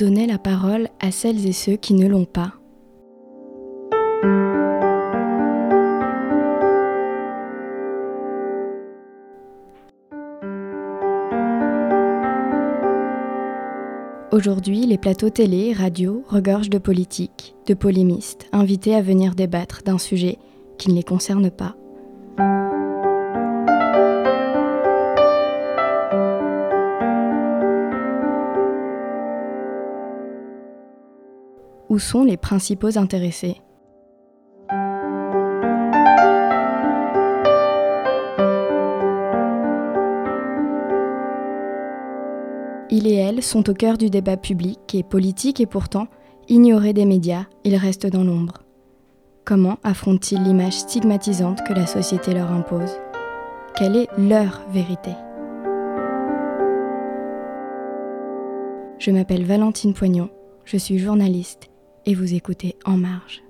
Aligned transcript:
Donnez 0.00 0.26
la 0.26 0.38
parole 0.38 0.88
à 0.98 1.10
celles 1.10 1.46
et 1.46 1.52
ceux 1.52 1.76
qui 1.76 1.92
ne 1.92 2.08
l'ont 2.08 2.24
pas. 2.24 2.54
Aujourd'hui, 14.32 14.86
les 14.86 14.96
plateaux 14.96 15.28
télé, 15.28 15.74
radio 15.74 16.24
regorgent 16.28 16.70
de 16.70 16.78
politiques, 16.78 17.54
de 17.66 17.74
polémistes, 17.74 18.48
invités 18.52 18.94
à 18.94 19.02
venir 19.02 19.34
débattre 19.34 19.82
d'un 19.84 19.98
sujet 19.98 20.38
qui 20.78 20.88
ne 20.88 20.94
les 20.94 21.02
concerne 21.02 21.50
pas. 21.50 21.76
Sont 32.00 32.24
les 32.24 32.36
principaux 32.36 32.98
intéressés. 32.98 33.60
Il 42.92 43.06
et 43.06 43.14
elle 43.14 43.42
sont 43.42 43.70
au 43.70 43.74
cœur 43.74 43.96
du 43.96 44.10
débat 44.10 44.36
public 44.36 44.94
et 44.94 45.04
politique 45.04 45.60
et 45.60 45.66
pourtant, 45.66 46.08
ignorés 46.48 46.92
des 46.92 47.04
médias, 47.04 47.44
ils 47.62 47.76
restent 47.76 48.08
dans 48.08 48.24
l'ombre. 48.24 48.64
Comment 49.44 49.78
affrontent-ils 49.84 50.42
l'image 50.42 50.80
stigmatisante 50.80 51.62
que 51.66 51.72
la 51.72 51.86
société 51.86 52.34
leur 52.34 52.50
impose? 52.50 52.98
Quelle 53.76 53.96
est 53.96 54.08
leur 54.18 54.62
vérité? 54.72 55.12
Je 58.98 59.10
m'appelle 59.12 59.44
Valentine 59.44 59.94
Poignon, 59.94 60.28
je 60.64 60.76
suis 60.76 60.98
journaliste 60.98 61.69
et 62.06 62.14
vous 62.14 62.34
écoutez 62.34 62.76
En 62.84 62.96
Marge. 62.96 63.42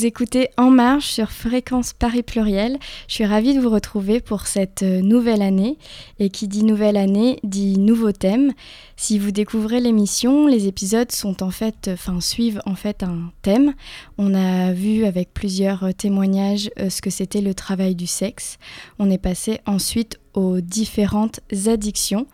Vous 0.00 0.06
écoutez 0.06 0.48
En 0.56 0.70
Marche 0.70 1.10
sur 1.10 1.30
Fréquence 1.30 1.92
Paris 1.92 2.22
Pluriel. 2.22 2.78
Je 3.06 3.16
suis 3.16 3.26
ravie 3.26 3.52
de 3.52 3.60
vous 3.60 3.68
retrouver 3.68 4.20
pour 4.20 4.46
cette 4.46 4.82
euh, 4.82 5.02
nouvelle 5.02 5.42
année. 5.42 5.76
Et 6.18 6.30
qui 6.30 6.48
dit 6.48 6.64
nouvelle 6.64 6.96
année 6.96 7.38
dit 7.44 7.78
nouveau 7.78 8.10
thème. 8.10 8.54
Si 8.96 9.18
vous 9.18 9.30
découvrez 9.30 9.78
l'émission, 9.78 10.46
les 10.46 10.68
épisodes 10.68 11.12
sont 11.12 11.42
en 11.42 11.50
fait, 11.50 11.90
enfin 11.92 12.18
suivent 12.22 12.62
en 12.64 12.76
fait 12.76 13.02
un 13.02 13.30
thème. 13.42 13.74
On 14.16 14.32
a 14.32 14.72
vu 14.72 15.04
avec 15.04 15.34
plusieurs 15.34 15.84
euh, 15.84 15.92
témoignages 15.92 16.70
euh, 16.78 16.88
ce 16.88 17.02
que 17.02 17.10
c'était 17.10 17.42
le 17.42 17.52
travail 17.52 17.94
du 17.94 18.06
sexe. 18.06 18.56
On 18.98 19.10
est 19.10 19.18
passé 19.18 19.60
ensuite 19.66 20.18
aux 20.32 20.62
différentes 20.62 21.40
addictions. 21.66 22.26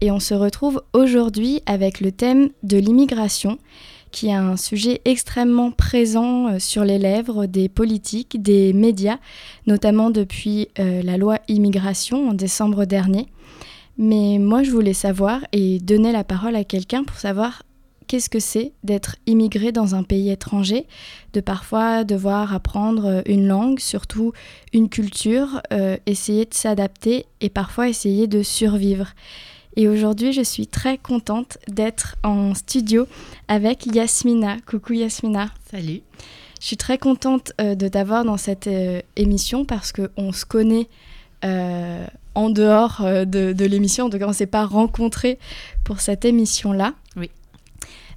Et 0.00 0.10
on 0.10 0.18
se 0.18 0.34
retrouve 0.34 0.82
aujourd'hui 0.92 1.62
avec 1.66 2.00
le 2.00 2.10
thème 2.10 2.48
de 2.64 2.76
l'immigration 2.76 3.58
qui 4.14 4.28
est 4.28 4.32
un 4.32 4.56
sujet 4.56 5.00
extrêmement 5.04 5.72
présent 5.72 6.46
euh, 6.46 6.58
sur 6.60 6.84
les 6.84 6.98
lèvres 6.98 7.46
des 7.46 7.68
politiques, 7.68 8.40
des 8.40 8.72
médias, 8.72 9.18
notamment 9.66 10.10
depuis 10.10 10.68
euh, 10.78 11.02
la 11.02 11.16
loi 11.16 11.40
immigration 11.48 12.28
en 12.28 12.32
décembre 12.32 12.84
dernier. 12.84 13.26
Mais 13.98 14.38
moi, 14.38 14.62
je 14.62 14.70
voulais 14.70 14.94
savoir 14.94 15.40
et 15.50 15.80
donner 15.80 16.12
la 16.12 16.22
parole 16.22 16.54
à 16.54 16.62
quelqu'un 16.62 17.02
pour 17.02 17.16
savoir 17.16 17.64
qu'est-ce 18.06 18.30
que 18.30 18.38
c'est 18.38 18.70
d'être 18.84 19.16
immigré 19.26 19.72
dans 19.72 19.96
un 19.96 20.04
pays 20.04 20.30
étranger, 20.30 20.86
de 21.32 21.40
parfois 21.40 22.04
devoir 22.04 22.54
apprendre 22.54 23.22
une 23.26 23.48
langue, 23.48 23.80
surtout 23.80 24.32
une 24.72 24.88
culture, 24.88 25.60
euh, 25.72 25.96
essayer 26.06 26.44
de 26.44 26.54
s'adapter 26.54 27.26
et 27.40 27.48
parfois 27.48 27.88
essayer 27.88 28.28
de 28.28 28.44
survivre. 28.44 29.08
Et 29.76 29.88
aujourd'hui, 29.88 30.32
je 30.32 30.42
suis 30.42 30.66
très 30.66 30.98
contente 30.98 31.58
d'être 31.66 32.16
en 32.22 32.54
studio 32.54 33.06
avec 33.48 33.86
Yasmina. 33.86 34.58
Coucou 34.66 34.92
Yasmina. 34.92 35.50
Salut. 35.70 36.02
Je 36.60 36.66
suis 36.66 36.76
très 36.76 36.96
contente 36.96 37.52
euh, 37.60 37.74
de 37.74 37.88
t'avoir 37.88 38.24
dans 38.24 38.36
cette 38.36 38.68
euh, 38.68 39.00
émission 39.16 39.64
parce 39.64 39.92
qu'on 39.92 40.32
se 40.32 40.44
connaît 40.46 40.88
euh, 41.44 42.06
en 42.36 42.50
dehors 42.50 43.02
de, 43.02 43.52
de 43.52 43.64
l'émission. 43.64 44.06
En 44.06 44.10
tout 44.10 44.18
cas, 44.18 44.26
on 44.26 44.28
ne 44.28 44.34
s'est 44.34 44.46
pas 44.46 44.64
rencontrés 44.64 45.38
pour 45.82 46.00
cette 46.00 46.24
émission-là. 46.24 46.94
Oui. 47.16 47.30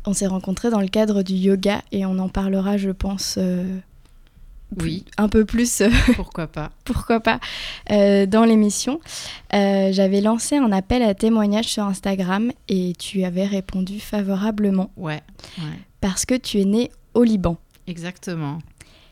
On 0.06 0.14
s'est 0.14 0.28
rencontrés 0.28 0.70
dans 0.70 0.80
le 0.80 0.88
cadre 0.88 1.24
du 1.24 1.34
yoga 1.34 1.82
et 1.92 2.06
on 2.06 2.20
en 2.20 2.30
parlera, 2.30 2.78
je 2.78 2.92
pense, 2.92 3.38
oui. 4.82 5.06
un 5.18 5.30
peu 5.30 5.46
plus. 5.46 5.82
euh, 5.82 5.90
Pourquoi 6.16 6.48
pas 6.48 6.72
pourquoi 6.84 7.20
pas, 7.20 7.40
euh, 7.92 8.26
dans 8.26 8.44
l'émission. 8.46 9.00
Euh, 9.54 9.90
J'avais 9.92 10.22
lancé 10.22 10.56
un 10.58 10.72
appel 10.72 11.02
à 11.04 11.14
témoignage 11.14 11.66
sur 11.66 11.84
Instagram 11.84 12.52
et 12.70 12.94
tu 12.98 13.24
avais 13.24 13.46
répondu 13.46 14.00
favorablement 14.00 14.92
Ouais, 14.98 15.22
ouais, 15.60 15.64
parce 16.02 16.26
que 16.26 16.36
tu 16.36 16.60
es 16.62 16.66
né 16.66 16.92
au 17.14 17.24
Liban. 17.24 17.58
exactement. 17.88 18.60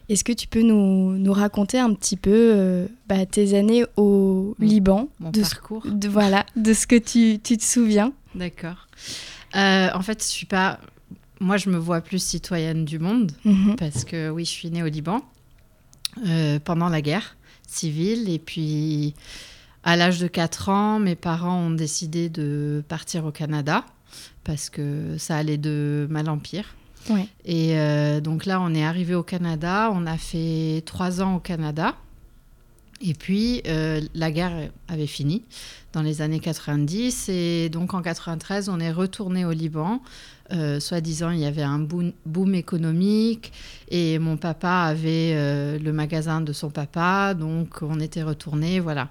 Est-ce 0.07 0.23
que 0.23 0.33
tu 0.33 0.47
peux 0.47 0.61
nous, 0.61 1.17
nous 1.17 1.33
raconter 1.33 1.79
un 1.79 1.91
petit 1.95 2.15
peu 2.15 2.29
euh, 2.53 2.85
bah, 3.07 3.25
tes 3.25 3.57
années 3.57 3.85
au 3.97 4.55
Liban 4.59 5.07
Mon 5.19 5.31
de, 5.31 5.41
ce- 5.43 5.49
parcours. 5.55 5.81
de- 5.87 6.07
voilà, 6.07 6.45
de 6.55 6.73
ce 6.73 6.85
que 6.85 6.95
tu, 6.95 7.39
tu 7.43 7.57
te 7.57 7.63
souviens? 7.63 8.13
D'accord. 8.35 8.87
En 9.55 10.01
fait, 10.01 10.21
je 10.21 10.27
suis 10.27 10.45
pas. 10.45 10.79
Moi, 11.39 11.57
je 11.57 11.69
me 11.69 11.77
vois 11.77 12.01
plus 12.01 12.21
citoyenne 12.23 12.85
du 12.85 12.99
monde 12.99 13.31
Mhm. 13.45 13.75
parce 13.77 14.05
que 14.05 14.29
oui, 14.29 14.45
je 14.45 14.51
suis 14.51 14.69
née 14.69 14.83
au 14.83 14.87
Liban 14.87 15.21
euh, 16.25 16.59
pendant 16.59 16.89
la 16.89 17.01
guerre 17.01 17.35
civile 17.67 18.29
et 18.29 18.39
puis 18.39 19.15
à 19.83 19.95
l'âge 19.95 20.19
de 20.19 20.27
4 20.27 20.69
ans, 20.69 20.99
mes 20.99 21.15
parents 21.15 21.57
ont 21.67 21.71
décidé 21.71 22.29
de 22.29 22.83
partir 22.87 23.25
au 23.25 23.31
Canada 23.31 23.85
parce 24.43 24.69
que 24.69 25.17
ça 25.17 25.37
allait 25.37 25.57
de 25.57 26.07
mal 26.09 26.29
en 26.29 26.37
pire. 26.37 26.75
Ouais. 27.09 27.27
Et 27.45 27.77
euh, 27.77 28.19
donc 28.19 28.45
là, 28.45 28.59
on 28.61 28.73
est 28.73 28.83
arrivé 28.83 29.13
au 29.13 29.23
Canada. 29.23 29.91
On 29.93 30.05
a 30.07 30.17
fait 30.17 30.81
trois 30.85 31.21
ans 31.21 31.35
au 31.35 31.39
Canada. 31.39 31.95
Et 33.01 33.13
puis, 33.13 33.61
euh, 33.67 34.01
la 34.13 34.31
guerre 34.31 34.69
avait 34.87 35.07
fini 35.07 35.43
dans 35.93 36.01
les 36.01 36.21
années 36.21 36.39
90. 36.39 37.29
Et 37.29 37.69
donc, 37.69 37.93
en 37.93 38.01
93, 38.01 38.69
on 38.69 38.79
est 38.79 38.91
retourné 38.91 39.45
au 39.45 39.51
Liban. 39.51 40.01
Euh, 40.51 40.79
Soi-disant, 40.79 41.31
il 41.31 41.39
y 41.39 41.45
avait 41.45 41.63
un 41.63 41.79
boom, 41.79 42.55
économique. 42.55 43.51
Et 43.89 44.19
mon 44.19 44.37
papa 44.37 44.83
avait 44.83 45.33
euh, 45.33 45.79
le 45.79 45.91
magasin 45.91 46.41
de 46.41 46.53
son 46.53 46.69
papa. 46.69 47.33
Donc, 47.33 47.81
on 47.81 47.99
était 47.99 48.23
retourné. 48.23 48.79
Voilà. 48.79 49.09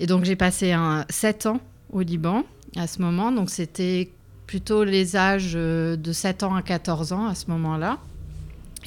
Et 0.00 0.06
donc, 0.06 0.24
j'ai 0.24 0.36
passé 0.36 0.72
un, 0.72 1.04
7 1.08 1.46
ans 1.46 1.60
au 1.92 2.00
Liban 2.00 2.44
à 2.76 2.86
ce 2.86 3.00
moment. 3.00 3.30
Donc, 3.30 3.50
c'était 3.50 4.10
plutôt 4.46 4.84
les 4.84 5.16
âges 5.16 5.52
euh, 5.54 5.96
de 5.96 6.12
7 6.12 6.42
ans 6.42 6.54
à 6.54 6.62
14 6.62 7.12
ans 7.12 7.26
à 7.26 7.34
ce 7.34 7.50
moment-là. 7.50 7.98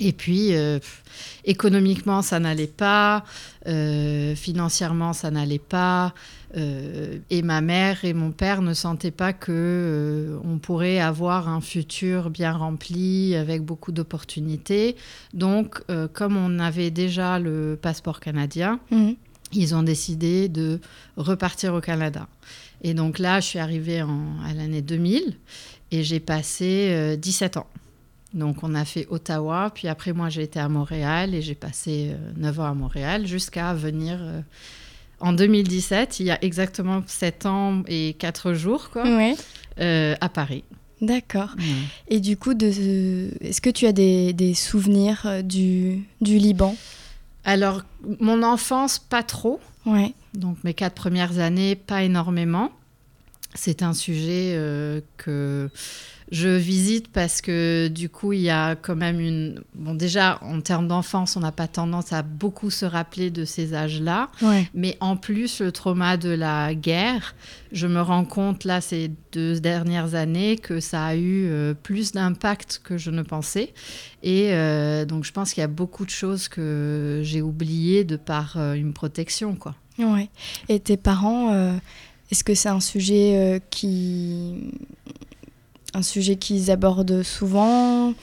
Et 0.01 0.13
puis, 0.13 0.55
euh, 0.55 0.79
économiquement, 1.45 2.21
ça 2.21 2.39
n'allait 2.39 2.67
pas, 2.67 3.23
euh, 3.67 4.35
financièrement, 4.35 5.13
ça 5.13 5.31
n'allait 5.31 5.59
pas, 5.59 6.13
euh, 6.57 7.17
et 7.29 7.41
ma 7.41 7.61
mère 7.61 8.03
et 8.05 8.13
mon 8.13 8.31
père 8.31 8.61
ne 8.61 8.73
sentaient 8.73 9.11
pas 9.11 9.33
que 9.33 10.39
on 10.43 10.57
pourrait 10.57 10.99
avoir 10.99 11.47
un 11.49 11.61
futur 11.61 12.29
bien 12.29 12.53
rempli 12.53 13.35
avec 13.35 13.61
beaucoup 13.63 13.91
d'opportunités. 13.91 14.95
Donc, 15.33 15.81
comme 16.13 16.37
on 16.37 16.59
avait 16.59 16.91
déjà 16.91 17.39
le 17.39 17.77
passeport 17.81 18.19
canadien, 18.19 18.79
Mhm. 18.91 19.15
ils 19.53 19.75
ont 19.75 19.83
décidé 19.83 20.47
de 20.49 20.79
repartir 21.17 21.73
au 21.73 21.81
Canada. 21.81 22.27
Et 22.81 22.93
donc 22.93 23.19
là, 23.19 23.39
je 23.41 23.45
suis 23.47 23.59
arrivée 23.59 24.01
en- 24.01 24.39
à 24.47 24.53
l'année 24.53 24.81
2000 24.81 25.35
et 25.91 26.03
j'ai 26.03 26.19
passé 26.21 26.87
euh, 26.91 27.15
17 27.17 27.57
ans. 27.57 27.67
Donc 28.33 28.63
on 28.63 28.75
a 28.75 28.85
fait 28.85 29.07
Ottawa, 29.09 29.71
puis 29.73 29.87
après 29.87 30.13
moi 30.13 30.29
j'ai 30.29 30.43
été 30.43 30.59
à 30.59 30.69
Montréal 30.69 31.33
et 31.33 31.41
j'ai 31.41 31.55
passé 31.55 32.11
euh, 32.11 32.31
9 32.37 32.59
ans 32.59 32.65
à 32.65 32.73
Montréal 32.73 33.25
jusqu'à 33.25 33.73
venir 33.73 34.19
euh, 34.21 34.41
en 35.21 35.33
2017, 35.33 36.19
il 36.19 36.27
y 36.27 36.31
a 36.31 36.43
exactement 36.43 37.03
7 37.05 37.45
ans 37.45 37.83
et 37.87 38.15
4 38.17 38.53
jours, 38.53 38.89
quoi, 38.89 39.03
euh, 39.79 40.15
à 40.19 40.29
Paris. 40.29 40.63
D'accord. 41.01 41.55
Et 42.09 42.19
du 42.19 42.35
coup, 42.35 42.51
est-ce 42.51 43.61
que 43.61 43.69
tu 43.69 43.85
as 43.85 43.93
des, 43.93 44.33
des 44.33 44.53
souvenirs 44.53 45.21
euh, 45.25 45.41
du, 45.41 46.03
du 46.19 46.37
Liban? 46.37 46.75
Alors, 47.45 47.83
mon 48.19 48.43
enfance, 48.43 48.99
pas 48.99 49.23
trop. 49.23 49.59
Ouais. 49.85 50.13
Donc, 50.33 50.57
mes 50.63 50.73
quatre 50.73 50.95
premières 50.95 51.39
années, 51.39 51.75
pas 51.75 52.03
énormément. 52.03 52.71
C'est 53.55 53.81
un 53.81 53.93
sujet 53.93 54.53
euh, 54.55 54.99
que 55.17 55.69
je 56.31 56.49
visite 56.49 57.07
parce 57.07 57.41
que 57.41 57.87
du 57.87 58.09
coup, 58.09 58.33
il 58.33 58.41
y 58.41 58.49
a 58.49 58.75
quand 58.75 58.95
même 58.95 59.19
une... 59.19 59.61
Bon, 59.73 59.95
déjà, 59.95 60.37
en 60.41 60.61
termes 60.61 60.87
d'enfance, 60.87 61.35
on 61.35 61.39
n'a 61.39 61.51
pas 61.51 61.67
tendance 61.67 62.13
à 62.13 62.21
beaucoup 62.21 62.69
se 62.69 62.85
rappeler 62.85 63.31
de 63.31 63.45
ces 63.45 63.73
âges-là. 63.73 64.29
Ouais. 64.41 64.69
Mais 64.73 64.95
en 64.99 65.17
plus, 65.17 65.59
le 65.59 65.71
trauma 65.71 66.17
de 66.17 66.29
la 66.29 66.75
guerre, 66.75 67.35
je 67.71 67.87
me 67.87 68.01
rends 68.01 68.25
compte 68.25 68.63
là 68.63 68.79
ces 68.79 69.11
deux 69.31 69.59
dernières 69.59 70.13
années 70.13 70.57
que 70.57 70.79
ça 70.79 71.05
a 71.05 71.15
eu 71.15 71.45
euh, 71.47 71.73
plus 71.73 72.11
d'impact 72.11 72.81
que 72.83 72.97
je 72.97 73.09
ne 73.09 73.23
pensais. 73.23 73.73
Et 74.21 74.53
euh, 74.53 75.05
donc, 75.05 75.23
je 75.23 75.31
pense 75.31 75.53
qu'il 75.53 75.61
y 75.61 75.63
a 75.63 75.67
beaucoup 75.67 76.05
de 76.05 76.11
choses 76.11 76.47
que 76.47 77.21
j'ai 77.23 77.41
oubliées 77.41 78.03
de 78.03 78.17
par 78.17 78.57
euh, 78.57 78.73
une 78.73 78.93
protection, 78.93 79.55
quoi. 79.55 79.75
Ouais. 79.97 80.29
Et 80.69 80.79
tes 80.79 80.95
parents, 80.95 81.77
est-ce 82.31 82.43
que 82.43 82.53
c'est 82.53 82.69
un 82.69 82.79
sujet 82.79 83.35
euh, 83.35 83.59
qui 83.69 84.53
un 85.93 86.03
sujet 86.03 86.35
qu'ils 86.35 86.71
abordent 86.71 87.23
souvent 87.23 88.13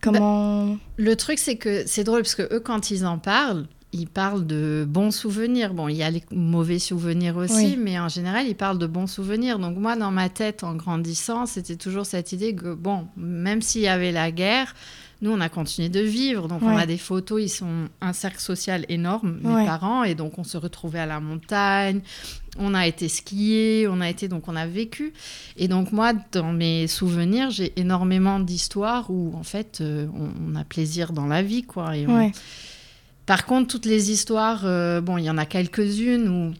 Comment 0.00 0.76
Le 0.96 1.16
truc, 1.16 1.38
c'est 1.38 1.56
que 1.56 1.84
c'est 1.86 2.04
drôle 2.04 2.22
parce 2.22 2.34
que 2.34 2.54
eux, 2.54 2.60
quand 2.60 2.90
ils 2.90 3.06
en 3.06 3.18
parlent, 3.18 3.66
ils 3.92 4.08
parlent 4.08 4.46
de 4.46 4.84
bons 4.86 5.12
souvenirs. 5.12 5.72
Bon, 5.72 5.88
il 5.88 5.96
y 5.96 6.02
a 6.02 6.10
les 6.10 6.22
mauvais 6.32 6.78
souvenirs 6.78 7.36
aussi, 7.36 7.54
Oui. 7.54 7.78
mais 7.80 7.98
en 7.98 8.08
général, 8.08 8.46
ils 8.46 8.56
parlent 8.56 8.78
de 8.78 8.86
bons 8.88 9.06
souvenirs. 9.06 9.58
Donc 9.58 9.78
moi, 9.78 9.96
dans 9.96 10.10
ma 10.10 10.28
tête, 10.28 10.62
en 10.64 10.74
grandissant, 10.74 11.46
c'était 11.46 11.76
toujours 11.76 12.04
cette 12.04 12.32
idée 12.32 12.54
que, 12.54 12.74
bon, 12.74 13.06
même 13.16 13.62
s'il 13.62 13.82
y 13.82 13.88
avait 13.88 14.12
la 14.12 14.30
guerre, 14.30 14.74
nous, 15.24 15.32
on 15.32 15.40
a 15.40 15.48
continué 15.48 15.88
de 15.88 16.00
vivre. 16.00 16.46
Donc 16.46 16.62
on 16.62 16.76
a 16.76 16.86
des 16.86 16.98
photos, 16.98 17.42
ils 17.42 17.48
sont 17.48 17.88
un 18.00 18.12
cercle 18.12 18.38
social 18.40 18.84
énorme, 18.88 19.40
mes 19.42 19.50
Ouais. 19.54 19.64
parents, 19.66 20.04
et 20.04 20.14
donc 20.14 20.38
on 20.38 20.44
se 20.44 20.56
retrouvait 20.56 21.00
à 21.00 21.06
la 21.06 21.18
montagne. 21.18 22.00
On 22.58 22.72
a 22.74 22.86
été 22.86 23.08
skier, 23.08 23.88
on 23.90 24.00
a 24.00 24.08
été 24.08 24.28
donc 24.28 24.46
on 24.46 24.54
a 24.54 24.66
vécu. 24.66 25.12
Et 25.56 25.66
donc 25.66 25.90
moi, 25.90 26.12
dans 26.30 26.52
mes 26.52 26.86
souvenirs, 26.86 27.50
j'ai 27.50 27.72
énormément 27.80 28.38
d'histoires 28.38 29.10
où 29.10 29.32
en 29.34 29.42
fait, 29.42 29.78
euh, 29.80 30.06
on, 30.14 30.52
on 30.52 30.54
a 30.56 30.62
plaisir 30.64 31.12
dans 31.12 31.26
la 31.26 31.42
vie, 31.42 31.64
quoi. 31.64 31.96
Et 31.96 32.06
on- 32.06 32.16
Ouais. 32.16 32.30
par 33.26 33.46
contre, 33.46 33.68
toutes 33.68 33.86
les 33.86 34.10
histoires, 34.12 34.62
euh, 34.66 35.00
bon, 35.00 35.16
il 35.18 35.24
y 35.24 35.30
en 35.30 35.38
a 35.38 35.46
quelques-unes 35.46 36.28
où 36.28 36.54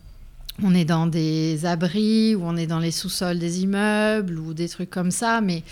on 0.64 0.74
est 0.74 0.84
dans 0.84 1.06
des 1.06 1.66
abris, 1.66 2.34
où 2.34 2.42
on 2.44 2.56
est 2.56 2.66
dans 2.66 2.78
les 2.78 2.90
sous-sols 2.92 3.38
des 3.38 3.62
immeubles, 3.62 4.38
ou 4.38 4.54
des 4.54 4.68
trucs 4.68 4.90
comme 4.90 5.10
ça, 5.10 5.40
mais 5.40 5.62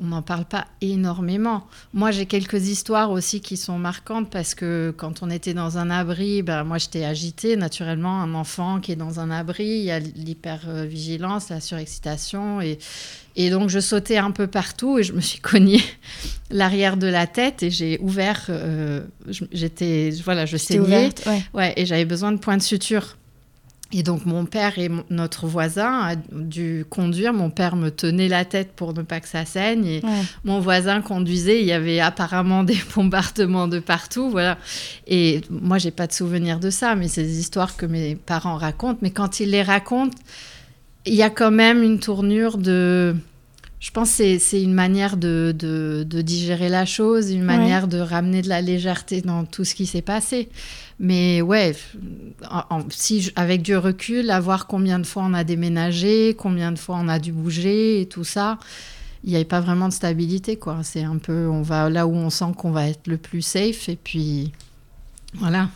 on 0.00 0.06
n'en 0.06 0.22
parle 0.22 0.44
pas 0.44 0.66
énormément. 0.80 1.66
Moi, 1.94 2.10
j'ai 2.10 2.26
quelques 2.26 2.68
histoires 2.68 3.10
aussi 3.10 3.40
qui 3.40 3.56
sont 3.56 3.78
marquantes 3.78 4.30
parce 4.30 4.54
que 4.54 4.94
quand 4.96 5.22
on 5.22 5.30
était 5.30 5.54
dans 5.54 5.78
un 5.78 5.90
abri, 5.90 6.42
ben, 6.42 6.64
moi, 6.64 6.78
j'étais 6.78 7.04
agitée. 7.04 7.56
Naturellement, 7.56 8.20
un 8.20 8.34
enfant 8.34 8.80
qui 8.80 8.92
est 8.92 8.96
dans 8.96 9.20
un 9.20 9.30
abri, 9.30 9.64
il 9.66 9.84
y 9.84 9.90
a 9.90 9.98
l'hypervigilance, 9.98 11.48
la 11.50 11.60
surexcitation. 11.60 12.60
Et, 12.60 12.78
et 13.36 13.50
donc, 13.50 13.68
je 13.68 13.80
sautais 13.80 14.16
un 14.18 14.30
peu 14.30 14.46
partout 14.46 14.98
et 14.98 15.02
je 15.02 15.12
me 15.12 15.20
suis 15.20 15.40
cognée 15.40 15.82
l'arrière 16.50 16.96
de 16.96 17.06
la 17.06 17.26
tête 17.26 17.62
et 17.62 17.70
j'ai 17.70 17.98
ouvert. 18.00 18.46
euh, 18.48 19.00
J'étais. 19.52 20.10
Voilà, 20.24 20.46
je 20.46 20.56
saignais. 20.56 20.80
ouverte, 20.80 21.22
ouais. 21.26 21.42
Ouais, 21.54 21.72
et 21.76 21.86
j'avais 21.86 22.04
besoin 22.04 22.32
de 22.32 22.38
points 22.38 22.56
de 22.56 22.62
suture. 22.62 23.16
Et 23.92 24.02
donc 24.02 24.26
mon 24.26 24.46
père 24.46 24.78
et 24.80 24.90
notre 25.10 25.46
voisin 25.46 26.00
a 26.02 26.16
dû 26.32 26.84
conduire. 26.90 27.32
Mon 27.32 27.50
père 27.50 27.76
me 27.76 27.90
tenait 27.90 28.26
la 28.28 28.44
tête 28.44 28.72
pour 28.74 28.92
ne 28.94 29.02
pas 29.02 29.20
que 29.20 29.28
ça 29.28 29.44
saigne. 29.44 29.86
Et 29.86 30.00
Ouais. 30.04 30.22
mon 30.44 30.58
voisin 30.58 31.00
conduisait. 31.02 31.60
Il 31.60 31.66
y 31.66 31.72
avait 31.72 32.00
apparemment 32.00 32.64
des 32.64 32.76
bombardements 32.96 33.68
de 33.68 33.78
partout. 33.78 34.28
Voilà. 34.28 34.58
Et 35.06 35.40
moi, 35.50 35.78
j'ai 35.78 35.92
pas 35.92 36.08
de 36.08 36.12
souvenir 36.12 36.58
de 36.58 36.68
ça, 36.70 36.96
mais 36.96 37.06
c'est 37.06 37.22
des 37.22 37.38
histoires 37.38 37.76
que 37.76 37.86
mes 37.86 38.16
parents 38.16 38.56
racontent. 38.56 38.98
Mais 39.02 39.10
quand 39.10 39.38
ils 39.38 39.50
les 39.50 39.62
racontent, 39.62 40.16
il 41.06 41.14
y 41.14 41.22
a 41.22 41.30
quand 41.30 41.52
même 41.52 41.82
une 41.84 42.00
tournure 42.00 42.58
de. 42.58 43.14
Je 43.86 43.92
pense 43.92 44.16
que 44.16 44.38
c'est- 44.40 44.62
une 44.62 44.74
manière 44.74 45.16
de, 45.16 45.54
de- 45.56 46.04
de 46.04 46.20
digérer 46.20 46.68
la 46.68 46.84
chose, 46.84 47.30
une 47.30 47.42
Ouais. 47.46 47.56
manière 47.56 47.86
de 47.86 47.98
ramener 47.98 48.42
de 48.42 48.48
la 48.48 48.60
légèreté 48.60 49.20
dans 49.20 49.44
tout 49.44 49.64
ce 49.64 49.76
qui 49.76 49.86
s'est 49.86 50.02
passé. 50.02 50.48
Mais 50.98 51.40
ouais, 51.40 51.70
f- 51.70 51.96
en- 52.50 52.78
en- 52.78 52.84
si 52.90 53.22
je- 53.22 53.30
avec 53.36 53.62
du 53.62 53.76
recul, 53.76 54.30
à 54.30 54.40
voir 54.40 54.66
combien 54.66 54.98
de 54.98 55.06
fois 55.06 55.22
on 55.24 55.34
a 55.34 55.44
déménagé, 55.44 56.34
combien 56.36 56.72
de 56.72 56.78
fois 56.80 56.98
on 57.00 57.06
a 57.08 57.20
dû 57.20 57.30
bouger 57.30 58.00
et 58.00 58.06
tout 58.06 58.24
ça, 58.24 58.58
il 59.22 59.30
n'y 59.30 59.36
avait 59.36 59.44
pas 59.44 59.60
vraiment 59.60 59.86
de 59.88 59.94
stabilité, 59.94 60.56
quoi. 60.56 60.80
C'est 60.82 61.04
un 61.04 61.18
peu, 61.18 61.46
on 61.48 61.62
va 61.62 61.88
là 61.88 62.08
où 62.08 62.14
on 62.16 62.28
sent 62.28 62.52
qu'on 62.58 62.72
va 62.72 62.88
être 62.88 63.06
le 63.06 63.18
plus 63.18 63.42
safe 63.42 63.88
et 63.88 63.96
puis 64.02 64.50
voilà. 65.34 65.68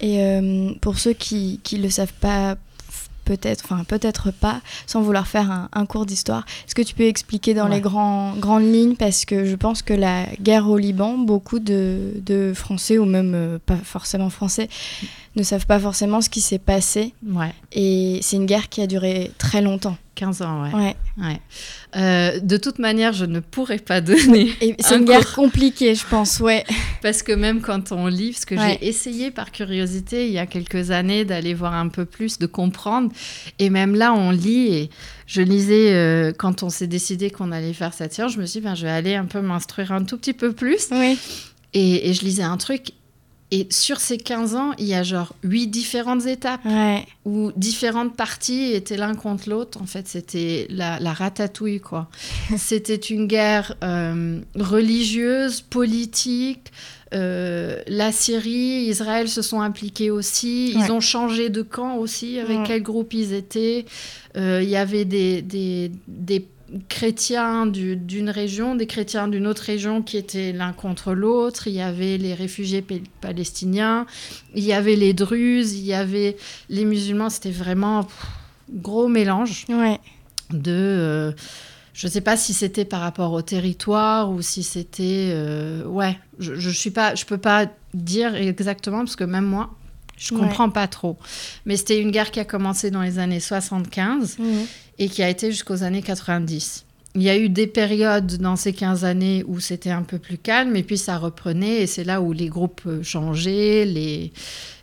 Et 0.00 0.22
euh, 0.22 0.74
pour 0.80 0.96
ceux 1.00 1.12
qui 1.12 1.58
ne 1.72 1.82
le 1.82 1.90
savent 1.90 2.14
pas, 2.20 2.56
peut-être, 3.24 3.64
enfin 3.64 3.84
peut-être 3.84 4.30
pas, 4.30 4.60
sans 4.86 5.00
vouloir 5.02 5.26
faire 5.26 5.50
un, 5.50 5.68
un 5.72 5.86
cours 5.86 6.06
d'histoire, 6.06 6.44
est-ce 6.66 6.74
que 6.74 6.82
tu 6.82 6.94
peux 6.94 7.04
expliquer 7.04 7.54
dans 7.54 7.64
Ouais. 7.68 7.76
les 7.76 7.80
grands, 7.80 8.34
grandes 8.36 8.64
lignes? 8.72 8.96
Parce 8.96 9.24
que 9.24 9.44
je 9.44 9.56
pense 9.56 9.82
que 9.82 9.94
la 9.94 10.26
guerre 10.40 10.68
au 10.68 10.76
Liban, 10.78 11.18
beaucoup 11.18 11.58
de, 11.60 12.14
de 12.26 12.52
Français, 12.54 12.98
ou 12.98 13.04
même 13.04 13.32
euh, 13.34 13.58
pas 13.64 13.76
forcément 13.76 14.30
Français, 14.30 14.68
ne 15.36 15.42
savent 15.42 15.66
pas 15.66 15.78
forcément 15.78 16.20
ce 16.20 16.28
qui 16.28 16.40
s'est 16.40 16.58
passé. 16.58 17.14
Ouais, 17.26 17.52
Et 17.72 18.18
c'est 18.22 18.36
une 18.36 18.46
guerre 18.46 18.68
qui 18.68 18.80
a 18.82 18.86
duré 18.86 19.30
très 19.38 19.62
longtemps. 19.62 19.96
15 20.14 20.42
ans, 20.42 20.62
ouais. 20.64 20.74
Ouais. 20.74 20.96
ouais. 21.24 21.40
Euh, 21.96 22.38
de 22.40 22.58
toute 22.58 22.78
manière, 22.78 23.14
je 23.14 23.24
ne 23.24 23.40
pourrais 23.40 23.78
pas 23.78 24.02
donner 24.02 24.50
c'est 24.78 24.92
Un 24.94 24.98
une 24.98 25.04
guerre 25.06 25.34
compliquée, 25.34 25.94
je 25.94 26.04
pense, 26.06 26.38
ouais. 26.40 26.64
Parce 27.02 27.22
que 27.22 27.32
même 27.32 27.62
quand 27.62 27.92
on 27.92 28.08
lit, 28.08 28.32
parce 28.32 28.44
que 28.44 28.54
Ouais. 28.54 28.78
j'ai 28.82 28.88
essayé 28.88 29.30
par 29.30 29.50
curiosité 29.52 30.26
il 30.26 30.32
y 30.32 30.38
a 30.38 30.44
quelques 30.46 30.90
années 30.90 31.24
d'aller 31.24 31.54
voir 31.54 31.72
un 31.72 31.88
peu 31.88 32.04
plus, 32.04 32.38
de 32.38 32.46
comprendre. 32.46 33.10
Et 33.58 33.70
même 33.70 33.94
là, 33.94 34.12
on 34.12 34.30
lit. 34.32 34.66
Et 34.74 34.90
je 35.26 35.40
lisais, 35.40 35.94
euh, 35.94 36.32
quand 36.38 36.62
on 36.62 36.68
s'est 36.68 36.86
décidé 36.86 37.30
qu'on 37.30 37.50
allait 37.50 37.72
faire 37.72 37.94
cette 37.94 38.12
séance, 38.12 38.34
je 38.34 38.38
me 38.40 38.44
suis 38.44 38.60
dit, 38.60 38.66
ben, 38.66 38.74
je 38.74 38.82
vais 38.84 38.92
aller 38.92 39.14
un 39.14 39.24
peu 39.24 39.40
m'instruire 39.40 39.92
un 39.92 40.04
tout 40.04 40.18
petit 40.18 40.34
peu 40.34 40.52
plus. 40.52 40.88
Oui. 40.92 41.18
Et, 41.72 42.10
et 42.10 42.12
je 42.12 42.22
lisais 42.22 42.42
un 42.42 42.58
truc. 42.58 42.92
Et 43.54 43.66
sur 43.68 44.00
ces 44.00 44.16
15 44.16 44.54
ans, 44.54 44.72
il 44.78 44.86
y 44.86 44.94
a 44.94 45.02
genre 45.02 45.34
huit 45.44 45.66
différentes 45.68 46.24
étapes 46.26 46.64
Ouais. 46.64 47.04
où 47.26 47.52
différentes 47.54 48.16
parties 48.16 48.72
étaient 48.72 48.96
l'un 48.96 49.14
contre 49.14 49.50
l'autre. 49.50 49.78
En 49.82 49.84
fait, 49.86 50.08
c'était 50.08 50.66
la, 50.70 50.98
la 51.00 51.12
ratatouille, 51.12 51.78
quoi. 51.80 52.08
c'était 52.56 52.96
une 52.96 53.26
guerre 53.26 53.74
euh, 53.84 54.40
religieuse, 54.56 55.60
politique. 55.60 56.72
Euh, 57.14 57.82
la 57.88 58.10
Syrie, 58.10 58.86
Israël 58.88 59.28
se 59.28 59.42
sont 59.42 59.60
impliqués 59.60 60.10
aussi. 60.10 60.70
Ils 60.72 60.78
Ouais. 60.84 60.90
ont 60.90 61.00
changé 61.00 61.50
de 61.50 61.60
camp 61.60 61.96
aussi, 61.98 62.38
avec 62.38 62.60
Ouais. 62.60 62.64
quel 62.66 62.82
groupe 62.82 63.12
ils 63.12 63.34
étaient. 63.34 63.84
Euh, 64.38 64.60
Il 64.62 64.70
y 64.70 64.76
avait 64.76 65.04
des, 65.04 65.42
des, 65.42 65.92
des 66.08 66.46
chrétiens 66.88 67.66
du- 67.66 67.96
d'une 67.96 68.30
région, 68.30 68.74
des 68.74 68.86
chrétiens 68.86 69.28
d'une 69.28 69.46
autre 69.46 69.62
région 69.62 70.02
qui 70.02 70.16
étaient 70.16 70.52
l'un 70.52 70.72
contre 70.72 71.12
l'autre. 71.12 71.66
Il 71.68 71.74
y 71.74 71.80
avait 71.80 72.16
les 72.18 72.34
réfugiés 72.34 72.82
pa- 72.82 72.94
palestiniens, 73.20 74.06
il 74.54 74.64
y 74.64 74.72
avait 74.72 74.96
les 74.96 75.12
druzes, 75.12 75.74
il 75.74 75.84
y 75.84 75.92
avait 75.94 76.36
les 76.68 76.84
musulmans. 76.84 77.30
C'était 77.30 77.50
vraiment 77.50 78.04
pff, 78.04 78.26
gros 78.70 79.08
mélange 79.08 79.64
Ouais. 79.68 79.98
de. 80.50 80.70
euh, 80.72 81.32
je 81.94 82.06
ne 82.06 82.10
sais 82.12 82.22
pas 82.22 82.38
si 82.38 82.54
c'était 82.54 82.86
par 82.86 83.00
rapport 83.02 83.32
au 83.32 83.42
territoire 83.42 84.30
ou 84.30 84.40
si 84.40 84.62
c'était. 84.62 85.30
euh, 85.34 85.84
ouais, 85.84 86.18
je 86.38 86.52
ne 86.54 86.90
pas, 86.92 87.14
je 87.14 87.24
peux 87.26 87.36
pas 87.38 87.66
dire 87.92 88.34
exactement 88.34 88.98
parce 89.00 89.16
que 89.16 89.24
même 89.24 89.44
moi, 89.44 89.74
je 90.16 90.32
Ouais. 90.32 90.40
comprends 90.40 90.70
pas 90.70 90.86
trop. 90.86 91.18
Mais 91.66 91.76
c'était 91.76 92.00
une 92.00 92.10
guerre 92.10 92.30
qui 92.30 92.40
a 92.40 92.46
commencé 92.46 92.90
dans 92.90 93.02
les 93.02 93.18
années 93.18 93.40
75 93.40 94.38
Mhm. 94.38 94.66
Et 95.02 95.08
qui 95.08 95.22
a 95.22 95.28
été 95.28 95.50
jusqu'aux 95.50 95.82
années 95.82 96.02
90. 96.02 96.84
Il 97.14 97.22
y 97.22 97.28
a 97.28 97.36
eu 97.36 97.48
des 97.48 97.66
périodes 97.66 98.36
dans 98.38 98.56
ces 98.56 98.72
15 98.72 99.04
années 99.04 99.44
où 99.46 99.60
c'était 99.60 99.90
un 99.90 100.02
peu 100.02 100.18
plus 100.18 100.38
calme, 100.38 100.76
et 100.76 100.82
puis 100.82 100.96
ça 100.96 101.18
reprenait, 101.18 101.82
et 101.82 101.86
c'est 101.86 102.04
là 102.04 102.20
où 102.22 102.32
les 102.32 102.46
groupes 102.48 102.88
changeaient, 103.02 103.84
les... 103.84 104.32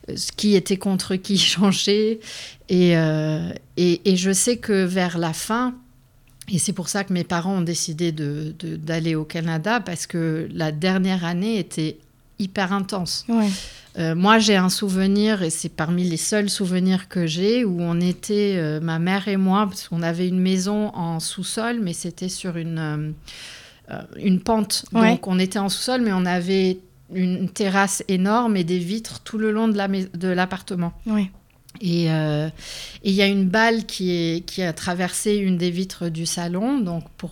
euh, 0.09 0.15
qui 0.37 0.55
était 0.55 0.77
contre 0.77 1.15
qui 1.15 1.37
changeait. 1.53 2.19
Et, 2.67 2.97
euh, 2.97 3.49
et, 3.77 4.01
et 4.11 4.15
je 4.17 4.31
sais 4.31 4.57
que 4.57 4.83
vers 4.85 5.17
la 5.17 5.33
fin, 5.33 5.73
et 6.51 6.59
c'est 6.59 6.73
pour 6.73 6.89
ça 6.89 7.03
que 7.03 7.13
mes 7.13 7.23
parents 7.23 7.57
ont 7.59 7.61
décidé 7.61 8.11
de- 8.11 8.53
de- 8.59 8.75
d'aller 8.75 9.15
au 9.15 9.23
Canada, 9.23 9.79
parce 9.79 10.05
que 10.05 10.47
la 10.53 10.71
dernière 10.71 11.23
année 11.25 11.57
était 11.59 11.97
hyper 12.39 12.73
intense. 12.73 13.25
Ouais. 13.29 13.49
Euh, 13.99 14.15
moi, 14.15 14.39
j'ai 14.39 14.55
un 14.55 14.69
souvenir, 14.69 15.43
et 15.43 15.49
c'est 15.49 15.69
parmi 15.69 16.03
les 16.03 16.17
seuls 16.17 16.49
souvenirs 16.49 17.09
que 17.09 17.27
j'ai, 17.27 17.65
où 17.65 17.81
on 17.81 17.99
était, 17.99 18.55
euh, 18.55 18.79
ma 18.79 18.97
mère 18.97 19.27
et 19.27 19.35
moi, 19.35 19.65
parce 19.67 19.89
qu'on 19.89 20.01
avait 20.01 20.27
une 20.27 20.39
maison 20.39 20.95
en 20.95 21.19
sous-sol, 21.19 21.79
mais 21.81 21.93
c'était 21.93 22.29
sur 22.29 22.55
une, 22.55 23.13
euh, 23.91 24.01
une 24.15 24.39
pente. 24.39 24.85
Ouais. 24.93 25.11
Donc, 25.11 25.27
on 25.27 25.37
était 25.37 25.59
en 25.59 25.67
sous-sol, 25.67 26.01
mais 26.01 26.13
on 26.13 26.25
avait 26.25 26.79
une 27.13 27.49
terrasse 27.49 28.03
énorme 28.07 28.55
et 28.55 28.63
des 28.63 28.77
vitres 28.77 29.19
tout 29.21 29.37
le 29.37 29.51
long 29.51 29.67
de 29.67 30.27
l'appartement. 30.27 30.93
Ouais. 31.05 31.29
Et 31.81 32.05
et 32.05 32.51
il 33.03 33.13
y 33.13 33.21
a 33.21 33.27
une 33.27 33.47
balle 33.47 33.85
qui, 33.85 34.11
est, 34.11 34.45
qui 34.45 34.61
a 34.61 34.73
traversé 34.73 35.35
une 35.35 35.57
des 35.57 35.71
vitres 35.71 36.09
du 36.09 36.25
salon. 36.25 36.79
Donc, 36.79 37.03
pour 37.17 37.31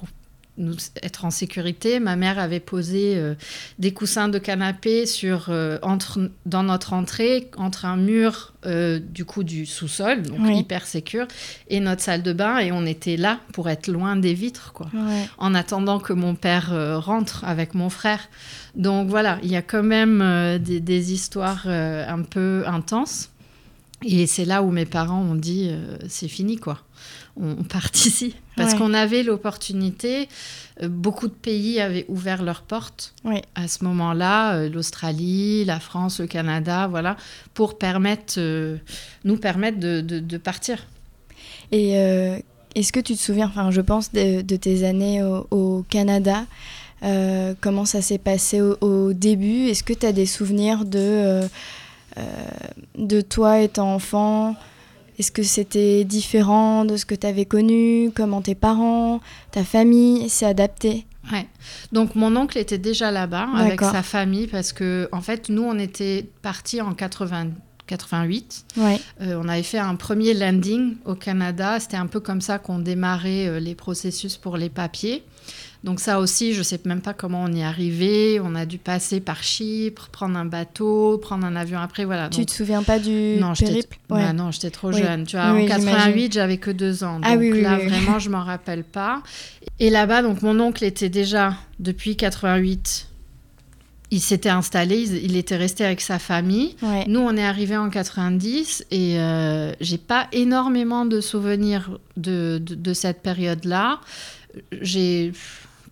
nous 0.58 0.76
être 1.04 1.26
en 1.26 1.30
sécurité. 1.32 2.00
Ma 2.00 2.16
mère 2.16 2.40
avait 2.40 2.60
posé 2.60 3.14
euh, 3.18 3.36
des 3.80 3.94
coussins 3.94 4.28
de 4.28 4.38
canapé 4.40 5.06
sur, 5.06 5.48
euh, 5.50 5.78
entre, 5.82 6.30
dans 6.46 6.64
notre 6.64 6.94
entrée, 6.94 7.50
entre 7.58 7.86
un 7.86 7.98
mur 7.98 8.54
euh, 8.66 9.00
du 9.00 9.24
coup 9.26 9.44
du 9.44 9.66
sous-sol, 9.66 10.24
donc 10.24 10.40
Oui. 10.42 10.58
hyper 10.60 10.86
sécure, 10.86 11.28
et 11.70 11.80
notre 11.80 12.02
salle 12.02 12.24
de 12.24 12.34
bain. 12.34 12.58
Et 12.60 12.72
on 12.72 12.86
était 12.86 13.18
là 13.18 13.40
pour 13.54 13.70
être 13.70 13.88
loin 13.88 14.16
des 14.16 14.34
vitres, 14.34 14.74
quoi, 14.74 14.88
Ouais. 14.94 15.26
en 15.38 15.54
attendant 15.56 16.00
que 16.00 16.14
mon 16.14 16.36
père 16.36 16.72
rentre 17.04 17.44
avec 17.46 17.74
mon 17.76 17.90
frère. 17.90 18.30
Donc 18.76 19.10
voilà, 19.10 19.40
il 19.44 19.52
y 19.52 19.56
a 19.56 19.62
quand 19.62 19.84
même 19.84 20.58
des, 20.60 20.80
des 20.80 21.14
histoires 21.14 21.68
un 21.68 22.22
peu 22.24 22.64
intenses. 22.68 23.30
Et 24.06 24.28
c'est 24.28 24.46
là 24.46 24.62
où 24.62 24.70
mes 24.72 24.86
parents 24.86 25.22
ont 25.22 25.34
dit 25.36 25.72
c'est 26.08 26.28
fini 26.28 26.58
quoi. 26.58 26.80
On, 27.40 27.64
part 27.64 27.90
d'ici. 27.94 28.36
Parce 28.56 28.74
Ouais. 28.74 28.80
qu'on 28.80 28.94
avait 28.94 29.22
l'opportunité, 29.24 30.28
euh, 30.82 30.88
beaucoup 30.88 31.28
de 31.28 31.34
pays 31.34 31.80
avaient 31.80 32.06
ouvert 32.08 32.42
leurs 32.42 32.64
portes 32.64 33.14
Ouais. 33.24 33.44
à 33.54 33.68
ce 33.68 33.84
moment-là, 33.84 34.56
euh, 34.56 34.70
l'Australie, 34.70 35.64
la 35.66 35.80
France, 35.80 36.20
le 36.20 36.26
Canada, 36.28 36.88
voilà, 36.88 37.16
pour 37.54 37.78
permettre, 37.78 38.36
euh, 38.40 38.78
nous 39.24 39.38
permettre 39.38 39.80
de, 39.80 40.02
de- 40.02 40.20
de 40.20 40.38
partir. 40.38 40.88
Et 41.72 41.98
euh, 42.00 42.40
est-ce 42.76 42.92
que 42.92 43.00
tu 43.00 43.14
te 43.16 43.22
souviens, 43.22 43.48
enfin 43.48 43.70
je 43.72 43.82
pense 43.82 44.12
de, 44.12 44.42
de 44.42 44.56
tes 44.56 44.84
années 44.84 45.22
au, 45.24 45.46
au 45.52 45.86
Canada, 45.90 46.46
euh, 47.04 47.54
comment 47.62 47.86
ça 47.86 48.02
s'est 48.02 48.18
passé 48.18 48.62
au, 48.62 48.78
au 48.82 49.14
début? 49.14 49.68
Est-ce 49.68 49.84
que 49.84 49.94
tu 49.94 50.06
as 50.08 50.12
des 50.14 50.26
souvenirs 50.26 50.86
de, 50.86 51.42
de 52.98 53.22
toi 53.22 53.60
étant 53.60 53.94
enfant 53.94 54.56
Est-ce 55.20 55.32
que 55.32 55.44
c'était 55.44 56.04
différent 56.04 56.86
de 56.86 56.96
ce 56.98 57.06
que 57.06 57.16
tu 57.16 57.26
avais 57.26 57.46
connu 57.46 58.12
Comment 58.16 58.42
tes 58.42 58.56
parents, 58.56 59.20
ta 59.52 59.64
famille 59.64 60.30
s'est 60.30 60.46
adapté 60.46 61.06
Ouais. 61.32 61.46
Donc 61.92 62.16
mon 62.16 62.34
oncle 62.38 62.58
était 62.58 62.78
déjà 62.78 63.12
là-bas 63.12 63.50
avec 63.58 63.82
sa 63.82 64.02
famille 64.02 64.48
parce 64.48 64.72
que 64.72 65.10
en 65.12 65.20
fait 65.22 65.50
nous 65.50 65.64
on 65.64 65.78
était 65.78 66.26
partis 66.42 66.80
en 66.82 66.94
80 66.94 67.48
88. 67.88 68.66
Ouais, 68.78 69.00
Euh, 69.22 69.40
on 69.42 69.48
avait 69.48 69.64
fait 69.64 69.80
un 69.80 69.96
premier 69.96 70.34
landing 70.34 70.98
au 71.06 71.16
Canada. 71.16 71.80
C'était 71.80 71.98
un 71.98 72.08
peu 72.08 72.20
comme 72.20 72.42
ça 72.42 72.60
qu'on 72.60 72.80
démarrait 72.80 73.48
euh, 73.48 73.60
les 73.60 73.76
processus 73.76 74.38
pour 74.38 74.58
les 74.58 74.70
papiers. 74.70 75.24
Donc 75.84 76.00
ça 76.00 76.20
aussi, 76.20 76.54
je 76.54 76.64
sais 76.64 76.80
même 76.86 77.02
pas 77.02 77.14
comment 77.14 77.44
on 77.44 77.52
y 77.54 77.60
est 77.60 77.64
arrivé. 77.64 78.40
On 78.44 78.56
a 78.56 78.66
dû 78.66 78.78
passer 78.78 79.20
par 79.20 79.44
Chypre, 79.44 80.10
prendre 80.12 80.38
un 80.38 80.46
bateau, 80.46 81.18
prendre 81.20 81.46
un 81.46 81.56
avion 81.56 81.80
après. 81.80 82.04
Voilà. 82.06 82.30
tu 82.30 82.40
Donc- 82.40 82.48
te 82.48 82.52
souviens 82.52 82.84
pas 82.84 83.00
du 83.00 83.38
non, 83.40 83.54
périple? 83.54 83.98
bah 84.10 84.34
non, 84.34 84.52
j'étais 84.52 84.72
trop 84.72 84.90
Oui. 84.92 84.98
jeune. 85.02 85.26
Tu 85.26 85.36
vois, 85.38 85.54
Oui, 85.54 85.64
en 85.72 85.78
j'imagine. 85.80 85.86
88, 85.90 86.34
j'avais 86.34 86.58
que 86.58 86.72
deux 86.72 87.04
ans. 87.04 87.16
Donc 87.20 87.26
Ah 87.28 87.36
oui, 87.38 87.62
là, 87.62 87.78
vraiment, 87.78 88.20
je 88.20 88.30
m'en 88.30 88.44
rappelle 88.44 88.84
pas. 88.84 89.22
Et 89.80 89.90
là-bas, 89.90 90.24
donc 90.24 90.42
mon 90.42 90.60
oncle 90.60 90.84
était 90.84 91.10
déjà 91.10 91.54
depuis 91.80 92.16
88. 92.16 93.08
Il 94.10 94.22
s'était 94.22 94.48
installé, 94.50 95.02
il, 95.02 95.36
était 95.36 95.58
resté 95.58 95.84
avec 95.84 96.00
sa 96.00 96.18
famille. 96.18 96.78
Ouais. 96.82 97.04
Nous, 97.10 97.20
on 97.20 97.36
est 97.36 97.44
arrivé 97.44 97.76
en 97.76 97.90
90 97.90 98.86
et 98.90 99.20
euh, 99.20 99.74
j'ai 99.82 99.98
pas 99.98 100.28
énormément 100.32 101.06
de 101.06 101.20
souvenirs 101.20 102.00
de, 102.16 102.58
de, 102.62 102.74
de 102.76 102.94
cette 102.94 103.22
période-là. 103.22 104.00
J'ai 104.82 105.32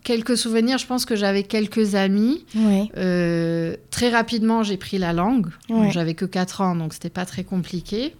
quelques 0.06 0.36
souvenirs, 0.36 0.78
je 0.78 0.86
pense 0.86 1.04
que 1.04 1.16
j'avais 1.16 1.42
quelques 1.42 1.96
amis. 1.96 2.44
Euh, 2.96 3.76
très 3.90 4.08
rapidement, 4.08 4.62
j'ai 4.62 4.76
pris 4.76 4.98
la 4.98 5.12
langue. 5.12 5.48
J'avais 5.90 6.14
que 6.14 6.24
4 6.24 6.60
ans, 6.60 6.76
donc 6.76 6.94
c'était 6.94 7.10
pas 7.10 7.26
très 7.26 7.42
compliqué. 7.44 8.14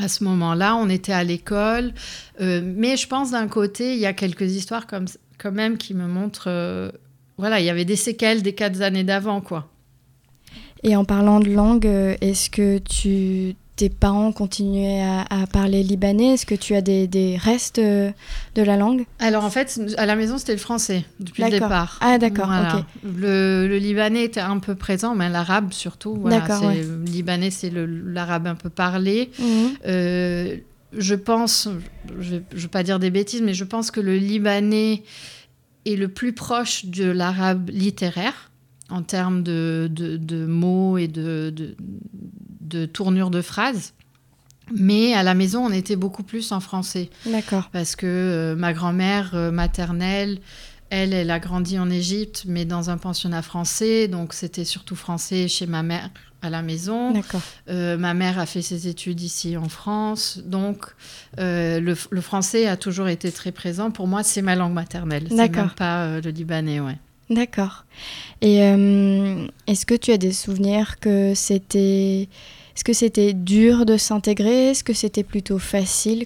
À 0.00 0.06
ce 0.06 0.22
moment-là, 0.22 0.76
on 0.76 0.88
était 0.88 1.12
à 1.12 1.24
l'école. 1.24 1.92
Euh, 2.40 2.62
mais 2.64 2.96
je 2.96 3.08
pense 3.08 3.32
d'un 3.32 3.48
côté, 3.48 3.94
il 3.94 3.98
y 3.98 4.06
a 4.06 4.12
quelques 4.12 4.52
histoires 4.52 4.86
comme, 4.86 5.06
quand 5.38 5.50
même 5.50 5.78
qui 5.78 5.94
me 5.94 6.06
montrent. 6.06 6.44
euh, 6.46 6.92
voilà, 7.38 7.58
il 7.58 7.66
y 7.66 7.70
avait 7.70 7.84
des 7.84 7.96
séquelles 7.96 8.42
des 8.42 8.52
4 8.52 8.80
années 8.82 9.02
d'avant, 9.02 9.40
quoi. 9.40 9.68
Et 10.84 10.94
en 10.94 11.04
parlant 11.04 11.40
de 11.40 11.50
langue, 11.50 11.86
est-ce 11.86 12.50
que 12.50 12.78
tu, 12.78 13.56
tes 13.80 13.88
parents 13.88 14.30
continuaient 14.32 15.00
à, 15.02 15.22
à 15.42 15.46
parler 15.46 15.82
libanais? 15.82 16.34
Est-ce 16.34 16.44
que 16.44 16.54
tu 16.54 16.74
as 16.74 16.82
des, 16.82 17.06
des 17.06 17.36
restes 17.38 17.78
euh, 17.78 18.10
de 18.54 18.62
la 18.62 18.76
langue? 18.76 19.06
Alors 19.18 19.42
en 19.44 19.48
fait, 19.50 19.80
à 19.96 20.04
la 20.04 20.16
maison, 20.16 20.36
c'était 20.36 20.52
le 20.52 20.58
français 20.58 21.04
depuis 21.18 21.42
le 21.42 21.48
départ. 21.50 21.98
Ah, 22.02 22.18
d'accord, 22.18 22.46
Voilà. 22.48 22.84
Le, 23.02 23.66
le 23.66 23.78
libanais 23.78 24.24
était 24.24 24.40
un 24.40 24.58
peu 24.58 24.74
présent, 24.74 25.14
mais 25.14 25.30
l'arabe 25.30 25.72
surtout. 25.72 26.14
Voilà, 26.14 26.40
D'accord, 26.40 26.62
ouais. 26.64 26.82
Le 26.82 27.04
libanais, 27.04 27.50
c'est 27.50 27.72
l'arabe 27.74 28.46
un 28.46 28.54
peu 28.54 28.68
parlé. 28.68 29.30
Mhm. 29.38 29.46
Euh, 29.86 30.56
je 30.98 31.14
pense, 31.14 31.68
je 32.20 32.34
ne 32.34 32.40
veux 32.52 32.68
pas 32.68 32.82
dire 32.82 32.98
des 32.98 33.10
bêtises, 33.10 33.40
mais 33.42 33.54
je 33.54 33.64
pense 33.64 33.90
que 33.90 34.00
le 34.00 34.16
libanais 34.16 35.04
est 35.86 35.96
le 35.96 36.08
plus 36.08 36.32
proche 36.34 36.84
de 36.84 37.04
l'arabe 37.10 37.70
littéraire 37.72 38.50
en 38.90 39.02
termes 39.02 39.42
de, 39.42 39.88
de- 39.90 40.16
de 40.18 40.44
mots 40.46 40.98
et 40.98 41.06
de, 41.08 41.50
de, 41.54 41.76
de 42.70 42.86
tournure 42.86 43.30
de 43.30 43.42
phrases. 43.42 43.92
Mais 44.72 45.14
à 45.14 45.24
la 45.24 45.34
maison, 45.34 45.66
on 45.66 45.72
était 45.72 45.96
beaucoup 45.96 46.22
plus 46.22 46.52
en 46.52 46.60
français 46.60 47.10
D'accord. 47.26 47.70
parce 47.72 47.96
que 47.96 48.06
euh, 48.06 48.54
ma 48.54 48.72
grand-mère 48.72 49.32
euh, 49.34 49.50
maternelle, 49.50 50.38
elle, 50.90 51.12
elle 51.12 51.32
a 51.32 51.40
grandi 51.40 51.76
en 51.76 51.90
Égypte, 51.90 52.44
mais 52.46 52.64
dans 52.64 52.88
un 52.88 52.96
pensionnat 52.96 53.42
français, 53.42 54.06
donc 54.06 54.32
c'était 54.32 54.64
surtout 54.64 54.94
français 54.94 55.48
chez 55.48 55.66
ma 55.66 55.82
mère 55.82 56.08
à 56.40 56.50
la 56.50 56.62
maison. 56.62 57.10
D'accord. 57.10 57.42
Euh, 57.68 57.98
ma 57.98 58.14
mère 58.14 58.38
a 58.38 58.46
fait 58.46 58.62
ses 58.62 58.86
études 58.86 59.20
ici 59.20 59.56
en 59.56 59.68
France, 59.68 60.38
donc 60.44 60.86
le, 61.36 61.94
le 62.10 62.20
français 62.20 62.68
a 62.68 62.76
toujours 62.76 63.08
été 63.08 63.32
très 63.32 63.50
présent. 63.50 63.90
Pour 63.90 64.06
moi, 64.06 64.22
c'est 64.22 64.42
ma 64.42 64.54
langue 64.54 64.72
maternelle, 64.72 65.24
D'accord. 65.24 65.66
même 65.66 65.74
pas 65.74 66.20
le 66.20 66.30
libanais, 66.30 66.78
ouais. 66.78 66.96
D'accord. 67.28 67.84
Et 68.40 68.58
est-ce 69.66 69.84
que 69.84 69.96
tu 69.96 70.12
as 70.12 70.18
des 70.18 70.32
souvenirs 70.32 71.00
que 71.00 71.34
c'était... 71.34 72.28
Est-ce 72.80 72.84
que 72.86 72.92
c'était 72.94 73.34
dur 73.34 73.84
de 73.84 73.98
s'intégrer? 73.98 74.68
Est-ce 74.70 74.82
que 74.82 74.94
c'était 74.94 75.22
plutôt 75.22 75.58
facile? 75.58 76.24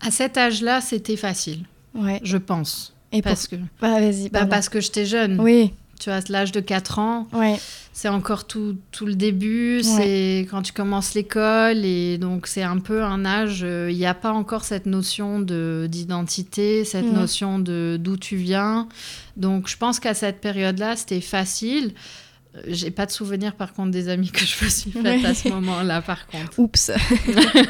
À 0.00 0.12
cet 0.12 0.36
âge-là, 0.38 0.80
c'était 0.80 1.16
facile, 1.16 1.64
Ouais. 1.92 2.20
je 2.22 2.36
pense. 2.36 2.94
Et 3.10 3.20
pour... 3.20 3.30
Parce 3.32 3.48
que, 3.48 3.56
Ah, 3.82 3.98
vas-y, 3.98 4.28
bah, 4.28 4.46
parce 4.46 4.68
que 4.68 4.80
j'étais 4.80 5.06
jeune. 5.06 5.40
Oui, 5.40 5.72
Tu 5.98 6.08
vois, 6.08 6.20
l'âge 6.28 6.52
de 6.52 6.60
4 6.60 7.00
ans, 7.00 7.26
ouais. 7.32 7.56
c'est 7.92 8.06
encore 8.08 8.46
tout, 8.46 8.76
tout 8.92 9.06
le 9.06 9.16
début, 9.16 9.82
c'est 9.82 10.46
quand 10.48 10.62
tu 10.62 10.72
commences 10.72 11.14
l'école 11.14 11.84
et 11.84 12.16
donc 12.18 12.46
c'est 12.46 12.62
un 12.62 12.78
peu 12.78 13.02
un 13.02 13.24
âge, 13.24 13.62
euh, 13.64 13.88
il 13.90 13.96
n'y 13.98 14.06
a 14.06 14.14
pas 14.14 14.30
encore 14.30 14.62
cette 14.62 14.86
notion 14.86 15.40
de 15.40 15.88
d'identité, 15.90 16.84
cette 16.84 17.06
Mhm. 17.06 17.14
notion 17.14 17.58
de 17.58 17.96
d'où 18.00 18.16
tu 18.16 18.36
viens. 18.36 18.86
Donc 19.36 19.66
je 19.68 19.76
pense 19.76 19.98
qu'à 19.98 20.14
cette 20.14 20.40
période-là, 20.40 20.94
c'était 20.94 21.20
facile. 21.20 21.90
J'ai 22.66 22.90
pas 22.90 23.06
de 23.06 23.10
souvenir 23.10 23.54
par 23.54 23.72
contre 23.72 23.90
des 23.90 24.08
amis 24.08 24.30
que 24.30 24.44
je 24.44 24.64
me 24.64 24.70
suis 24.70 24.90
faites 24.90 25.24
à 25.24 25.34
ce 25.34 25.48
moment-là 25.48 26.02
par 26.02 26.26
contre. 26.26 26.50
Oups. 26.58 26.90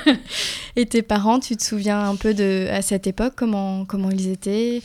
Et 0.76 0.86
tes 0.86 1.02
parents, 1.02 1.40
tu 1.40 1.56
te 1.56 1.62
souviens 1.62 2.08
un 2.08 2.16
peu 2.16 2.34
de 2.34 2.68
à 2.70 2.82
cette 2.82 3.06
époque 3.06 3.34
comment 3.36 3.84
comment 3.84 4.10
ils 4.10 4.28
étaient? 4.28 4.82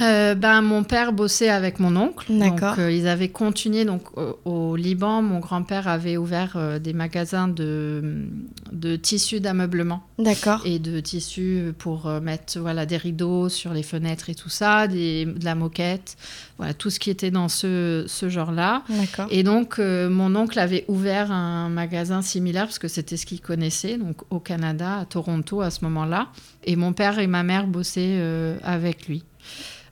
Euh, 0.00 0.34
ben, 0.34 0.62
mon 0.62 0.84
père 0.84 1.12
bossait 1.12 1.48
avec 1.48 1.80
mon 1.80 1.96
oncle. 1.96 2.26
D'accord. 2.30 2.76
Donc, 2.76 2.78
euh, 2.80 2.92
ils 2.92 3.08
avaient 3.08 3.28
continué. 3.28 3.84
Donc, 3.84 4.02
au, 4.16 4.38
au 4.44 4.76
Liban, 4.76 5.22
mon 5.22 5.38
grand-père 5.38 5.88
avait 5.88 6.16
ouvert 6.16 6.54
euh, 6.56 6.78
des 6.78 6.92
magasins 6.92 7.48
de, 7.48 8.26
de 8.72 8.96
tissus 8.96 9.40
d'ameublement 9.40 10.02
D'accord. 10.18 10.62
et 10.64 10.78
de 10.78 11.00
tissus 11.00 11.72
pour 11.78 12.08
mettre 12.20 12.58
voilà, 12.58 12.86
des 12.86 12.96
rideaux 12.96 13.48
sur 13.48 13.72
les 13.72 13.82
fenêtres 13.82 14.30
et 14.30 14.34
tout 14.34 14.48
ça, 14.48 14.86
des, 14.86 15.24
de 15.24 15.44
la 15.44 15.54
moquette, 15.54 16.16
voilà, 16.58 16.74
tout 16.74 16.90
ce 16.90 16.98
qui 16.98 17.10
était 17.10 17.30
dans 17.30 17.48
ce, 17.48 18.04
ce 18.06 18.28
genre-là. 18.28 18.82
D'accord. 18.88 19.28
Et 19.30 19.42
donc, 19.42 19.78
mon 19.78 20.34
oncle 20.36 20.58
avait 20.58 20.84
ouvert 20.88 21.32
un 21.32 21.68
magasin 21.68 22.22
similaire 22.22 22.64
parce 22.64 22.78
que 22.78 22.88
c'était 22.88 23.16
ce 23.16 23.26
qu'il 23.26 23.40
connaissait, 23.40 23.96
donc 23.98 24.16
au 24.30 24.40
Canada, 24.40 24.98
à 24.98 25.04
Toronto 25.04 25.60
à 25.60 25.70
ce 25.70 25.84
moment-là. 25.84 26.28
Et 26.64 26.76
mon 26.76 26.92
père 26.92 27.18
et 27.18 27.26
ma 27.26 27.42
mère 27.42 27.66
bossaient 27.66 28.20
avec 28.62 29.08
lui. 29.08 29.22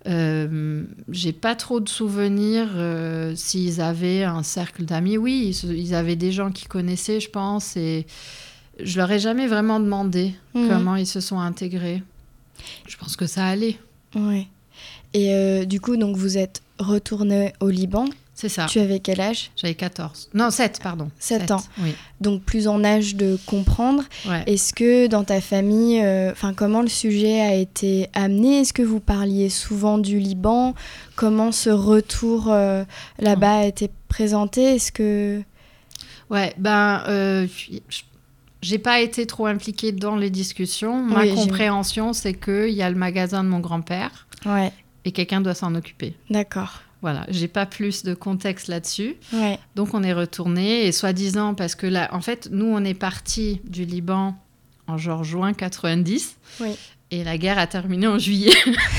Euh, 0.07 0.85
j'ai 1.09 1.33
pas 1.33 1.55
trop 1.55 1.81
de 1.81 1.89
souvenirs 1.89 2.69
euh, 2.75 3.35
s'ils 3.35 3.81
avaient 3.81 4.23
un 4.25 4.43
cercle 4.43 4.85
d'amis. 4.85 5.17
Oui, 5.17 5.57
ils, 5.65 5.95
avaient 5.95 6.17
des 6.17 6.31
gens 6.33 6.51
qui 6.51 6.67
connaissaient, 6.67 7.21
je 7.21 7.31
pense, 7.31 7.77
et 7.77 8.07
je 8.83 8.99
leur 8.99 9.11
ai 9.11 9.19
jamais 9.19 9.47
vraiment 9.47 9.81
demandé 9.81 10.35
Mhm. 10.55 10.69
comment 10.69 10.97
ils 10.97 11.07
se 11.07 11.21
sont 11.21 11.39
intégrés. 11.39 12.03
Je 12.87 12.97
pense 12.97 13.17
que 13.17 13.27
ça 13.27 13.47
allait. 13.47 13.79
Ouais. 14.15 14.47
Et 15.15 15.33
euh, 15.33 15.65
du 15.65 15.81
coup, 15.81 15.97
donc 15.97 16.17
vous 16.17 16.37
êtes 16.39 16.63
retourné 16.79 17.53
au 17.61 17.69
Liban. 17.71 18.07
C'est 18.47 18.51
ça. 18.51 18.67
Tu 18.67 18.79
avais 18.79 19.01
quel 19.01 19.23
âge? 19.23 19.51
J'avais 19.57 19.75
14. 19.75 20.29
Non, 20.35 20.51
7, 20.51 20.81
pardon. 20.83 21.11
Sept 21.19 21.41
Sept, 21.41 21.51
ans. 21.51 21.63
Oui. 21.79 21.95
Donc 22.21 22.43
plus 22.43 22.69
en 22.69 22.85
âge 22.85 23.15
de 23.17 23.39
comprendre. 23.47 24.03
Ouais. 24.29 24.43
Est-ce 24.47 24.75
que 24.75 25.07
dans 25.07 25.25
ta 25.25 25.41
famille, 25.41 25.99
euh, 26.05 26.33
comment 26.55 26.83
le 26.83 26.89
sujet 26.89 27.41
a 27.41 27.55
été 27.55 28.11
amené? 28.13 28.61
Est-ce 28.61 28.75
que 28.75 28.83
vous 28.83 29.01
parliez 29.01 29.49
souvent 29.49 29.97
du 29.97 30.19
Liban? 30.19 30.75
Comment 31.17 31.53
ce 31.53 31.71
retour 31.71 32.49
euh, 32.53 32.85
là-bas 33.19 33.61
a 33.61 33.65
été 33.65 33.89
présenté? 34.09 34.75
Est-ce 34.75 34.93
que 34.93 35.43
Ouais, 36.29 36.53
ben, 36.59 37.03
euh, 37.09 37.47
je- 37.89 38.03
j'ai 38.61 38.79
pas 38.79 39.01
été 39.01 39.27
trop 39.27 39.47
impliquée 39.47 39.93
dans 39.93 40.17
les 40.17 40.29
discussions. 40.29 41.03
Ma 41.03 41.21
Oui, 41.23 41.35
compréhension, 41.35 42.13
c'est 42.13 42.35
qu'il 42.35 42.71
y 42.75 42.83
a 42.83 42.91
le 42.91 42.97
magasin 42.97 43.43
de 43.43 43.49
mon 43.49 43.61
grand-père 43.61 44.27
ouais, 44.45 44.71
et 45.07 45.13
quelqu'un 45.13 45.41
doit 45.41 45.55
s'en 45.55 45.75
occuper. 45.75 46.15
D'accord. 46.29 46.83
Voilà, 47.05 47.27
j'ai 47.29 47.49
pas 47.49 47.67
plus 47.67 48.03
de 48.03 48.15
contexte 48.15 48.69
là-dessus. 48.69 49.17
Ouais. 49.35 49.59
Donc 49.77 49.93
on 49.93 50.03
est 50.03 50.15
retourné 50.15 50.87
et 50.87 50.91
soi-disant 50.91 51.53
parce 51.53 51.75
que 51.75 51.87
là, 51.87 52.09
en 52.15 52.23
fait, 52.23 52.49
nous 52.51 52.65
on 52.65 52.83
est 52.83 52.95
parti 52.95 53.61
du 53.65 53.85
Liban 53.85 54.35
en 54.87 54.97
genre 54.97 55.23
juin 55.23 55.53
90 55.53 56.37
Oui. 56.61 56.71
et 57.11 57.23
la 57.23 57.37
guerre 57.37 57.59
a 57.59 57.67
terminé 57.67 58.07
en 58.07 58.19
juillet. 58.19 58.55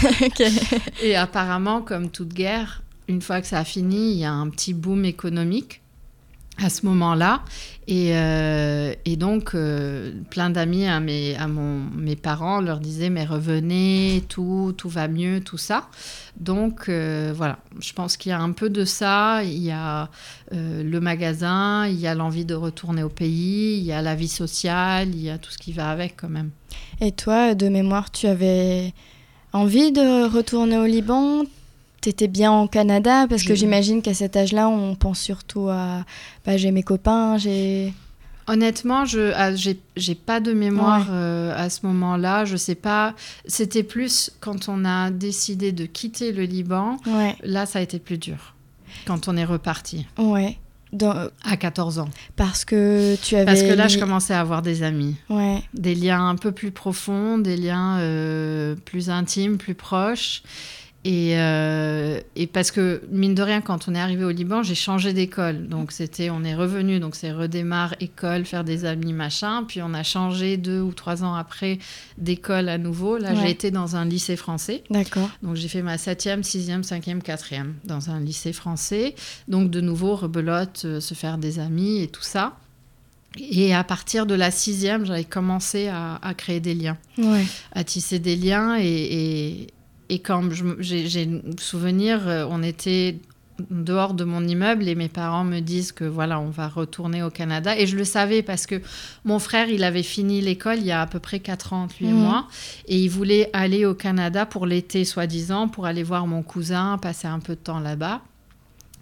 Et 1.04 1.16
apparemment, 1.16 1.82
comme 1.82 2.12
toute 2.12 2.30
guerre, 2.32 2.84
une 3.08 3.24
fois 3.24 3.42
que 3.42 3.48
ça 3.48 3.58
a 3.58 3.64
fini, 3.64 4.12
il 4.12 4.18
y 4.20 4.24
a 4.24 4.32
un 4.32 4.50
petit 4.50 4.76
boom 4.76 5.04
économique 5.04 5.82
à 6.58 6.70
ce 6.70 6.86
moment-là. 6.86 7.42
Et, 7.88 8.16
euh, 8.16 8.94
et 9.06 9.16
donc, 9.16 9.54
euh, 9.54 10.12
plein 10.30 10.50
d'amis 10.50 10.88
à, 10.88 11.00
mes, 11.00 11.36
à 11.36 11.48
mon, 11.48 11.82
mes 11.96 12.16
parents 12.16 12.62
leur 12.62 12.80
disaient, 12.80 13.10
mais 13.10 13.26
revenez, 13.26 14.24
tout, 14.28 14.74
tout 14.76 14.90
va 14.90 15.08
mieux, 15.08 15.42
tout 15.42 15.58
ça. 15.58 15.88
Donc, 16.38 16.90
euh, 16.90 17.34
voilà, 17.36 17.60
je 17.80 17.94
pense 17.94 18.18
qu'il 18.18 18.32
y 18.32 18.34
a 18.34 18.40
un 18.40 18.52
peu 18.52 18.70
de 18.70 18.86
ça. 18.86 19.44
Il 19.44 19.62
y 19.62 19.72
a 19.72 20.10
le 20.52 21.00
magasin, 21.00 21.88
il 21.88 22.00
y 22.00 22.08
a 22.08 22.16
l'envie 22.16 22.46
de 22.46 22.56
retourner 22.56 23.04
au 23.04 23.10
pays, 23.10 23.78
il 23.78 23.84
y 23.84 23.92
a 23.92 24.02
la 24.02 24.16
vie 24.16 24.28
sociale, 24.28 25.10
il 25.10 25.22
y 25.22 25.30
a 25.30 25.38
tout 25.38 25.52
ce 25.52 25.58
qui 25.58 25.74
va 25.74 25.90
avec 25.90 26.16
quand 26.18 26.30
même. 26.30 26.52
Et 27.02 27.12
toi, 27.12 27.56
de 27.56 27.68
mémoire, 27.68 28.12
tu 28.12 28.28
avais 28.28 28.94
envie 29.54 29.92
de 29.92 30.28
retourner 30.28 30.78
au 30.78 30.86
Liban? 30.86 31.44
T'étais 32.06 32.28
bien 32.28 32.54
au 32.62 32.68
Canada 32.68 33.26
Parce 33.28 33.42
que 33.42 33.56
Je- 33.56 33.62
j'imagine 33.62 34.04
qu'à 34.04 34.14
cet 34.14 34.36
âge-là, 34.38 34.70
on 34.70 34.94
pense 34.94 35.20
surtout 35.20 35.70
à 35.70 36.06
bah, 36.46 36.56
j'ai 36.56 36.70
mes 36.70 36.84
copains, 36.84 37.40
j'ai. 37.40 37.96
Honnêtement, 38.46 39.06
je 39.06 39.32
ah, 39.36 39.56
j'ai 39.56 40.14
pas 40.14 40.40
de 40.40 40.54
mémoire 40.54 41.00
Ouais. 41.00 41.06
euh, 41.10 41.54
à 41.58 41.72
ce 41.72 41.84
moment-là. 41.88 42.46
Je 42.46 42.58
sais 42.58 42.76
pas. 42.76 43.16
C'était 43.48 43.82
plus 43.82 44.30
quand 44.40 44.70
on 44.70 44.86
a 44.86 45.10
décidé 45.10 45.72
de 45.72 45.88
quitter 45.88 46.32
le 46.32 46.44
Liban. 46.44 46.98
Ouais, 47.08 47.36
Là, 47.42 47.66
ça 47.66 47.80
a 47.80 47.82
été 47.82 47.98
plus 47.98 48.20
dur. 48.20 48.54
Quand 49.08 49.28
on 49.28 49.36
est 49.36 49.44
reparti 49.46 50.06
ouais. 50.20 50.60
Dans- 50.94 51.30
à 51.44 51.58
14 51.58 51.98
ans. 51.98 52.10
Parce 52.36 52.66
que 52.66 53.16
tu 53.16 53.36
avais. 53.36 53.46
Parce 53.46 53.64
que 53.64 53.74
là, 53.74 53.88
je 53.88 53.98
commençais 53.98 54.36
à 54.36 54.42
avoir 54.42 54.62
des 54.62 54.84
amis, 54.84 55.16
Ouais, 55.32 55.64
des 55.74 55.96
liens 55.96 56.30
un 56.30 56.36
peu 56.36 56.52
plus 56.52 56.70
profonds, 56.70 57.40
des 57.40 57.58
liens 57.58 57.98
euh, 57.98 58.76
plus 58.86 59.10
intimes, 59.10 59.58
plus 59.58 59.74
proches. 59.74 60.44
Et, 61.08 61.38
euh, 61.38 62.20
et 62.36 62.48
parce 62.48 62.72
que, 62.72 63.04
mine 63.12 63.36
de 63.36 63.44
rien, 63.44 63.62
quand 63.62 63.88
on 63.88 63.94
est 63.94 64.00
arrivé 64.00 64.24
au 64.26 64.32
Liban, 64.32 64.64
j'ai 64.64 64.74
changé 64.74 65.14
d'école. 65.14 65.68
Donc, 65.68 65.92
c'était, 65.92 66.32
on 66.32 66.44
est 66.44 66.56
revenu, 66.56 67.00
donc 67.00 67.16
c'est 67.16 67.32
redémarre 67.32 67.94
école, 68.00 68.44
faire 68.44 68.64
des 68.64 68.86
amis, 68.86 69.14
machin. 69.14 69.64
Puis, 69.68 69.84
on 69.84 69.94
a 69.94 70.02
changé 70.02 70.58
deux 70.58 70.82
ou 70.82 70.94
trois 70.94 71.24
ans 71.24 71.36
après 71.36 71.78
d'école 72.18 72.70
à 72.70 72.80
nouveau. 72.80 73.20
Là, 73.20 73.34
Ouais. 73.34 73.40
j'ai 73.44 73.50
été 73.52 73.70
dans 73.70 73.96
un 73.96 74.06
lycée 74.06 74.36
français. 74.36 74.84
d'accord. 74.90 75.30
Donc, 75.44 75.56
j'ai 75.56 75.68
fait 75.68 75.84
ma 75.84 76.00
septième, 76.00 76.42
sixième, 76.42 76.84
cinquième, 76.84 77.22
quatrième 77.22 77.76
dans 77.84 78.10
un 78.10 78.20
lycée 78.20 78.52
français. 78.52 79.14
Donc, 79.48 79.70
de 79.70 79.82
nouveau, 79.82 80.16
rebelote, 80.16 80.82
euh, 80.86 81.00
se 81.00 81.14
faire 81.14 81.38
des 81.38 81.60
amis 81.60 82.02
et 82.02 82.08
tout 82.08 82.24
ça. 82.24 82.58
Et 83.38 83.76
à 83.76 83.84
partir 83.84 84.26
de 84.26 84.34
la 84.34 84.50
sixième, 84.50 85.06
j'avais 85.06 85.24
commencé 85.26 85.88
à, 85.88 86.16
à 86.24 86.34
créer 86.34 86.62
des 86.62 86.74
liens 86.74 86.98
Ouais, 87.20 87.46
à 87.74 87.84
tisser 87.84 88.18
des 88.18 88.36
liens 88.38 88.78
et, 88.80 88.86
et, 88.88 89.68
et 90.10 90.20
quand 90.20 90.44
j'ai 90.80 91.30
souvenir, 91.60 92.28
euh, 92.28 92.46
on 92.50 92.62
était 92.64 93.18
dehors 93.70 94.14
de 94.14 94.26
mon 94.26 94.46
immeuble 94.46 94.88
et 94.88 94.96
mes 94.96 95.08
parents 95.08 95.46
me 95.46 95.62
disent 95.62 95.94
que 95.94 96.04
voilà, 96.04 96.40
on 96.42 96.50
va 96.50 96.68
retourner 96.68 97.24
au 97.24 97.30
Canada. 97.30 97.78
Et 97.78 97.88
je 97.88 97.96
le 97.96 98.04
savais 98.04 98.41
parce 98.44 98.65
que 98.65 98.82
mon 99.24 99.39
frère, 99.39 99.70
il 99.70 99.84
avait 99.86 100.04
fini 100.04 100.41
l'école 100.41 100.80
il 100.80 100.86
y 100.88 100.91
a 100.91 101.02
à 101.02 101.08
peu 101.08 101.20
près 101.20 101.39
4 101.39 101.72
ans, 101.74 101.88
lui 102.00 102.08
et 102.08 102.12
Mhm. 102.12 102.20
moi, 102.20 102.48
et 102.88 103.00
il 103.00 103.08
voulait 103.10 103.50
aller 103.54 103.86
au 103.86 103.94
Canada 103.94 104.46
pour 104.46 104.65
l'été, 104.65 105.06
soi-disant, 105.06 105.70
pour 105.70 105.86
aller 105.86 106.04
voir 106.04 106.28
mon 106.28 106.44
cousin, 106.44 106.98
passer 106.98 107.28
un 107.28 107.39
peu 107.39 107.54
de 107.56 107.60
temps 107.62 107.80
là-bas. 107.80 108.22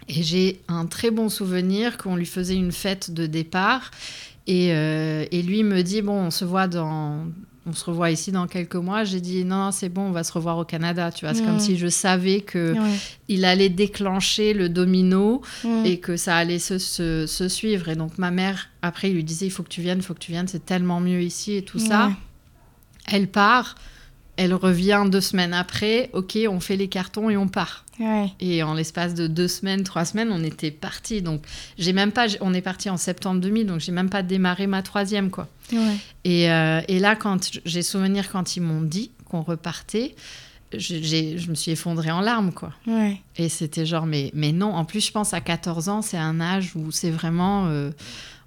Et 0.08 0.22
j'ai 0.22 0.60
un 0.68 0.86
très 0.86 1.10
bon 1.10 1.28
souvenir 1.28 1.96
qu'on 1.98 2.14
lui 2.14 2.26
faisait 2.26 2.54
une 2.56 2.72
fête 2.72 3.10
de 3.12 3.26
départ. 3.26 3.90
Et, 4.46 4.72
euh, 4.74 5.24
et 5.32 5.42
lui 5.42 5.62
me 5.64 5.82
dit, 5.82 6.02
bon, 6.02 6.26
on 6.26 6.30
se 6.30 6.44
voit 6.44 6.68
dans... 6.68 7.24
On 7.66 7.72
se 7.72 7.84
revoit 7.86 8.10
ici 8.10 8.30
dans 8.30 8.46
quelques 8.46 8.74
mois. 8.76 9.04
J'ai 9.04 9.20
dit, 9.22 9.42
non, 9.44 9.56
non, 9.56 9.70
c'est 9.72 9.88
bon, 9.88 10.02
on 10.02 10.10
va 10.10 10.22
se 10.22 10.32
revoir 10.32 10.58
au 10.58 10.64
Canada. 10.66 11.10
Tu 11.10 11.24
vois, 11.24 11.32
c'est 11.34 11.42
comme 11.44 11.58
si 11.60 11.78
je 11.78 11.88
savais 11.88 12.40
que 12.42 12.74
ouais. 12.74 12.98
il 13.28 13.44
allait 13.46 13.70
déclencher 13.70 14.52
le 14.52 14.68
domino 14.68 15.40
et 15.86 15.98
que 15.98 16.16
ça 16.18 16.36
allait 16.36 16.58
se, 16.58 16.76
se- 16.78 17.26
se 17.26 17.48
suivre. 17.48 17.88
Et 17.88 17.96
donc, 17.96 18.18
ma 18.18 18.30
mère, 18.30 18.68
après, 18.82 19.08
il 19.08 19.14
lui 19.14 19.24
disait, 19.24 19.46
il 19.46 19.50
faut 19.50 19.62
que 19.62 19.70
tu 19.70 19.80
viennes, 19.80 19.98
il 19.98 20.04
faut 20.04 20.12
que 20.12 20.18
tu 20.18 20.30
viennes, 20.30 20.46
c'est 20.48 20.66
tellement 20.66 21.00
mieux 21.00 21.22
ici 21.22 21.54
et 21.54 21.62
tout 21.62 21.78
ça. 21.78 22.12
Elle 23.06 23.28
part, 23.28 23.76
elle 24.36 24.54
revient 24.54 25.04
deux 25.10 25.20
semaines 25.20 25.54
après. 25.54 26.10
Ok, 26.12 26.38
on 26.48 26.60
fait 26.60 26.76
les 26.76 26.88
cartons 26.88 27.30
et 27.30 27.36
on 27.36 27.48
part. 27.48 27.84
Ouais, 28.00 28.32
Et 28.40 28.62
en 28.64 28.74
l'espace 28.74 29.14
de 29.14 29.28
deux 29.28 29.46
semaines, 29.46 29.84
trois 29.84 30.04
semaines, 30.04 30.30
on 30.32 30.42
était 30.42 30.72
parti. 30.72 31.22
Donc, 31.22 31.42
j'ai 31.78 31.92
même 31.92 32.10
pas, 32.10 32.26
on 32.40 32.52
est 32.52 32.60
parti 32.60 32.90
en 32.90 32.96
septembre 32.96 33.40
2000, 33.40 33.66
donc 33.66 33.80
j'ai 33.80 33.92
même 33.92 34.10
pas 34.10 34.22
démarré 34.24 34.66
ma 34.66 34.82
troisième, 34.82 35.30
quoi. 35.30 35.46
ouais. 35.72 35.96
Et, 36.24 36.50
euh, 36.50 36.80
et 36.88 36.98
là, 36.98 37.14
quand 37.14 37.50
j'ai 37.64 37.82
souvenir 37.82 38.32
quand 38.32 38.56
ils 38.56 38.62
m'ont 38.62 38.80
dit 38.82 39.12
qu'on 39.30 39.42
repartait, 39.42 40.16
je 40.76 41.48
me 41.48 41.54
suis 41.54 41.70
effondrée 41.70 42.10
en 42.10 42.20
larmes, 42.20 42.52
quoi. 42.52 42.72
ouais. 42.88 43.20
Et 43.36 43.48
c'était 43.48 43.86
genre, 43.86 44.06
mais, 44.06 44.32
mais 44.34 44.50
non, 44.50 44.74
en 44.74 44.84
plus, 44.84 45.06
je 45.06 45.12
pense 45.12 45.32
à 45.32 45.40
14 45.40 45.88
ans, 45.88 46.02
c'est 46.02 46.16
un 46.18 46.40
âge 46.40 46.72
où 46.74 46.90
c'est 46.90 47.10
vraiment, 47.10 47.66
euh, 47.66 47.90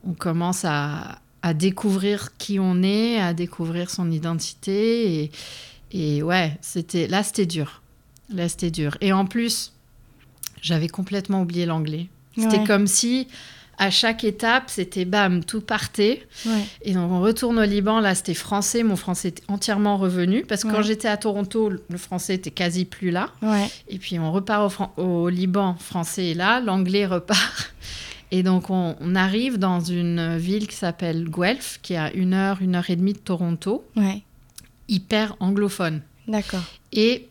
on 0.05 0.11
commence 0.11 0.65
à, 0.65 1.19
à 1.41 1.53
découvrir 1.53 2.31
qui 2.37 2.59
on 2.59 2.83
est, 2.83 3.17
à 3.21 3.33
découvrir 3.33 3.89
son 3.89 4.11
identité. 4.11 5.23
Et, 5.23 5.31
et 5.91 6.21
ouais, 6.23 6.57
c'était, 6.61 7.07
là, 7.07 7.23
c'était 7.23 7.45
dur. 7.45 7.81
Là, 8.33 8.49
c'était 8.49 8.71
dur. 8.71 8.97
Et 9.01 9.13
en 9.13 9.25
plus, 9.25 9.73
j'avais 10.61 10.87
complètement 10.89 11.41
oublié 11.41 11.65
l'anglais. 11.65 12.07
C'était 12.37 12.59
Ouais. 12.59 12.63
comme 12.67 12.87
si, 12.87 13.27
à 13.79 13.89
chaque 13.89 14.23
étape, 14.23 14.65
c'était 14.67 15.05
bam, 15.05 15.43
tout 15.43 15.61
partait. 15.61 16.27
Ouais. 16.45 16.63
Et 16.83 16.93
donc 16.93 17.11
on 17.11 17.21
retourne 17.21 17.57
au 17.59 17.63
Liban, 17.63 17.99
là 17.99 18.15
c'était 18.15 18.33
français, 18.33 18.83
mon 18.83 18.95
français 18.95 19.29
était 19.29 19.43
entièrement 19.47 19.97
revenu, 19.97 20.43
parce 20.43 20.63
que 20.63 20.69
quand 20.71 20.81
j'étais 20.81 21.07
à 21.07 21.17
Toronto, 21.17 21.69
le 21.69 21.97
français 21.97 22.35
était 22.35 22.51
quasi 22.51 22.85
plus 22.85 23.11
là. 23.11 23.29
Ouais. 23.41 23.67
Et 23.87 23.97
puis 23.99 24.19
on 24.19 24.31
repart 24.31 24.65
au, 24.65 24.69
Fran- 24.69 24.93
au 24.97 25.29
Liban, 25.29 25.75
français 25.79 26.31
est 26.31 26.33
là, 26.33 26.59
l'anglais 26.59 27.05
repart. 27.05 27.73
Et 28.31 28.43
donc 28.43 28.69
on, 28.69 28.95
on 28.99 29.15
arrive 29.15 29.57
dans 29.57 29.79
une 29.79 30.37
ville 30.37 30.67
qui 30.67 30.75
s'appelle 30.75 31.29
Guelph, 31.29 31.79
qui 31.81 31.93
est 31.93 31.97
à 31.97 32.11
une 32.13 32.33
heure, 32.33 32.57
une 32.61 32.75
heure 32.75 32.89
et 32.89 32.95
demie 32.97 33.13
de 33.13 33.19
Toronto, 33.19 33.85
Ouais. 33.95 34.21
Hyper 34.89 35.35
anglophone. 35.39 36.01
D'accord. 36.27 36.63
Et 36.91 37.27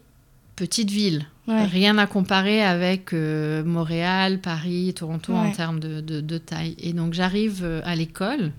petite 0.57 0.91
ville, 0.91 1.27
Ouais. 1.49 1.65
rien 1.65 1.97
à 1.99 2.07
comparer 2.09 2.63
avec 2.65 3.13
euh, 3.13 3.63
Montréal, 3.65 4.41
Paris, 4.41 4.93
Toronto 4.97 5.33
en 5.33 5.53
termes 5.53 5.79
de, 5.79 6.01
de- 6.01 6.21
de 6.21 6.39
taille. 6.39 6.75
Et 6.81 6.93
donc 6.93 7.13
j'arrive 7.15 7.61
euh, 7.63 7.81
à 7.85 7.95
l'école, 7.95 8.51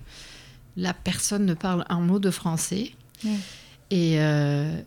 là 0.77 0.93
personne 0.93 1.45
ne 1.45 1.53
parle 1.53 1.83
un 1.89 1.99
mot 1.99 2.19
de 2.19 2.31
français. 2.31 2.91
Ouais. 3.25 3.31
Et, 3.91 4.21
euh, 4.21 4.79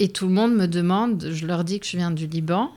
et 0.00 0.08
tout 0.10 0.26
le 0.26 0.34
monde 0.34 0.54
me 0.54 0.66
demande, 0.66 1.28
je 1.32 1.46
leur 1.46 1.64
dis 1.64 1.80
que 1.80 1.86
je 1.86 1.96
viens 1.96 2.10
du 2.10 2.26
Liban, 2.26 2.70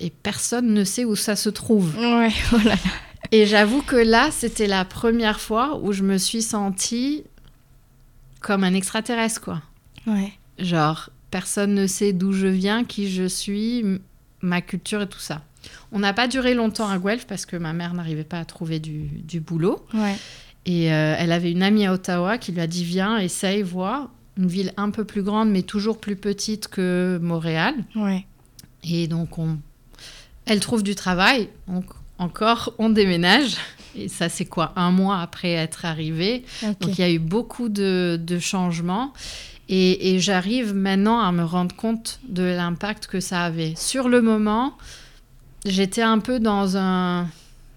et 0.00 0.10
personne 0.10 0.72
ne 0.74 0.84
sait 0.84 1.04
où 1.04 1.16
ça 1.16 1.34
se 1.34 1.48
trouve. 1.48 1.96
Ouais. 1.98 2.30
Oh 2.52 2.56
là 2.58 2.74
là. 2.74 2.76
Et 3.32 3.46
j'avoue 3.46 3.82
que 3.82 3.96
là, 3.96 4.30
c'était 4.30 4.66
la 4.68 4.84
première 4.84 5.40
fois 5.40 5.78
où 5.82 5.92
je 5.92 6.02
me 6.04 6.18
suis 6.18 6.40
sentie 6.40 7.24
comme 8.40 8.62
un 8.64 8.74
extraterrestre, 8.74 9.40
quoi. 9.40 9.60
Ouais. 10.08 10.32
Genre, 10.58 11.10
personne 11.30 11.74
ne 11.74 11.86
sait 11.86 12.12
d'où 12.12 12.32
je 12.32 12.46
viens, 12.46 12.84
qui 12.84 13.10
je 13.10 13.28
suis, 13.28 13.84
ma 14.40 14.60
culture 14.60 15.02
et 15.02 15.08
tout 15.08 15.18
ça. 15.18 15.42
On 15.92 15.98
n'a 15.98 16.12
pas 16.12 16.28
duré 16.28 16.54
longtemps 16.54 16.88
à 16.88 16.98
Guelph 16.98 17.26
parce 17.26 17.46
que 17.46 17.56
ma 17.56 17.72
mère 17.72 17.94
n'arrivait 17.94 18.24
pas 18.24 18.38
à 18.38 18.44
trouver 18.44 18.78
du, 18.78 19.08
du 19.08 19.40
boulot. 19.40 19.84
Ouais. 19.94 20.16
Et 20.66 20.92
euh, 20.92 21.14
elle 21.18 21.32
avait 21.32 21.50
une 21.50 21.62
amie 21.62 21.86
à 21.86 21.92
Ottawa 21.92 22.38
qui 22.38 22.52
lui 22.52 22.60
a 22.60 22.66
dit 22.66 22.84
Viens, 22.84 23.18
essaye, 23.18 23.62
vois. 23.62 24.10
Une 24.36 24.46
ville 24.46 24.72
un 24.76 24.90
peu 24.90 25.04
plus 25.04 25.22
grande, 25.22 25.50
mais 25.50 25.62
toujours 25.62 25.98
plus 25.98 26.14
petite 26.14 26.68
que 26.68 27.18
Montréal. 27.20 27.74
Ouais. 27.96 28.24
Et 28.84 29.08
donc, 29.08 29.38
on... 29.38 29.58
elle 30.46 30.60
trouve 30.60 30.82
du 30.84 30.94
travail. 30.94 31.48
Donc, 31.66 31.86
encore, 32.18 32.72
on 32.78 32.88
déménage. 32.90 33.56
Et 33.96 34.08
ça, 34.08 34.28
c'est 34.28 34.44
quoi? 34.44 34.72
Un 34.76 34.92
mois 34.92 35.20
après 35.20 35.52
être 35.52 35.84
arrivée. 35.84 36.44
Ok. 36.62 36.78
Donc 36.80 36.98
il 36.98 37.00
y 37.00 37.04
a 37.04 37.10
eu 37.10 37.18
beaucoup 37.18 37.68
de, 37.68 38.20
de 38.22 38.38
changements 38.38 39.12
et, 39.68 40.18
j'arrive 40.18 40.74
maintenant 40.74 41.20
à 41.20 41.30
me 41.32 41.44
rendre 41.44 41.74
compte 41.74 42.20
de 42.26 42.42
l'impact 42.42 43.06
que 43.06 43.20
ça 43.20 43.42
avait. 43.42 43.74
Sur 43.76 44.08
le 44.08 44.22
moment, 44.22 44.76
j'étais 45.66 46.02
un 46.02 46.20
peu 46.20 46.40
dans 46.40 46.76
un, 46.76 47.26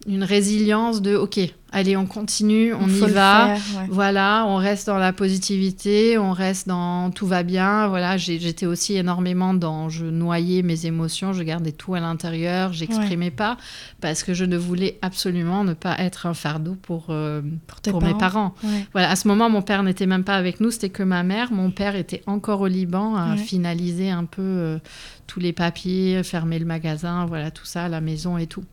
une 0.08 0.24
résilience 0.24 1.02
de 1.02 1.16
ok, 1.16 1.40
allez, 1.72 1.96
on 1.96 2.06
continue, 2.06 2.74
on 2.74 2.88
y 2.88 3.12
va. 3.12 3.56
Voilà, 3.90 4.46
on 4.48 4.58
reste 4.58 4.88
dans 4.88 4.98
la 4.98 5.14
positivité, 5.14 6.18
on 6.18 6.32
reste 6.32 6.68
dans 6.68 7.12
tout 7.12 7.28
va 7.28 7.44
bien. 7.44 7.88
Voilà, 7.88 8.18
j'étais 8.18 8.66
aussi 8.66 8.96
énormément 8.96 9.54
dans 9.54 9.90
je 9.90 10.06
noyais 10.06 10.64
mes 10.64 10.86
émotions, 10.86 11.34
je 11.34 11.44
gardais 11.44 11.72
tout 11.72 11.94
à 11.94 12.00
l'intérieur, 12.00 12.74
j'exprimais 12.74 13.32
pas 13.32 13.58
parce 14.02 14.24
que 14.24 14.34
je 14.34 14.46
ne 14.46 14.58
voulais 14.58 14.98
absolument 15.02 15.64
ne 15.64 15.74
pas 15.74 15.98
être 16.00 16.26
un 16.26 16.34
fardeau 16.34 16.76
pour, 16.82 17.08
euh, 17.10 17.42
pour, 17.90 18.02
mes 18.02 18.16
parents. 18.16 18.54
Voilà, 18.94 19.10
à 19.10 19.16
ce 19.16 19.28
moment, 19.28 19.50
mon 19.50 19.62
père 19.62 19.84
n'était 19.84 20.08
même 20.08 20.24
pas 20.24 20.36
avec 20.36 20.60
nous, 20.60 20.72
c'était 20.72 20.90
que 20.90 21.04
ma 21.04 21.24
mère. 21.24 21.52
Mon 21.52 21.72
père 21.72 21.96
était 21.96 22.24
encore 22.26 22.62
au 22.62 22.68
Liban 22.68 23.16
à 23.16 23.38
finaliser 23.38 24.10
un 24.10 24.26
peu 24.26 24.42
euh, 24.42 24.80
tous 25.28 25.40
les 25.40 25.54
papiers, 25.54 26.24
fermer 26.24 26.60
le 26.60 26.66
magasin, 26.66 27.26
voilà, 27.26 27.52
tout 27.52 27.66
ça, 27.66 27.88
la 27.88 28.02
maison 28.02 28.38
et 28.38 28.48
tout. 28.48 28.64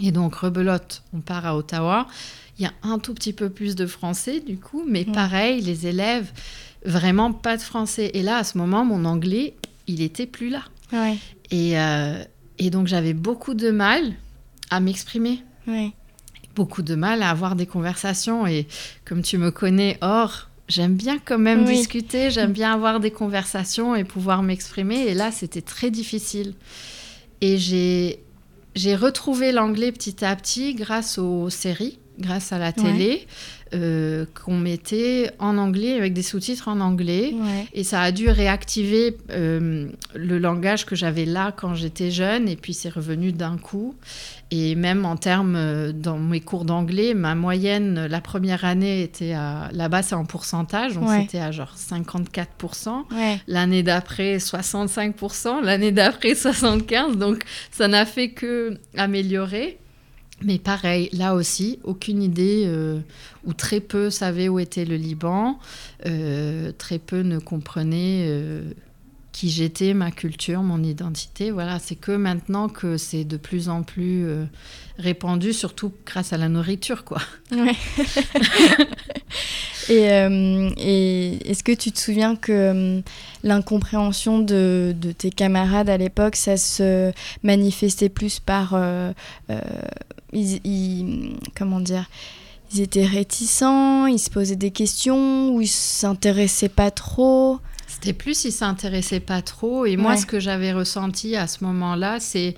Et 0.00 0.12
donc, 0.12 0.34
rebelote, 0.34 1.02
on 1.12 1.20
part 1.20 1.46
à 1.46 1.56
Ottawa. 1.56 2.06
Il 2.58 2.64
y 2.64 2.66
a 2.66 2.72
un 2.82 2.98
tout 2.98 3.14
petit 3.14 3.32
peu 3.32 3.50
plus 3.50 3.76
de 3.76 3.86
français, 3.86 4.40
du 4.40 4.58
coup, 4.58 4.84
mais 4.86 5.04
pareil, 5.04 5.60
les 5.60 5.86
élèves, 5.86 6.32
vraiment 6.84 7.32
pas 7.32 7.56
de 7.56 7.62
français. 7.62 8.10
Et 8.14 8.22
là, 8.22 8.38
à 8.38 8.44
ce 8.44 8.58
moment, 8.58 8.84
mon 8.84 9.04
anglais, 9.04 9.54
il 9.86 10.02
était 10.02 10.26
plus 10.26 10.50
là. 10.50 10.62
Et, 11.50 11.78
euh, 11.78 12.22
et, 12.58 12.70
donc, 12.70 12.86
j'avais 12.86 13.14
beaucoup 13.14 13.54
de 13.54 13.70
mal 13.70 14.02
à 14.70 14.80
m'exprimer. 14.80 15.42
Beaucoup 16.54 16.82
de 16.82 16.94
mal 16.94 17.22
à 17.22 17.30
avoir 17.30 17.54
des 17.54 17.66
conversations. 17.66 18.46
Et 18.46 18.66
comme 19.04 19.22
tu 19.22 19.38
me 19.38 19.50
connais, 19.50 19.96
or, 20.00 20.48
j'aime 20.68 20.94
bien 20.94 21.18
quand 21.24 21.38
même 21.38 21.64
discuter, 21.64 22.30
j'aime 22.30 22.52
bien 22.52 22.72
avoir 22.72 23.00
des 23.00 23.10
conversations 23.10 23.94
et 23.94 24.04
pouvoir 24.04 24.42
m'exprimer. 24.42 25.06
Et 25.06 25.14
là, 25.14 25.30
c'était 25.30 25.62
très 25.62 25.90
difficile. 25.90 26.54
Et 27.40 27.58
j'ai 27.58 28.20
j'ai 28.78 28.94
retrouvé 28.94 29.50
l'anglais 29.50 29.90
petit 29.90 30.24
à 30.24 30.36
petit 30.36 30.72
grâce 30.72 31.18
aux 31.18 31.50
séries, 31.50 31.98
grâce 32.18 32.52
à 32.52 32.58
la 32.58 32.72
télé. 32.72 33.26
Euh, 33.74 34.24
qu'on 34.32 34.56
mettait 34.56 35.30
en 35.38 35.58
anglais 35.58 35.98
avec 35.98 36.14
des 36.14 36.22
sous-titres 36.22 36.68
en 36.68 36.80
anglais. 36.80 37.34
Et 37.74 37.84
ça 37.84 38.00
a 38.00 38.12
dû 38.12 38.30
réactiver 38.30 39.18
euh, 39.30 39.88
le 40.14 40.38
langage 40.38 40.86
que 40.86 40.96
j'avais 40.96 41.26
là 41.26 41.52
quand 41.54 41.74
j'étais 41.74 42.10
jeune. 42.10 42.48
Et 42.48 42.56
puis 42.56 42.72
c'est 42.72 42.88
revenu 42.88 43.30
d'un 43.30 43.58
coup. 43.58 43.94
Et 44.50 44.74
même 44.74 45.04
en 45.04 45.16
termes, 45.16 45.56
euh, 45.56 45.92
dans 45.92 46.16
mes 46.16 46.40
cours 46.40 46.64
d'anglais, 46.64 47.12
ma 47.12 47.34
moyenne, 47.34 48.06
la 48.06 48.22
première 48.22 48.64
année 48.64 49.02
était 49.02 49.34
à. 49.34 49.68
Là-bas, 49.72 50.02
c'est 50.02 50.14
en 50.14 50.24
pourcentage. 50.24 50.94
Donc 50.94 51.10
c'était 51.10 51.40
à 51.40 51.50
genre 51.50 51.74
54%. 51.76 53.04
L'année 53.48 53.82
d'après, 53.82 54.38
65%. 54.38 55.62
L'année 55.62 55.92
d'après, 55.92 56.32
75%. 56.32 57.16
Donc 57.16 57.44
ça 57.70 57.86
n'a 57.86 58.06
fait 58.06 58.30
que 58.30 58.78
améliorer. 58.96 59.78
Mais 60.42 60.58
pareil, 60.58 61.08
là 61.12 61.34
aussi, 61.34 61.80
aucune 61.82 62.22
idée, 62.22 62.62
euh, 62.66 63.00
ou 63.44 63.54
très 63.54 63.80
peu 63.80 64.08
savaient 64.08 64.48
où 64.48 64.60
était 64.60 64.84
le 64.84 64.96
Liban, 64.96 65.58
euh, 66.06 66.70
très 66.78 66.98
peu 66.98 67.22
ne 67.22 67.38
comprenaient 67.40 68.26
euh, 68.28 68.62
qui 69.32 69.50
j'étais, 69.50 69.94
ma 69.94 70.12
culture, 70.12 70.62
mon 70.62 70.82
identité. 70.82 71.50
Voilà, 71.50 71.80
c'est 71.80 71.96
que 71.96 72.12
maintenant 72.12 72.68
que 72.68 72.96
c'est 72.96 73.24
de 73.24 73.36
plus 73.36 73.68
en 73.68 73.82
plus 73.82 74.28
répandu, 74.98 75.52
surtout 75.52 75.92
grâce 76.06 76.32
à 76.32 76.36
la 76.36 76.48
nourriture, 76.48 77.04
quoi. 77.04 77.20
Ouais. 77.52 77.74
et, 79.88 80.08
et 80.76 81.50
est-ce 81.50 81.62
que 81.62 81.72
tu 81.72 81.92
te 81.92 81.98
souviens 81.98 82.36
que 82.36 83.00
l'incompréhension 83.44 84.40
de, 84.40 84.94
de, 85.00 85.12
tes 85.12 85.30
camarades 85.30 85.88
à 85.88 85.96
l'époque, 85.96 86.34
ça 86.34 86.56
se 86.56 87.12
manifestait 87.44 88.08
plus 88.08 88.40
par 88.40 88.76
ils, 90.32 91.36
comment 91.56 91.80
dire, 91.80 92.08
ils 92.72 92.80
étaient 92.80 93.06
réticents, 93.06 94.06
ils 94.06 94.18
se 94.18 94.30
posaient 94.30 94.56
des 94.56 94.70
questions 94.70 95.50
ou 95.50 95.60
ils 95.60 95.68
s'intéressaient 95.68 96.68
pas 96.68 96.90
trop. 96.90 97.58
C'était 97.86 98.12
plus 98.12 98.44
ils 98.44 98.52
s'intéressaient 98.52 99.20
pas 99.20 99.42
trop. 99.42 99.86
Et 99.86 99.96
moi, 99.96 100.16
ce 100.16 100.26
que 100.26 100.40
j'avais 100.40 100.72
ressenti 100.72 101.36
à 101.36 101.46
ce 101.46 101.64
moment-là, 101.64 102.20
c'est 102.20 102.54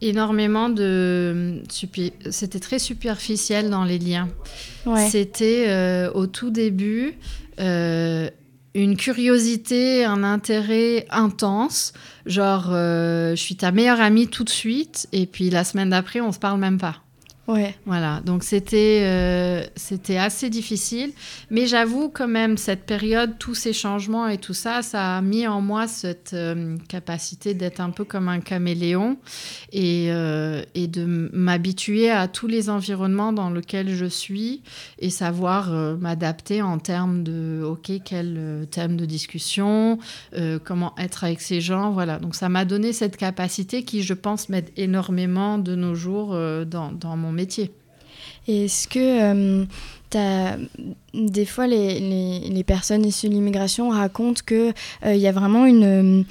énormément 0.00 0.68
de... 0.68 1.62
C'était 1.68 2.60
très 2.60 2.78
superficiel 2.78 3.70
dans 3.70 3.84
les 3.84 3.98
liens. 3.98 4.28
C'était 5.10 5.66
euh, 5.68 6.10
au 6.12 6.26
tout 6.26 6.50
début... 6.50 7.18
Euh, 7.60 8.30
une 8.74 8.96
curiosité, 8.96 10.04
un 10.04 10.22
intérêt 10.24 11.06
intense, 11.10 11.92
genre 12.26 12.70
euh, 12.70 13.30
je 13.30 13.42
suis 13.42 13.56
ta 13.56 13.70
meilleure 13.70 14.00
amie 14.00 14.28
tout 14.28 14.44
de 14.44 14.50
suite 14.50 15.08
et 15.12 15.26
puis 15.26 15.50
la 15.50 15.64
semaine 15.64 15.90
d'après 15.90 16.20
on 16.20 16.32
se 16.32 16.38
parle 16.38 16.58
même 16.58 16.78
pas. 16.78 17.02
Ouais. 17.48 17.74
Voilà, 17.86 18.20
donc 18.24 18.44
c'était 18.44 19.00
euh, 19.02 19.64
c'était 19.74 20.16
assez 20.16 20.48
difficile, 20.48 21.10
mais 21.50 21.66
j'avoue 21.66 22.08
quand 22.08 22.28
même 22.28 22.56
cette 22.56 22.84
période, 22.86 23.36
tous 23.40 23.56
ces 23.56 23.72
changements 23.72 24.28
et 24.28 24.38
tout 24.38 24.54
ça, 24.54 24.82
ça 24.82 25.16
a 25.16 25.22
mis 25.22 25.48
en 25.48 25.60
moi 25.60 25.88
cette 25.88 26.34
euh, 26.34 26.76
capacité 26.88 27.52
d'être 27.54 27.80
un 27.80 27.90
peu 27.90 28.04
comme 28.04 28.28
un 28.28 28.38
caméléon 28.38 29.16
et, 29.72 30.06
euh, 30.12 30.62
et 30.76 30.86
de 30.86 31.04
m'habituer 31.32 32.10
à 32.10 32.28
tous 32.28 32.46
les 32.46 32.70
environnements 32.70 33.32
dans 33.32 33.50
lesquels 33.50 33.92
je 33.92 34.06
suis 34.06 34.62
et 35.00 35.10
savoir 35.10 35.70
m'adapter 35.98 36.62
en 36.62 36.78
termes 36.78 37.24
de 37.24 37.62
ok 37.64 37.90
quel 38.04 38.68
thème 38.70 38.96
de 38.96 39.04
discussion, 39.04 39.98
comment 40.64 40.94
être 40.96 41.24
avec 41.24 41.40
ces 41.40 41.60
gens, 41.60 41.90
voilà. 41.90 42.20
Donc 42.20 42.36
ça 42.36 42.48
m'a 42.48 42.64
donné 42.64 42.92
cette 42.92 43.16
capacité 43.16 43.82
qui, 43.82 44.02
je 44.02 44.14
pense, 44.14 44.48
m'aide 44.48 44.70
énormément 44.76 45.58
de 45.58 45.74
nos 45.74 45.94
jours 45.94 46.30
dans, 46.66 46.92
dans 46.92 47.16
mon 47.16 47.31
métier. 47.32 47.70
Est-ce 48.48 48.88
que 48.88 48.98
euh, 48.98 50.56
des 51.14 51.44
fois 51.46 51.66
les, 51.66 51.98
les, 52.50 52.64
personnes 52.64 53.04
issues 53.06 53.28
de 53.28 53.34
l'immigration 53.34 53.90
racontent 53.90 54.42
qu'il 54.46 54.74
euh, 55.06 55.14
y 55.14 55.26
a 55.26 55.32
vraiment 55.32 55.64
une 55.64 56.24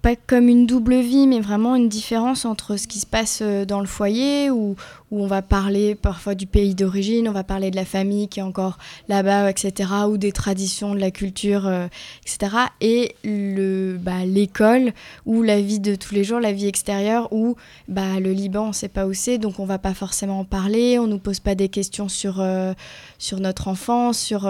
pas 0.00 0.14
comme 0.14 0.48
une 0.48 0.66
double 0.66 1.00
vie, 1.00 1.26
mais 1.26 1.40
vraiment 1.40 1.74
une 1.74 1.88
différence 1.88 2.44
entre 2.44 2.76
ce 2.76 2.86
qui 2.86 3.00
se 3.00 3.06
passe 3.06 3.40
euh, 3.42 3.64
dans 3.64 3.80
le 3.80 3.86
foyer, 3.86 4.48
où, 4.50 4.76
où 5.10 5.22
on 5.22 5.26
va 5.26 5.42
parler 5.42 5.96
parfois 5.96 6.34
du 6.36 6.46
pays 6.46 6.74
d'origine, 6.74 7.28
on 7.28 7.32
va 7.32 7.42
parler 7.42 7.70
de 7.70 7.76
la 7.76 7.84
famille 7.84 8.28
qui 8.28 8.38
est 8.38 8.42
encore 8.42 8.78
là-bas, 9.08 9.50
etc., 9.50 9.90
ou 10.08 10.16
des 10.16 10.30
traditions, 10.30 10.94
de 10.94 11.00
la 11.00 11.10
culture, 11.10 11.66
euh, 11.66 11.88
etc., 12.24 12.56
et 12.80 13.16
le, 13.24 13.98
bah, 14.00 14.24
l'école, 14.24 14.92
ou 15.26 15.42
la 15.42 15.60
vie 15.60 15.80
de 15.80 15.96
tous 15.96 16.14
les 16.14 16.22
jours, 16.22 16.38
la 16.38 16.52
vie 16.52 16.66
extérieure, 16.66 17.32
où 17.32 17.56
bah, 17.88 18.20
le 18.20 18.30
Liban, 18.30 18.66
on 18.66 18.68
ne 18.68 18.72
sait 18.72 18.88
pas 18.88 19.06
où 19.06 19.14
c'est, 19.14 19.38
donc 19.38 19.58
on 19.58 19.66
va 19.66 19.78
pas 19.78 19.94
forcément 19.94 20.40
en 20.40 20.44
parler, 20.44 20.98
on 21.00 21.06
ne 21.06 21.12
nous 21.12 21.18
pose 21.18 21.40
pas 21.40 21.56
des 21.56 21.68
questions 21.68 22.08
sur, 22.08 22.40
euh, 22.40 22.72
sur 23.18 23.40
notre 23.40 23.66
enfance, 23.66 24.18
sur, 24.18 24.42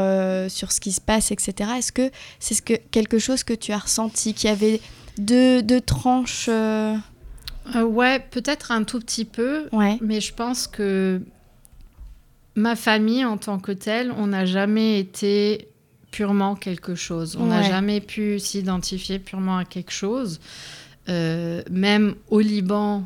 sur 0.49 0.73
ce 0.73 0.81
qui 0.81 0.93
se 0.93 1.01
passe, 1.01 1.31
etc. 1.31 1.71
Est-ce 1.79 1.93
que 1.93 2.11
c'est 2.39 2.55
ce 2.55 2.63
que, 2.63 2.75
quelque 2.91 3.19
chose 3.19 3.45
que 3.45 3.55
tu 3.55 3.73
as 3.73 3.79
ressenti, 3.79 4.35
qui 4.35 4.49
avait 4.49 4.81
de, 5.19 5.79
tranches 5.79 6.47
euh, 6.49 6.95
euh, 7.75 7.83
Ouais, 7.83 8.21
peut-être 8.31 8.73
un 8.73 8.85
tout 8.85 9.01
petit 9.01 9.25
peu. 9.25 9.69
Mais 10.01 10.21
je 10.21 10.33
pense 10.33 10.67
que 10.67 11.21
ma 12.55 12.77
famille 12.77 13.25
en 13.25 13.37
tant 13.37 13.59
que 13.59 13.73
telle, 13.73 14.13
on 14.13 14.29
n'a 14.29 14.45
jamais 14.45 14.99
été 14.99 15.69
purement 16.11 16.55
quelque 16.55 16.95
chose. 16.95 17.37
On 17.39 17.47
n'a 17.47 17.63
jamais 17.63 18.01
pu 18.01 18.39
s'identifier 18.39 19.19
purement 19.19 19.59
à 19.59 19.65
quelque 19.65 19.93
chose. 19.93 20.41
Euh, 21.09 21.63
même 21.71 22.15
au 22.29 22.41
Liban, 22.41 23.05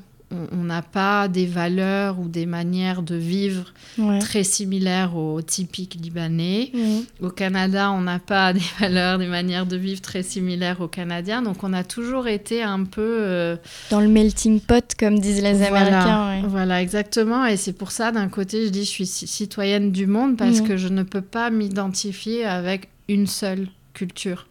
on 0.53 0.65
n'a 0.65 0.83
pas 0.83 1.29
des 1.29 1.47
valeurs 1.47 2.19
ou 2.19 2.29
des 2.29 2.47
manières 2.47 3.03
de 3.03 3.17
vivre 3.17 3.73
très 4.21 4.45
similaires 4.45 5.17
aux 5.17 5.43
typiques 5.43 5.97
libanais. 6.01 6.73
Au 7.21 7.31
Canada, 7.31 7.91
on 7.93 8.01
n'a 8.01 8.19
pas 8.19 8.53
des 8.53 8.63
valeurs, 8.81 9.19
des 9.19 9.27
manières 9.27 9.67
de 9.67 9.77
vivre 9.77 10.01
très 10.01 10.23
similaires 10.23 10.81
aux 10.81 10.89
Canadiens. 10.89 11.43
Donc 11.43 11.63
on 11.65 11.73
a 11.73 11.85
toujours 11.85 12.29
été 12.29 12.63
un 12.63 12.85
peu... 12.85 13.17
Euh, 13.21 13.57
Dans 13.91 14.01
le 14.01 14.09
melting 14.09 14.61
pot, 14.61 14.95
comme 14.99 15.19
disent 15.19 15.43
les 15.43 15.63
Américains. 15.63 16.43
Voilà, 16.49 16.83
exactement. 16.83 17.47
Et 17.47 17.57
c'est 17.57 17.73
pour 17.73 17.91
ça, 17.91 18.13
d'un 18.13 18.29
côté, 18.29 18.67
je 18.67 18.71
dis 18.71 18.85
je 18.85 18.91
suis 18.91 19.07
citoyenne 19.07 19.93
du 19.93 20.07
monde 20.07 20.37
parce 20.37 20.61
que 20.61 20.77
je 20.77 20.89
ne 20.89 21.03
peux 21.03 21.23
pas 21.23 21.51
m'identifier 21.51 22.45
avec 22.45 22.89
une 23.09 23.27
seule 23.27 23.69
culture. 23.95 24.47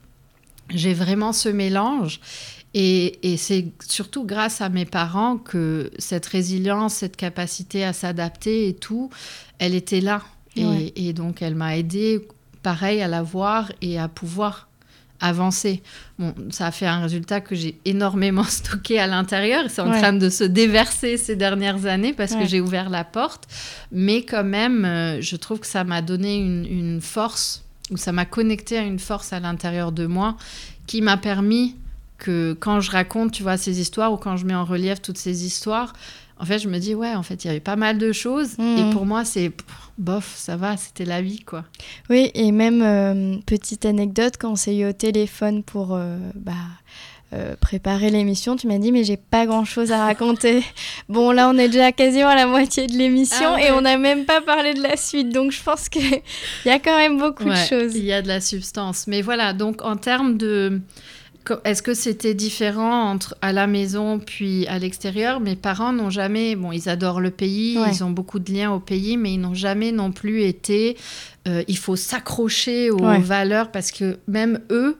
J'ai 0.70 0.94
vraiment 0.94 1.34
ce 1.34 1.50
mélange. 1.50 2.20
Et, 2.74 3.36
c'est 3.38 3.68
surtout 3.86 4.26
grâce 4.26 4.62
à 4.62 4.70
mes 4.70 4.86
parents 4.86 5.38
que 5.38 5.92
cette 5.98 6.26
résilience, 6.26 6.96
cette 6.96 7.18
capacité 7.18 7.84
à 7.84 7.94
s'adapter 7.94 8.70
et 8.70 8.74
tout, 8.74 9.10
elle 9.60 9.76
était 9.76 10.02
là. 10.02 10.22
Et, 10.56 11.14
donc, 11.14 11.42
elle 11.42 11.56
m'a 11.56 11.78
aidé, 11.78 12.28
pareil, 12.64 13.02
à 13.02 13.08
la 13.08 13.24
voir 13.24 13.72
et 13.82 14.00
à 14.00 14.08
pouvoir 14.08 14.68
avancer. 15.24 15.84
Bon, 16.18 16.34
ça 16.50 16.68
a 16.68 16.72
fait 16.72 16.88
un 16.88 17.02
résultat 17.02 17.42
que 17.42 17.56
j'ai 17.56 17.80
énormément 17.86 18.44
stocké 18.50 19.00
à 19.00 19.08
l'intérieur. 19.08 19.66
C'est 19.70 19.82
en 19.82 19.92
train 19.92 20.14
de 20.14 20.30
se 20.30 20.44
déverser 20.44 21.18
ces 21.18 21.36
dernières 21.36 21.86
années 21.86 22.14
parce 22.14 22.36
que 22.36 22.46
j'ai 22.46 22.60
ouvert 22.60 22.90
la 22.90 23.04
porte. 23.04 23.48
Mais 23.92 24.24
quand 24.24 24.44
même, 24.44 24.84
euh, 24.84 25.22
je 25.22 25.36
trouve 25.36 25.60
que 25.60 25.68
ça 25.68 25.84
m'a 25.84 26.02
donné 26.02 26.38
une, 26.38 26.66
une 26.66 27.02
force, 27.02 27.64
ou 27.92 27.98
ça 27.98 28.12
m'a 28.12 28.26
connecté 28.26 28.78
à 28.78 28.82
une 28.82 29.00
force 29.00 29.32
à 29.32 29.40
l'intérieur 29.40 29.92
de 29.92 30.08
moi 30.08 30.38
qui 30.88 31.02
m'a 31.02 31.18
permis 31.18 31.76
que 32.22 32.54
quand 32.54 32.80
je 32.80 32.92
raconte, 32.92 33.32
tu 33.32 33.44
vois, 33.44 33.58
ces 33.58 33.82
histoires 33.82 34.14
ou 34.14 34.18
quand 34.18 34.38
je 34.38 34.46
mets 34.46 34.54
en 34.56 34.64
relief 34.64 35.02
toutes 35.02 35.18
ces 35.18 35.44
histoires, 35.44 35.94
en 36.40 36.46
fait, 36.46 36.60
je 36.60 36.70
me 36.70 36.78
dis, 36.78 36.96
ouais, 36.96 37.14
en 37.14 37.24
fait, 37.24 37.44
il 37.44 37.48
y 37.48 37.50
avait 37.50 37.60
pas 37.60 37.76
mal 37.76 37.98
de 37.98 38.12
choses. 38.12 38.54
Et 38.60 38.90
pour 38.92 39.06
moi, 39.06 39.26
c'est 39.26 39.52
bof, 39.98 40.34
ça 40.36 40.56
va, 40.56 40.78
c'était 40.78 41.06
la 41.06 41.22
vie, 41.22 41.40
quoi. 41.42 41.66
Oui, 42.10 42.32
et 42.34 42.52
même 42.52 42.82
euh, 42.82 43.38
petite 43.46 43.86
anecdote, 43.86 44.36
quand 44.40 44.52
on 44.52 44.56
s'est 44.56 44.76
eu 44.76 44.88
au 44.88 44.94
téléphone 44.94 45.62
pour 45.64 45.94
euh, 45.94 46.18
bah, 46.36 46.54
euh, 47.34 47.56
préparer 47.62 48.10
l'émission, 48.10 48.56
tu 48.56 48.68
m'as 48.68 48.78
dit 48.78 48.92
mais 48.92 49.04
j'ai 49.04 49.18
pas 49.18 49.46
grand 49.46 49.66
chose 49.66 49.92
à 49.92 50.04
raconter. 50.04 50.64
bon 51.10 51.32
là 51.32 51.48
on 51.48 51.58
est 51.58 51.70
déjà 51.70 51.94
quasiment 51.94 52.28
à 52.28 52.36
la 52.36 52.46
moitié 52.46 52.88
de 52.88 52.94
l'émission 52.94 53.54
Ah 53.54 53.54
ouais. 53.54 53.68
et 53.68 53.72
on 53.72 53.80
n'a 53.82 53.98
même 53.98 54.26
pas 54.26 54.42
parlé 54.42 54.74
de 54.74 54.82
la 54.82 54.98
suite, 54.98 55.30
donc 55.30 55.54
je 55.54 55.64
pense 55.64 55.88
qu'il 55.88 56.04
y 56.66 56.70
a 56.70 56.80
quand 56.80 56.98
même 56.98 57.18
beaucoup 57.18 57.46
Ouais, 57.46 57.52
de 57.52 57.70
choses. 57.70 57.96
Il 57.96 58.04
y 58.04 58.12
a 58.12 58.22
de 58.22 58.28
la 58.28 58.42
substance. 58.42 59.08
Mais 59.08 59.22
voilà, 59.22 59.54
donc 59.54 59.82
en 59.82 59.96
termes 59.96 60.36
de... 60.38 60.82
Est-ce 61.64 61.82
que 61.82 61.94
c'était 61.94 62.34
différent 62.34 63.10
entre 63.12 63.36
à 63.42 63.52
la 63.54 63.68
maison 63.68 64.20
puis 64.20 64.68
à 64.68 64.78
l'extérieur? 64.80 65.40
Mes 65.40 65.56
parents 65.56 65.92
n'ont 65.94 66.10
jamais... 66.10 66.56
Bon, 66.56 66.72
ils 66.72 66.88
adorent 66.90 67.22
le 67.22 67.32
pays, 67.32 67.78
Ouais. 67.78 67.90
ils 67.92 68.04
ont 68.04 68.12
beaucoup 68.12 68.40
de 68.40 68.52
liens 68.54 68.72
au 68.72 68.80
pays, 68.80 69.18
mais 69.18 69.34
ils 69.34 69.40
n'ont 69.40 69.54
jamais 69.56 69.92
non 69.92 70.12
plus 70.12 70.44
été... 70.44 70.98
euh, 71.48 71.64
il 71.68 71.78
faut 71.78 71.96
s'accrocher 71.96 72.92
aux 72.92 73.00
Ouais. 73.06 73.20
valeurs 73.20 73.72
parce 73.72 73.92
que 73.92 74.20
même 74.28 74.60
eux 74.70 74.98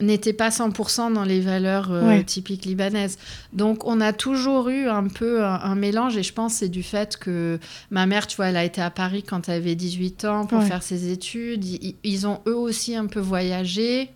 n'étaient 0.00 0.32
pas 0.32 0.48
100% 0.50 1.12
dans 1.12 1.24
les 1.24 1.40
valeurs 1.40 1.92
euh, 1.92 2.06
Ouais. 2.08 2.24
typiques 2.24 2.64
libanaises. 2.64 3.18
Donc 3.52 3.86
on 3.86 4.00
a 4.00 4.12
toujours 4.12 4.68
eu 4.68 4.88
un 4.88 5.06
peu 5.08 5.44
un, 5.44 5.60
un 5.62 5.74
mélange 5.74 6.16
et 6.16 6.22
je 6.22 6.32
pense 6.32 6.54
que 6.54 6.58
c'est 6.60 6.68
du 6.68 6.82
fait 6.82 7.16
que 7.16 7.58
ma 7.90 8.06
mère, 8.06 8.26
tu 8.26 8.36
vois, 8.36 8.46
elle 8.48 8.56
a 8.56 8.64
été 8.64 8.80
à 8.80 8.90
Paris 8.90 9.22
quand 9.22 9.48
elle 9.48 9.56
avait 9.56 9.74
18 9.76 10.24
ans 10.24 10.46
pour 10.46 10.62
faire 10.64 10.82
ses 10.82 11.10
études. 11.12 11.64
Ils, 11.64 11.94
ils 12.04 12.26
ont 12.26 12.40
eux 12.46 12.56
aussi 12.56 12.96
un 12.96 13.06
peu 13.06 13.20
voyagé. 13.20 14.10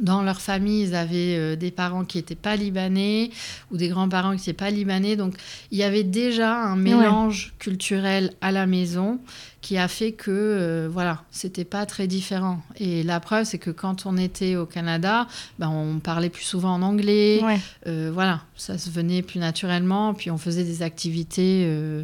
Dans 0.00 0.22
leur 0.22 0.40
famille, 0.40 0.82
ils 0.84 0.94
avaient 0.94 1.36
euh, 1.36 1.56
des 1.56 1.70
parents 1.70 2.04
qui 2.04 2.16
n'étaient 2.18 2.34
pas 2.34 2.56
libanais 2.56 3.30
ou 3.70 3.76
des 3.76 3.88
grands-parents 3.88 4.30
qui 4.32 4.38
n'étaient 4.38 4.52
pas 4.54 4.70
libanais. 4.70 5.16
Donc, 5.16 5.34
il 5.70 5.78
y 5.78 5.82
avait 5.82 6.02
déjà 6.02 6.56
un 6.56 6.76
mélange 6.76 7.52
culturel 7.58 8.32
à 8.40 8.52
la 8.52 8.66
maison 8.66 9.18
qui 9.60 9.78
a 9.78 9.86
fait 9.88 10.12
que, 10.12 10.30
euh, 10.30 10.88
voilà, 10.90 11.22
c'était 11.30 11.64
pas 11.64 11.86
très 11.86 12.06
différent. 12.06 12.62
Et 12.78 13.02
la 13.02 13.20
preuve, 13.20 13.44
c'est 13.44 13.58
que 13.58 13.70
quand 13.70 14.06
on 14.06 14.16
était 14.16 14.56
au 14.56 14.66
Canada, 14.66 15.28
ben, 15.58 15.68
on 15.68 16.00
parlait 16.00 16.30
plus 16.30 16.42
souvent 16.44 16.74
en 16.74 16.82
anglais. 16.82 17.40
Ouais. 17.44 17.60
Euh, 17.86 18.10
voilà, 18.12 18.40
ça 18.56 18.78
se 18.78 18.90
venait 18.90 19.22
plus 19.22 19.38
naturellement. 19.38 20.14
Puis 20.14 20.30
on 20.30 20.38
faisait 20.38 20.64
des 20.64 20.82
activités 20.82 21.64
euh, 21.66 22.02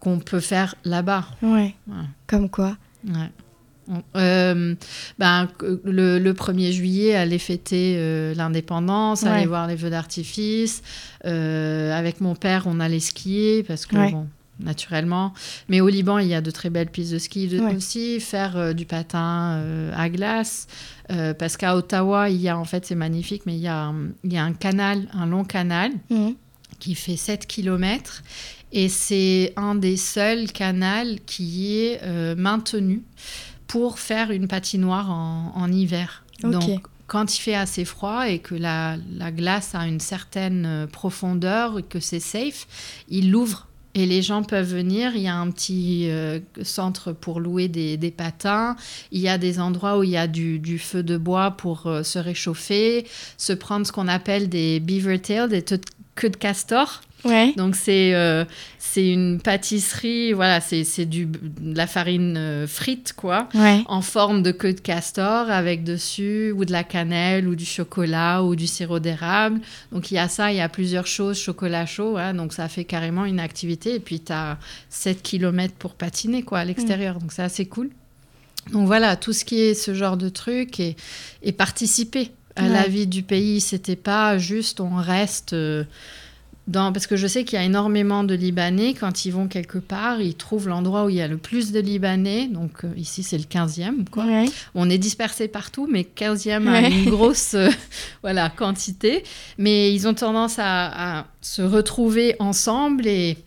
qu'on 0.00 0.18
peut 0.18 0.40
faire 0.40 0.74
là-bas. 0.84 1.24
ouais. 1.42 1.74
Voilà. 1.86 2.04
Comme 2.26 2.50
quoi 2.50 2.76
Ouais. 3.06 3.30
Euh, 4.16 4.74
ben, 5.18 5.48
le, 5.84 6.18
le 6.18 6.32
1er 6.34 6.70
juillet, 6.72 7.14
aller 7.14 7.38
fêter 7.38 7.96
euh, 7.98 8.34
l'indépendance, 8.34 9.22
Ouais. 9.22 9.28
aller 9.30 9.46
voir 9.46 9.66
les 9.66 9.76
feux 9.76 9.90
d'artifice. 9.90 10.82
Euh, 11.24 11.92
avec 11.96 12.20
mon 12.20 12.34
père, 12.34 12.64
on 12.66 12.80
allait 12.80 13.00
skier 13.00 13.62
parce 13.62 13.86
que, 13.86 13.96
Ouais. 13.96 14.12
bon, 14.12 14.26
naturellement. 14.60 15.32
Mais 15.68 15.80
au 15.80 15.88
Liban, 15.88 16.18
il 16.18 16.28
y 16.28 16.34
a 16.34 16.40
de 16.40 16.50
très 16.50 16.70
belles 16.70 16.90
pistes 16.90 17.12
de 17.12 17.18
ski 17.18 17.48
de- 17.48 17.58
Ouais. 17.60 17.74
aussi. 17.74 18.20
Faire 18.20 18.56
euh, 18.56 18.72
du 18.72 18.86
patin 18.86 19.54
euh, 19.56 19.90
à 19.96 20.08
glace. 20.08 20.66
Euh, 21.10 21.34
parce 21.34 21.56
qu'à 21.56 21.76
Ottawa, 21.76 22.30
il 22.30 22.40
y 22.40 22.48
a, 22.48 22.56
en 22.56 22.64
fait, 22.64 22.86
c'est 22.86 22.94
magnifique, 22.94 23.42
mais 23.46 23.54
il 23.56 23.62
y 23.62 23.68
a, 23.68 23.84
un- 23.86 24.08
il 24.24 24.32
y 24.32 24.36
a 24.36 24.44
un 24.44 24.52
canal, 24.52 25.08
un 25.12 25.26
long 25.26 25.44
canal 25.44 25.90
Mhm. 26.10 26.34
qui 26.78 26.94
fait 26.94 27.16
7 27.16 27.46
km. 27.46 28.22
Et 28.74 28.88
c'est 28.88 29.52
un 29.56 29.74
des 29.74 29.96
seuls 29.98 30.50
canals 30.50 31.18
qui 31.26 31.76
est 31.76 32.00
maintenu 32.36 33.02
pour 33.66 33.98
faire 33.98 34.30
une 34.30 34.48
patinoire 34.48 35.10
en, 35.10 35.52
en 35.54 35.72
hiver. 35.72 36.24
Donc, 36.42 36.82
quand 37.06 37.36
il 37.36 37.40
fait 37.40 37.54
assez 37.54 37.84
froid 37.84 38.28
et 38.28 38.38
que 38.38 38.54
la, 38.54 38.96
la 39.16 39.30
glace 39.30 39.74
a 39.74 39.86
une 39.86 40.00
certaine 40.00 40.64
euh, 40.66 40.86
profondeur 40.86 41.78
et 41.78 41.82
que 41.82 42.00
c'est 42.00 42.20
safe, 42.20 42.66
il 43.08 43.30
l'ouvre. 43.30 43.68
Et 43.94 44.06
les 44.06 44.22
gens 44.22 44.42
peuvent 44.42 44.72
venir. 44.72 45.14
Il 45.14 45.20
y 45.20 45.28
a 45.28 45.36
un 45.36 45.50
petit 45.50 46.08
euh, 46.08 46.40
centre 46.62 47.12
pour 47.12 47.40
louer 47.40 47.68
des, 47.68 47.98
des 47.98 48.10
patins. 48.10 48.74
Il 49.10 49.20
y 49.20 49.28
a 49.28 49.36
des 49.36 49.60
endroits 49.60 49.98
où 49.98 50.02
il 50.02 50.10
y 50.10 50.16
a 50.16 50.26
du, 50.26 50.58
du 50.58 50.78
feu 50.78 51.02
de 51.02 51.18
bois 51.18 51.50
pour 51.50 51.86
euh, 51.86 52.02
se 52.02 52.18
réchauffer, 52.18 53.06
se 53.36 53.52
prendre 53.52 53.86
ce 53.86 53.92
qu'on 53.92 54.08
appelle 54.08 54.48
des 54.48 54.80
beaver 54.80 55.18
tails, 55.18 55.50
des 55.50 55.62
queues 56.14 56.30
de 56.30 56.36
castor. 56.36 57.02
Ouais. 57.24 57.52
Donc 57.56 57.76
c'est 57.76 58.14
euh, 58.14 58.44
c'est 58.78 59.08
une 59.08 59.40
pâtisserie, 59.40 60.32
voilà, 60.32 60.60
c'est 60.60 61.06
du 61.06 61.26
de 61.26 61.76
la 61.76 61.86
farine 61.86 62.36
euh, 62.36 62.66
frite 62.66 63.12
quoi, 63.16 63.48
Ouais. 63.54 63.82
en 63.86 64.02
forme 64.02 64.42
de 64.42 64.50
queue 64.50 64.72
de 64.74 64.80
castor 64.80 65.48
avec 65.50 65.84
dessus 65.84 66.52
ou 66.52 66.64
de 66.64 66.72
la 66.72 66.84
cannelle 66.84 67.46
ou 67.48 67.54
du 67.54 67.64
chocolat 67.64 68.42
ou 68.42 68.56
du 68.56 68.66
sirop 68.66 68.98
d'érable. 68.98 69.60
Donc 69.92 70.10
il 70.10 70.14
y 70.14 70.18
a 70.18 70.28
ça, 70.28 70.50
il 70.52 70.56
y 70.56 70.60
a 70.60 70.68
plusieurs 70.68 71.06
choses, 71.06 71.38
chocolat 71.38 71.86
chaud, 71.86 72.10
voilà, 72.10 72.32
donc 72.32 72.52
ça 72.52 72.68
fait 72.68 72.84
carrément 72.84 73.24
une 73.24 73.40
activité 73.40 73.94
et 73.94 74.00
puis 74.00 74.20
tu 74.20 74.32
as 74.32 74.58
7 74.90 75.22
km 75.22 75.74
pour 75.78 75.94
patiner 75.94 76.42
quoi 76.42 76.58
à 76.58 76.64
l'extérieur. 76.64 77.18
Donc 77.18 77.32
c'est 77.32 77.42
assez 77.42 77.66
cool. 77.66 77.88
Donc 78.72 78.86
voilà, 78.86 79.16
tout 79.16 79.32
ce 79.32 79.44
qui 79.44 79.60
est 79.60 79.74
ce 79.74 79.94
genre 79.94 80.16
de 80.16 80.28
truc 80.28 80.78
et, 80.80 80.96
et 81.42 81.52
participer 81.52 82.30
à 82.54 82.68
la 82.68 82.86
vie 82.86 83.06
du 83.06 83.22
pays, 83.22 83.60
c'était 83.62 83.96
pas 83.96 84.36
juste 84.38 84.78
on 84.80 84.94
reste 84.96 85.54
euh, 85.54 85.84
dans, 86.68 86.92
parce 86.92 87.08
que 87.08 87.16
je 87.16 87.26
sais 87.26 87.42
qu'il 87.44 87.58
y 87.58 87.62
a 87.62 87.64
énormément 87.64 88.22
de 88.22 88.34
Libanais, 88.34 88.94
quand 88.94 89.24
ils 89.24 89.32
vont 89.32 89.48
quelque 89.48 89.78
part, 89.78 90.20
ils 90.20 90.36
trouvent 90.36 90.68
l'endroit 90.68 91.04
où 91.06 91.08
il 91.08 91.16
y 91.16 91.20
a 91.20 91.26
le 91.26 91.36
plus 91.36 91.72
de 91.72 91.80
Libanais. 91.80 92.46
Donc 92.46 92.84
euh, 92.84 92.92
ici, 92.96 93.24
c'est 93.24 93.36
le 93.38 93.44
15e. 93.44 94.04
Quoi. 94.08 94.26
Ouais. 94.26 94.44
On 94.76 94.88
est 94.88 94.98
dispersés 94.98 95.48
partout, 95.48 95.88
mais 95.90 96.06
15e 96.16 96.68
a 96.68 96.72
Ouais. 96.82 96.90
une 96.92 97.04
grosse 97.10 97.54
euh, 97.54 97.68
voilà, 98.22 98.48
quantité. 98.48 99.24
Mais 99.58 99.92
ils 99.92 100.06
ont 100.06 100.14
tendance 100.14 100.58
à, 100.60 101.18
à 101.20 101.26
se 101.40 101.62
retrouver 101.62 102.36
ensemble 102.38 103.08
et 103.08 103.38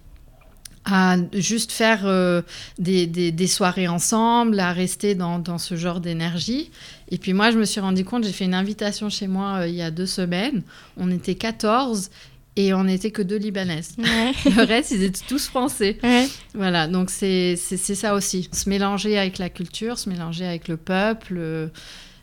à 0.88 1.16
juste 1.34 1.72
faire 1.72 2.02
euh, 2.06 2.42
des, 2.78 3.08
des- 3.08 3.32
des 3.32 3.48
soirées 3.48 3.88
ensemble, 3.88 4.60
à 4.60 4.72
rester 4.72 5.16
dans, 5.16 5.40
dans 5.40 5.58
ce 5.58 5.76
genre 5.76 6.00
d'énergie. 6.00 6.70
Et 7.10 7.18
puis 7.18 7.34
moi, 7.34 7.50
je 7.52 7.58
me 7.58 7.66
suis 7.66 7.80
rendu 7.82 8.06
compte, 8.06 8.24
j'ai 8.24 8.32
fait 8.32 8.46
une 8.46 8.54
invitation 8.54 9.10
chez 9.10 9.28
moi 9.28 9.62
euh, 9.62 9.68
il 9.68 9.74
y 9.76 9.82
a 9.82 9.90
deux 9.90 10.06
semaines. 10.06 10.62
On 10.98 11.10
était 11.10 11.34
14 11.36 12.12
et 12.56 12.74
on 12.74 12.86
n'était 12.86 13.12
que 13.12 13.22
deux 13.22 13.38
Libanaises. 13.38 13.96
Ouais. 13.98 14.32
Le 14.46 14.64
reste, 14.66 14.92
ils 14.92 15.04
étaient 15.04 15.26
tous 15.28 15.48
français. 15.48 15.98
Ouais. 16.04 16.28
Voilà, 16.54 16.88
donc 16.88 17.10
c'est 17.10 17.56
ça 17.58 18.14
aussi. 18.16 18.50
Se 18.52 18.70
mélanger 18.70 19.18
avec 19.18 19.38
la 19.38 19.50
culture, 19.50 19.98
se 20.00 20.10
mélanger 20.10 20.46
avec 20.46 20.68
le 20.68 20.78
peuple 20.78 21.36
euh, 21.38 21.68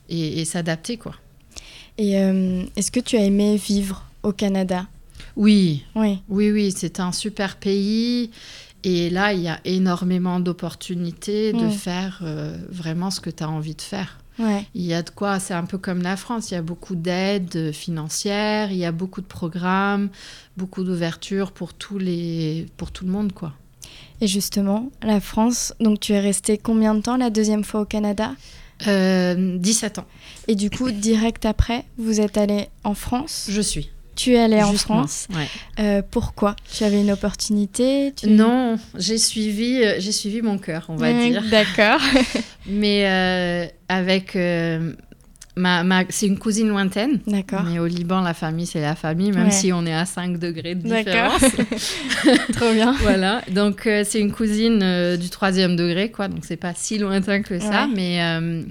et, 0.09 0.40
et 0.40 0.45
s'adapter, 0.45 0.97
quoi. 0.97 1.14
Et 1.99 2.18
euh, 2.18 2.62
est-ce 2.77 2.90
que 2.90 3.01
tu 3.01 3.16
as 3.16 3.25
aimé 3.25 3.57
vivre 3.57 4.05
au 4.23 4.33
Canada? 4.33 4.87
Oui, 5.37 5.85
Oui. 5.95 6.18
oui, 6.29 6.51
oui, 6.51 6.75
c'est 6.77 7.01
un 7.01 7.12
super 7.12 7.57
pays. 7.57 8.31
Et 8.85 9.11
là, 9.11 9.33
il 9.33 9.40
y 9.42 9.49
a 9.49 9.61
énormément 9.64 10.40
d'opportunités 10.40 11.53
de 11.53 11.68
faire 11.68 12.21
euh, 12.23 12.57
vraiment 12.68 13.11
ce 13.11 13.21
que 13.21 13.31
tu 13.31 13.42
as 13.45 13.49
envie 13.49 13.75
de 13.77 13.81
faire. 13.83 14.18
Ouais. 14.42 14.66
Il 14.74 14.83
y 14.83 14.92
a 14.94 15.02
de 15.02 15.11
quoi, 15.11 15.38
c'est 15.38 15.55
un 15.55 15.64
peu 15.64 15.78
comme 15.78 16.02
la 16.02 16.16
France, 16.16 16.50
il 16.50 16.55
y 16.55 16.57
a 16.57 16.62
beaucoup 16.62 16.94
d'aides 16.96 17.72
financières, 17.72 18.72
il 18.72 18.78
y 18.78 18.85
a 18.85 18.92
beaucoup 18.92 19.20
de 19.20 19.26
programmes, 19.26 20.09
beaucoup 20.57 20.83
d'ouverture 20.85 21.52
pour, 21.52 21.74
tous 21.74 21.98
les- 21.98 22.66
pour 22.76 22.90
tout 22.90 23.05
le 23.05 23.11
monde, 23.12 23.33
quoi. 23.33 23.52
Et 24.20 24.26
justement, 24.26 24.90
la 25.02 25.20
France, 25.20 25.74
donc 25.81 26.00
tu 26.00 26.12
es 26.12 26.20
resté 26.20 26.59
combien 26.59 26.94
de 26.94 27.00
temps 27.02 27.16
la 27.16 27.31
deuxième 27.31 27.64
fois 27.64 27.81
au 27.83 27.85
Canada? 27.85 28.33
Euh, 28.88 29.59
17 29.59 29.98
ans, 30.00 30.07
Et 30.48 30.57
du 30.57 30.68
coup, 30.70 30.90
direct 30.90 31.44
après, 31.46 31.85
vous 31.98 32.20
êtes 32.20 32.37
allé 32.37 32.68
en 32.83 32.94
France? 32.94 33.46
Je 33.48 33.61
suis. 33.61 33.90
Tu 34.14 34.35
es 34.35 34.38
allé 34.38 34.62
en 34.62 34.72
France. 34.75 35.27
ouais. 35.35 35.48
Euh, 35.81 36.03
pourquoi? 36.11 36.55
Tu 36.70 36.85
avais 36.85 37.01
une 37.01 37.11
opportunité 37.11 38.12
tu... 38.14 38.29
Non, 38.29 38.77
j'ai 38.98 39.16
suivi, 39.18 39.83
euh, 39.83 39.94
j'ai 39.98 40.12
suivi 40.12 40.42
mon 40.42 40.59
cœur, 40.59 40.85
on 40.88 40.96
va 40.96 41.12
Mm, 41.12 41.31
dire. 41.31 41.42
D'accord. 41.51 42.01
Mais 42.66 43.07
euh, 43.09 43.66
avec 43.88 44.37
ma, 45.57 45.83
ma 45.85 46.05
c'est 46.09 46.27
une 46.27 46.38
cousine 46.38 46.68
lointaine. 46.68 47.20
D'accord. 47.27 47.62
Mais 47.64 47.79
au 47.79 47.87
Liban, 47.87 48.20
la 48.20 48.35
famille, 48.35 48.66
c'est 48.66 48.81
la 48.81 48.94
famille, 48.94 49.33
même 49.33 49.46
Ouais. 49.46 49.51
si 49.51 49.72
on 49.72 49.85
est 49.87 49.94
à 49.94 50.05
5 50.05 50.38
degrés 50.38 50.75
de 50.75 50.88
D'accord. 50.88 51.38
différence. 51.38 51.53
Trop 52.53 52.72
bien. 52.72 52.92
voilà, 53.01 53.42
donc 53.51 53.83
c'est 54.05 54.20
une 54.20 54.33
cousine 54.33 55.16
du 55.16 55.29
troisième 55.31 55.75
degré, 55.77 56.11
quoi. 56.11 56.29
Donc 56.29 56.44
c'est 56.44 56.57
pas 56.57 56.72
si 56.75 56.98
lointain 56.98 57.42
que 57.42 57.59
ça, 57.59 57.87
Ouais. 57.87 57.92
mais 57.94 58.64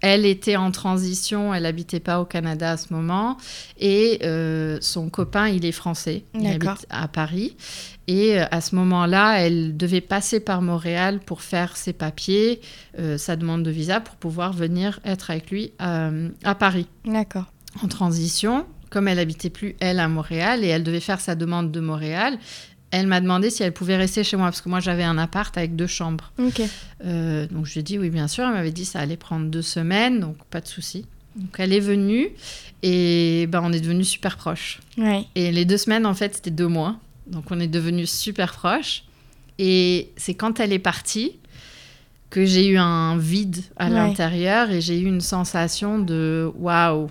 elle 0.00 0.26
était 0.26 0.56
en 0.56 0.70
transition, 0.70 1.54
elle 1.54 1.66
habitait 1.66 2.00
pas 2.00 2.20
au 2.20 2.24
Canada 2.24 2.72
à 2.72 2.76
ce 2.76 2.92
moment, 2.92 3.38
et 3.78 4.18
euh, 4.22 4.78
son 4.80 5.08
copain, 5.08 5.48
il 5.48 5.64
est 5.64 5.72
français, 5.72 6.24
il 6.34 6.46
habite 6.46 6.86
à 6.90 7.08
Paris. 7.08 7.56
Et 8.06 8.38
euh, 8.38 8.44
à 8.50 8.60
ce 8.60 8.74
moment-là, 8.74 9.38
elle 9.40 9.76
devait 9.78 10.02
passer 10.02 10.40
par 10.40 10.60
Montréal 10.60 11.20
pour 11.24 11.40
faire 11.40 11.76
ses 11.76 11.94
papiers, 11.94 12.60
euh, 12.98 13.16
sa 13.16 13.36
demande 13.36 13.62
de 13.62 13.70
visa, 13.70 14.00
pour 14.00 14.16
pouvoir 14.16 14.52
venir 14.52 15.00
être 15.04 15.30
avec 15.30 15.50
lui 15.50 15.72
à 15.78 16.54
Paris 16.54 16.86
D'accord. 17.06 17.46
en 17.82 17.88
transition, 17.88 18.66
comme 18.90 19.08
elle 19.08 19.18
habitait 19.18 19.50
plus 19.50 19.74
elle 19.80 20.00
à 20.00 20.08
Montréal 20.08 20.64
et 20.64 20.68
elle 20.68 20.84
devait 20.84 21.00
faire 21.00 21.20
sa 21.20 21.34
demande 21.34 21.72
de 21.72 21.80
Montréal, 21.80 22.38
elle 22.96 23.06
m'a 23.08 23.20
demandé 23.20 23.50
si 23.50 23.62
elle 23.62 23.72
pouvait 23.72 23.96
rester 23.96 24.22
chez 24.24 24.36
moi 24.36 24.46
parce 24.46 24.60
que 24.60 24.68
moi 24.68 24.80
j'avais 24.80 25.02
un 25.02 25.18
appart 25.18 25.56
avec 25.58 25.74
deux 25.76 25.86
chambres. 25.86 26.32
Euh, 27.04 27.46
donc 27.48 27.66
je 27.66 27.72
lui 27.74 27.80
ai 27.80 27.82
dit 27.82 27.98
oui 27.98 28.10
bien 28.10 28.28
sûr. 28.28 28.44
Elle 28.44 28.52
m'avait 28.52 28.70
dit 28.72 28.84
ça 28.84 29.00
allait 29.00 29.16
prendre 29.16 29.46
deux 29.46 29.62
semaines 29.62 30.20
donc 30.20 30.36
pas 30.50 30.60
de 30.60 30.68
souci. 30.68 31.04
Donc 31.36 31.54
elle 31.58 31.72
est 31.72 31.80
venue 31.80 32.28
et 32.82 33.46
ben 33.48 33.60
on 33.64 33.72
est 33.72 33.80
devenus 33.80 34.08
super 34.08 34.36
proches. 34.36 34.80
Ouais. 34.98 35.24
Et 35.34 35.50
les 35.50 35.64
deux 35.64 35.76
semaines 35.78 36.06
en 36.06 36.14
fait 36.14 36.36
c'était 36.36 36.50
deux 36.52 36.68
mois. 36.68 36.96
Donc 37.26 37.46
on 37.50 37.58
est 37.58 37.66
devenus 37.68 38.10
super 38.12 38.52
proches. 38.52 39.04
Et 39.58 40.10
c'est 40.16 40.34
quand 40.34 40.60
elle 40.60 40.72
est 40.72 40.78
partie 40.78 41.32
que 42.30 42.44
j'ai 42.44 42.66
eu 42.66 42.76
un 42.78 43.16
vide 43.16 43.62
à 43.76 43.86
Ouais. 43.88 43.94
l'intérieur 43.94 44.70
et 44.70 44.80
j'ai 44.80 44.98
eu 45.00 45.06
une 45.06 45.20
sensation 45.20 45.98
de 46.00 46.50
waouh, 46.56 47.08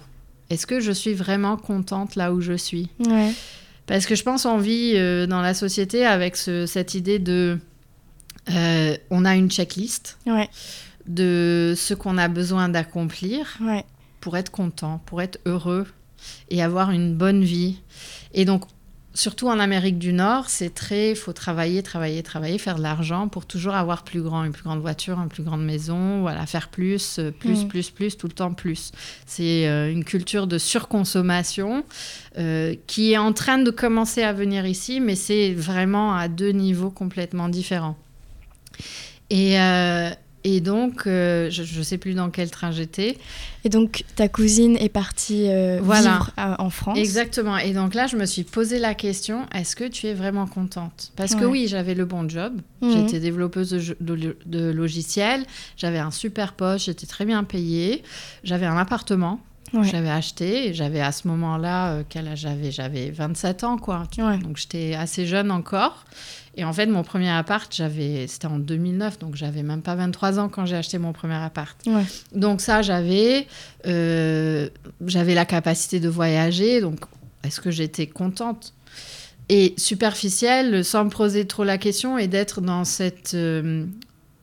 est-ce 0.50 0.68
que 0.68 0.80
je 0.82 0.92
suis 0.92 1.14
vraiment 1.14 1.56
contente 1.58 2.16
là 2.16 2.34
où 2.34 2.42
je 2.42 2.54
suis? 2.54 2.90
Ouais. 3.00 3.32
Parce 3.86 4.06
que 4.06 4.16
je 4.16 4.24
pense 4.24 4.46
on 4.46 4.58
vit 4.58 4.94
euh, 4.96 5.28
dans 5.28 5.42
la 5.42 5.54
société 5.54 6.06
avec 6.06 6.36
ce- 6.38 6.66
cette 6.66 6.94
idée 6.96 7.20
de 7.20 7.60
euh, 8.52 8.96
on 9.10 9.26
a 9.26 9.36
une 9.36 9.50
checklist 9.50 10.18
Ouais. 10.26 10.50
de 11.08 11.74
ce 11.78 11.94
qu'on 11.94 12.18
a 12.18 12.28
besoin 12.28 12.70
d'accomplir 12.70 13.58
Ouais. 13.62 13.84
pour 14.22 14.38
être 14.38 14.52
content, 14.52 15.02
pour 15.06 15.22
être 15.22 15.40
heureux 15.46 15.86
et 16.50 16.62
avoir 16.64 16.92
une 16.92 17.14
bonne 17.16 17.44
vie. 17.44 17.78
Et 18.34 18.46
donc, 18.46 18.64
surtout 19.16 19.48
en 19.48 19.60
Amérique 19.60 20.00
du 20.00 20.12
Nord, 20.14 20.50
c'est 20.50 20.74
très, 20.74 21.12
il 21.12 21.16
faut 21.16 21.34
travailler, 21.34 21.84
travailler, 21.84 22.24
travailler, 22.24 22.58
faire 22.58 22.78
de 22.78 22.82
l'argent 22.82 23.28
pour 23.28 23.46
toujours 23.46 23.76
avoir 23.76 24.04
plus 24.04 24.22
grand, 24.22 24.44
une 24.44 24.52
plus 24.52 24.64
grande 24.64 24.82
voiture, 24.82 25.20
une 25.22 25.30
plus 25.30 25.44
grande 25.44 25.64
maison, 25.64 26.22
voilà, 26.22 26.46
faire 26.46 26.70
plus, 26.70 27.20
euh, 27.20 27.32
plus, 27.32 27.64
Mm. 27.64 27.68
plus, 27.68 27.90
plus, 27.92 28.18
tout 28.18 28.28
le 28.28 28.34
temps 28.34 28.54
plus. 28.54 28.92
C'est 29.26 29.68
euh, 29.68 29.92
une 29.92 30.04
culture 30.04 30.48
de 30.48 30.58
surconsommation 30.58 31.84
euh, 32.38 32.76
qui 32.88 33.14
est 33.14 33.18
en 33.18 33.34
train 33.34 33.60
de 33.60 33.70
commencer 33.72 34.24
à 34.24 34.34
venir 34.34 34.66
ici, 34.66 35.00
mais 35.00 35.16
c'est 35.16 35.54
vraiment 35.54 36.16
à 36.16 36.28
deux 36.28 36.52
niveaux 36.52 36.90
complètement 36.90 37.50
différents. 37.50 37.98
Et, 39.30 39.60
euh, 39.60 40.10
et 40.44 40.60
donc, 40.62 41.08
euh, 41.08 41.50
je 41.50 41.62
ne 41.78 41.84
sais 41.84 41.98
plus 41.98 42.14
dans 42.14 42.30
quel 42.30 42.52
train 42.52 42.72
j'étais. 42.72 43.18
Et 43.66 43.70
donc, 43.70 44.04
ta 44.16 44.28
cousine 44.28 44.76
est 44.78 44.90
partie 44.90 45.48
euh, 45.50 45.80
Voilà. 45.82 46.12
vivre 46.12 46.32
à- 46.38 46.62
en 46.62 46.70
France. 46.70 46.98
Exactement. 46.98 47.58
Et 47.58 47.72
donc 47.74 47.94
là, 47.94 48.08
je 48.08 48.18
me 48.18 48.26
suis 48.26 48.44
posé 48.44 48.78
la 48.80 48.94
question 48.94 49.46
est-ce 49.56 49.76
que 49.76 49.86
tu 49.88 50.08
es 50.08 50.14
vraiment 50.14 50.46
contente? 50.48 51.12
Parce 51.16 51.36
que 51.36 51.46
oui, 51.46 51.68
j'avais 51.70 51.96
le 51.96 52.06
bon 52.06 52.28
job. 52.30 52.60
Mhm. 52.82 52.92
J'étais 52.92 53.20
développeuse 53.20 53.70
de- 54.00 54.36
de 54.46 54.70
logiciels. 54.72 55.46
J'avais 55.78 56.00
un 56.00 56.12
super 56.12 56.54
poste. 56.54 56.86
J'étais 56.86 57.08
très 57.08 57.24
bien 57.26 57.44
payée. 57.46 58.04
J'avais 58.44 58.66
un 58.66 58.78
appartement. 58.78 59.40
Ouais. 59.74 59.88
J'avais 59.88 60.10
acheté. 60.10 60.68
Et 60.68 60.74
j'avais 60.74 61.02
à 61.02 61.12
ce 61.12 61.28
moment-là, 61.28 61.94
euh, 61.94 62.04
quel 62.08 62.28
âge 62.28 62.40
j'avais? 62.40 62.72
J'avais 62.72 63.12
27 63.12 63.64
ans, 63.64 63.78
quoi. 63.78 64.04
Ouais. 64.18 64.38
Donc 64.38 64.58
j'étais 64.58 64.96
assez 64.96 65.26
jeune 65.26 65.52
encore. 65.52 66.06
Et 66.56 66.64
en 66.64 66.74
fait, 66.74 66.86
mon 66.86 67.04
premier 67.04 67.32
appart, 67.32 67.74
j'avais, 67.74 68.28
c'était 68.28 68.46
en 68.46 68.60
2009, 68.60 69.18
donc 69.18 69.36
j'avais 69.36 69.64
même 69.64 69.82
pas 69.82 69.96
23 69.96 70.38
ans 70.40 70.50
quand 70.50 70.68
j'ai 70.68 70.76
acheté 70.76 71.00
mon 71.00 71.12
premier 71.12 71.34
appart. 71.36 71.76
Ouais. 71.88 72.04
Donc 72.36 72.62
ça, 72.62 72.84
j'avais, 72.84 73.48
euh, 73.88 74.70
j'avais 75.06 75.34
la 75.34 75.46
capacité 75.46 76.00
de 76.00 76.10
voyager. 76.10 76.80
Donc, 76.80 77.00
est-ce 77.44 77.60
que 77.60 77.72
j'étais 77.72 78.06
contente? 78.06 78.74
Et 79.50 79.74
superficielle, 79.78 80.86
sans 80.86 81.06
me 81.06 81.10
poser 81.10 81.46
trop 81.48 81.64
la 81.64 81.80
question 81.80 82.18
et 82.20 82.28
d'être 82.28 82.62
dans 82.62 82.86
cette, 82.86 83.34
euh, 83.34 83.86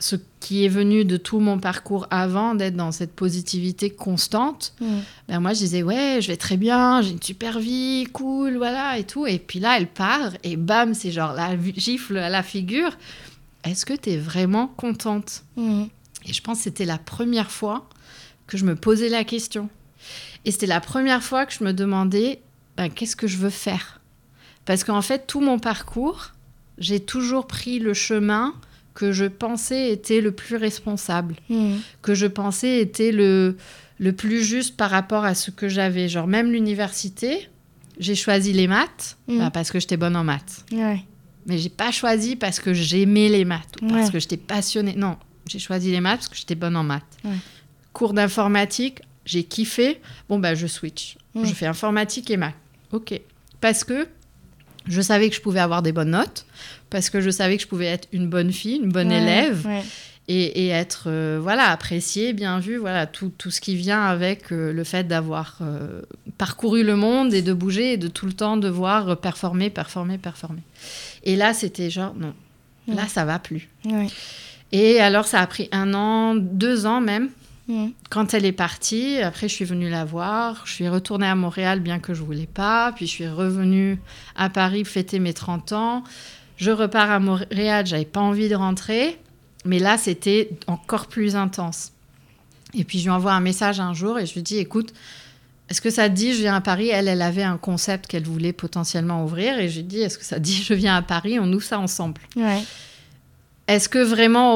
ce 0.00 0.16
qui 0.40 0.64
est 0.64 0.68
venu 0.68 1.04
de 1.04 1.16
tout 1.16 1.38
mon 1.38 1.58
parcours 1.58 2.06
avant, 2.10 2.54
d'être 2.54 2.74
dans 2.74 2.90
cette 2.90 3.14
positivité 3.14 3.90
constante. 3.90 4.74
Mm. 4.80 4.98
Ben 5.28 5.40
moi, 5.40 5.52
je 5.52 5.58
disais, 5.58 5.82
ouais, 5.82 6.18
je 6.20 6.28
vais 6.28 6.36
très 6.36 6.56
bien, 6.56 7.02
j'ai 7.02 7.10
une 7.10 7.22
super 7.22 7.60
vie, 7.60 8.08
cool, 8.12 8.56
voilà, 8.56 8.98
et 8.98 9.04
tout. 9.04 9.26
Et 9.26 9.38
puis 9.38 9.60
là, 9.60 9.76
elle 9.76 9.86
part, 9.86 10.32
et 10.42 10.56
bam, 10.56 10.94
c'est 10.94 11.12
genre 11.12 11.34
la 11.34 11.50
gifle 11.76 12.16
à 12.16 12.30
la 12.30 12.42
figure. 12.42 12.96
Est-ce 13.62 13.84
que 13.84 13.92
tu 13.92 14.10
es 14.10 14.16
vraiment 14.16 14.66
contente? 14.66 15.44
Mm. 15.56 15.84
Et 16.26 16.32
je 16.32 16.40
pense 16.42 16.58
que 16.58 16.64
c'était 16.64 16.86
la 16.86 16.98
première 16.98 17.50
fois 17.50 17.88
que 18.46 18.56
je 18.56 18.64
me 18.64 18.74
posais 18.74 19.10
la 19.10 19.24
question. 19.24 19.68
Et 20.46 20.50
c'était 20.50 20.66
la 20.66 20.80
première 20.80 21.22
fois 21.22 21.44
que 21.44 21.52
je 21.52 21.62
me 21.62 21.72
demandais, 21.72 22.40
ben, 22.76 22.88
qu'est-ce 22.88 23.16
que 23.16 23.26
je 23.26 23.36
veux 23.36 23.50
faire? 23.50 24.00
Parce 24.64 24.82
qu'en 24.82 25.02
fait, 25.02 25.26
tout 25.26 25.40
mon 25.40 25.58
parcours, 25.58 26.32
j'ai 26.78 27.00
toujours 27.00 27.46
pris 27.46 27.78
le 27.78 27.92
chemin 27.92 28.54
que 29.00 29.12
je 29.12 29.24
pensais 29.24 29.90
était 29.92 30.20
le 30.20 30.30
plus 30.32 30.56
responsable 30.56 31.36
Mm. 31.48 31.76
que 32.02 32.14
je 32.14 32.26
pensais 32.26 32.80
était 32.80 33.12
le, 33.12 33.56
le 33.98 34.12
plus 34.12 34.42
juste 34.44 34.76
par 34.76 34.90
rapport 34.90 35.24
à 35.24 35.34
ce 35.34 35.50
que 35.50 35.68
j'avais. 35.68 36.06
Genre, 36.08 36.26
même 36.26 36.52
l'université, 36.52 37.48
j'ai 37.98 38.14
choisi 38.14 38.52
les 38.52 38.66
maths 38.66 39.16
Mm. 39.28 39.38
bah, 39.38 39.50
parce 39.50 39.70
que 39.70 39.80
j'étais 39.80 39.96
bonne 39.96 40.16
en 40.16 40.24
maths. 40.24 40.64
Ouais. 40.72 41.00
Mais 41.46 41.56
j'ai 41.58 41.70
pas 41.70 41.90
choisi 41.90 42.36
parce 42.36 42.60
que 42.60 42.74
j'aimais 42.74 43.28
les 43.30 43.46
maths 43.46 43.74
ou 43.82 43.88
parce 43.88 44.06
Ouais. 44.06 44.12
que 44.12 44.18
j'étais 44.20 44.36
passionnée. 44.36 44.94
Non, 44.96 45.16
j'ai 45.48 45.58
choisi 45.58 45.90
les 45.90 46.00
maths 46.00 46.18
parce 46.20 46.28
que 46.28 46.36
j'étais 46.36 46.54
bonne 46.54 46.76
en 46.76 46.84
maths. 46.84 47.16
Ouais. 47.24 47.30
Cours 47.94 48.12
d'informatique, 48.12 49.00
j'ai 49.24 49.44
kiffé. 49.44 50.00
Bon, 50.28 50.38
bah, 50.38 50.54
je 50.54 50.66
switch. 50.66 51.16
Je 51.34 51.52
fais 51.54 51.66
informatique 51.66 52.30
et 52.30 52.36
maths. 52.36 52.54
Ok. 52.92 53.18
Parce 53.62 53.82
que 53.84 54.06
je 54.86 55.00
savais 55.00 55.28
que 55.30 55.36
je 55.36 55.40
pouvais 55.40 55.60
avoir 55.60 55.80
des 55.82 55.92
bonnes 55.92 56.10
notes, 56.10 56.44
parce 56.90 57.08
que 57.10 57.20
je 57.20 57.30
savais 57.30 57.56
que 57.56 57.62
je 57.62 57.68
pouvais 57.68 57.86
être 57.86 58.08
une 58.12 58.28
bonne 58.28 58.52
fille, 58.52 58.76
une 58.82 58.90
bonne 58.92 59.08
Ouais, 59.08 59.22
élève 59.22 59.64
ouais. 59.66 59.82
et, 60.28 60.66
et 60.66 60.68
être 60.68 61.04
euh, 61.06 61.38
voilà 61.42 61.70
apprécié, 61.70 62.32
bien 62.32 62.58
vu, 62.60 62.76
voilà 62.76 63.06
tout, 63.06 63.32
tout 63.38 63.50
ce 63.50 63.60
qui 63.60 63.76
vient 63.76 64.02
avec 64.02 64.52
euh, 64.52 64.72
le 64.72 64.84
fait 64.84 65.04
d'avoir 65.08 65.58
euh, 65.62 66.02
parcouru 66.38 66.82
le 66.84 66.96
monde 66.96 67.32
et 67.34 67.42
de 67.42 67.52
bouger 67.52 67.92
et 67.94 67.96
de 67.96 68.08
tout 68.08 68.26
le 68.26 68.32
temps 68.32 68.56
devoir 68.56 69.16
performer, 69.18 69.70
performer, 69.70 70.18
performer. 70.18 70.62
Et 71.24 71.36
là, 71.36 71.54
c'était 71.54 71.90
genre 71.90 72.14
non, 72.14 72.34
là 72.88 73.06
ça 73.08 73.24
va 73.24 73.38
plus. 73.38 73.68
Ouais. 73.84 74.08
Et 74.72 75.00
alors 75.00 75.26
ça 75.26 75.40
a 75.40 75.46
pris 75.46 75.68
un 75.72 75.94
an, 75.94 76.34
deux 76.34 76.86
ans 76.86 77.00
même. 77.00 77.28
Quand 78.08 78.34
elle 78.34 78.44
est 78.44 78.50
partie, 78.52 79.18
après 79.18 79.46
je 79.48 79.54
suis 79.54 79.64
venue 79.64 79.88
la 79.90 80.04
voir, 80.04 80.62
je 80.66 80.72
suis 80.72 80.88
retournée 80.88 81.28
à 81.28 81.36
Montréal 81.36 81.78
bien 81.78 82.00
que 82.00 82.14
je 82.14 82.22
voulais 82.22 82.48
pas, 82.52 82.90
puis 82.96 83.06
je 83.06 83.12
suis 83.12 83.28
revenue 83.28 84.00
à 84.34 84.50
Paris 84.50 84.84
fêter 84.84 85.20
mes 85.20 85.32
30 85.34 85.70
ans. 85.70 86.02
Je 86.60 86.70
repars 86.70 87.10
à 87.10 87.18
Montréal, 87.20 87.86
j'avais 87.86 88.04
pas 88.04 88.20
envie 88.20 88.48
de 88.50 88.54
rentrer, 88.54 89.18
mais 89.64 89.78
là 89.78 89.96
c'était 89.96 90.50
encore 90.66 91.06
plus 91.06 91.34
intense. 91.36 91.92
Et 92.74 92.84
puis 92.84 92.98
je 92.98 93.04
lui 93.04 93.10
envoie 93.10 93.32
un 93.32 93.40
message 93.40 93.80
un 93.80 93.94
jour 93.94 94.18
et 94.18 94.26
je 94.26 94.34
lui 94.34 94.42
dis 94.42 94.58
écoute, 94.58 94.92
est-ce 95.70 95.80
que 95.80 95.88
ça 95.90 96.08
te 96.10 96.14
dit 96.14 96.34
je 96.34 96.40
viens 96.40 96.56
à 96.56 96.60
Paris? 96.60 96.88
Elle, 96.88 97.08
elle 97.08 97.22
avait 97.22 97.42
un 97.44 97.56
concept 97.56 98.06
qu'elle 98.08 98.24
voulait 98.24 98.52
potentiellement 98.52 99.24
ouvrir 99.24 99.58
et 99.58 99.68
je 99.68 99.76
lui 99.78 99.84
dis 99.84 100.00
est-ce 100.00 100.18
que 100.18 100.24
ça 100.24 100.36
te 100.36 100.42
dit 100.42 100.62
je 100.62 100.74
viens 100.74 100.96
à 100.96 101.02
Paris, 101.02 101.38
on 101.40 101.50
ouvre 101.52 101.64
ça 101.64 101.78
ensemble. 101.78 102.20
Ouais. 102.36 102.62
Est-ce 103.66 103.88
que 103.88 104.00
vraiment 104.02 104.54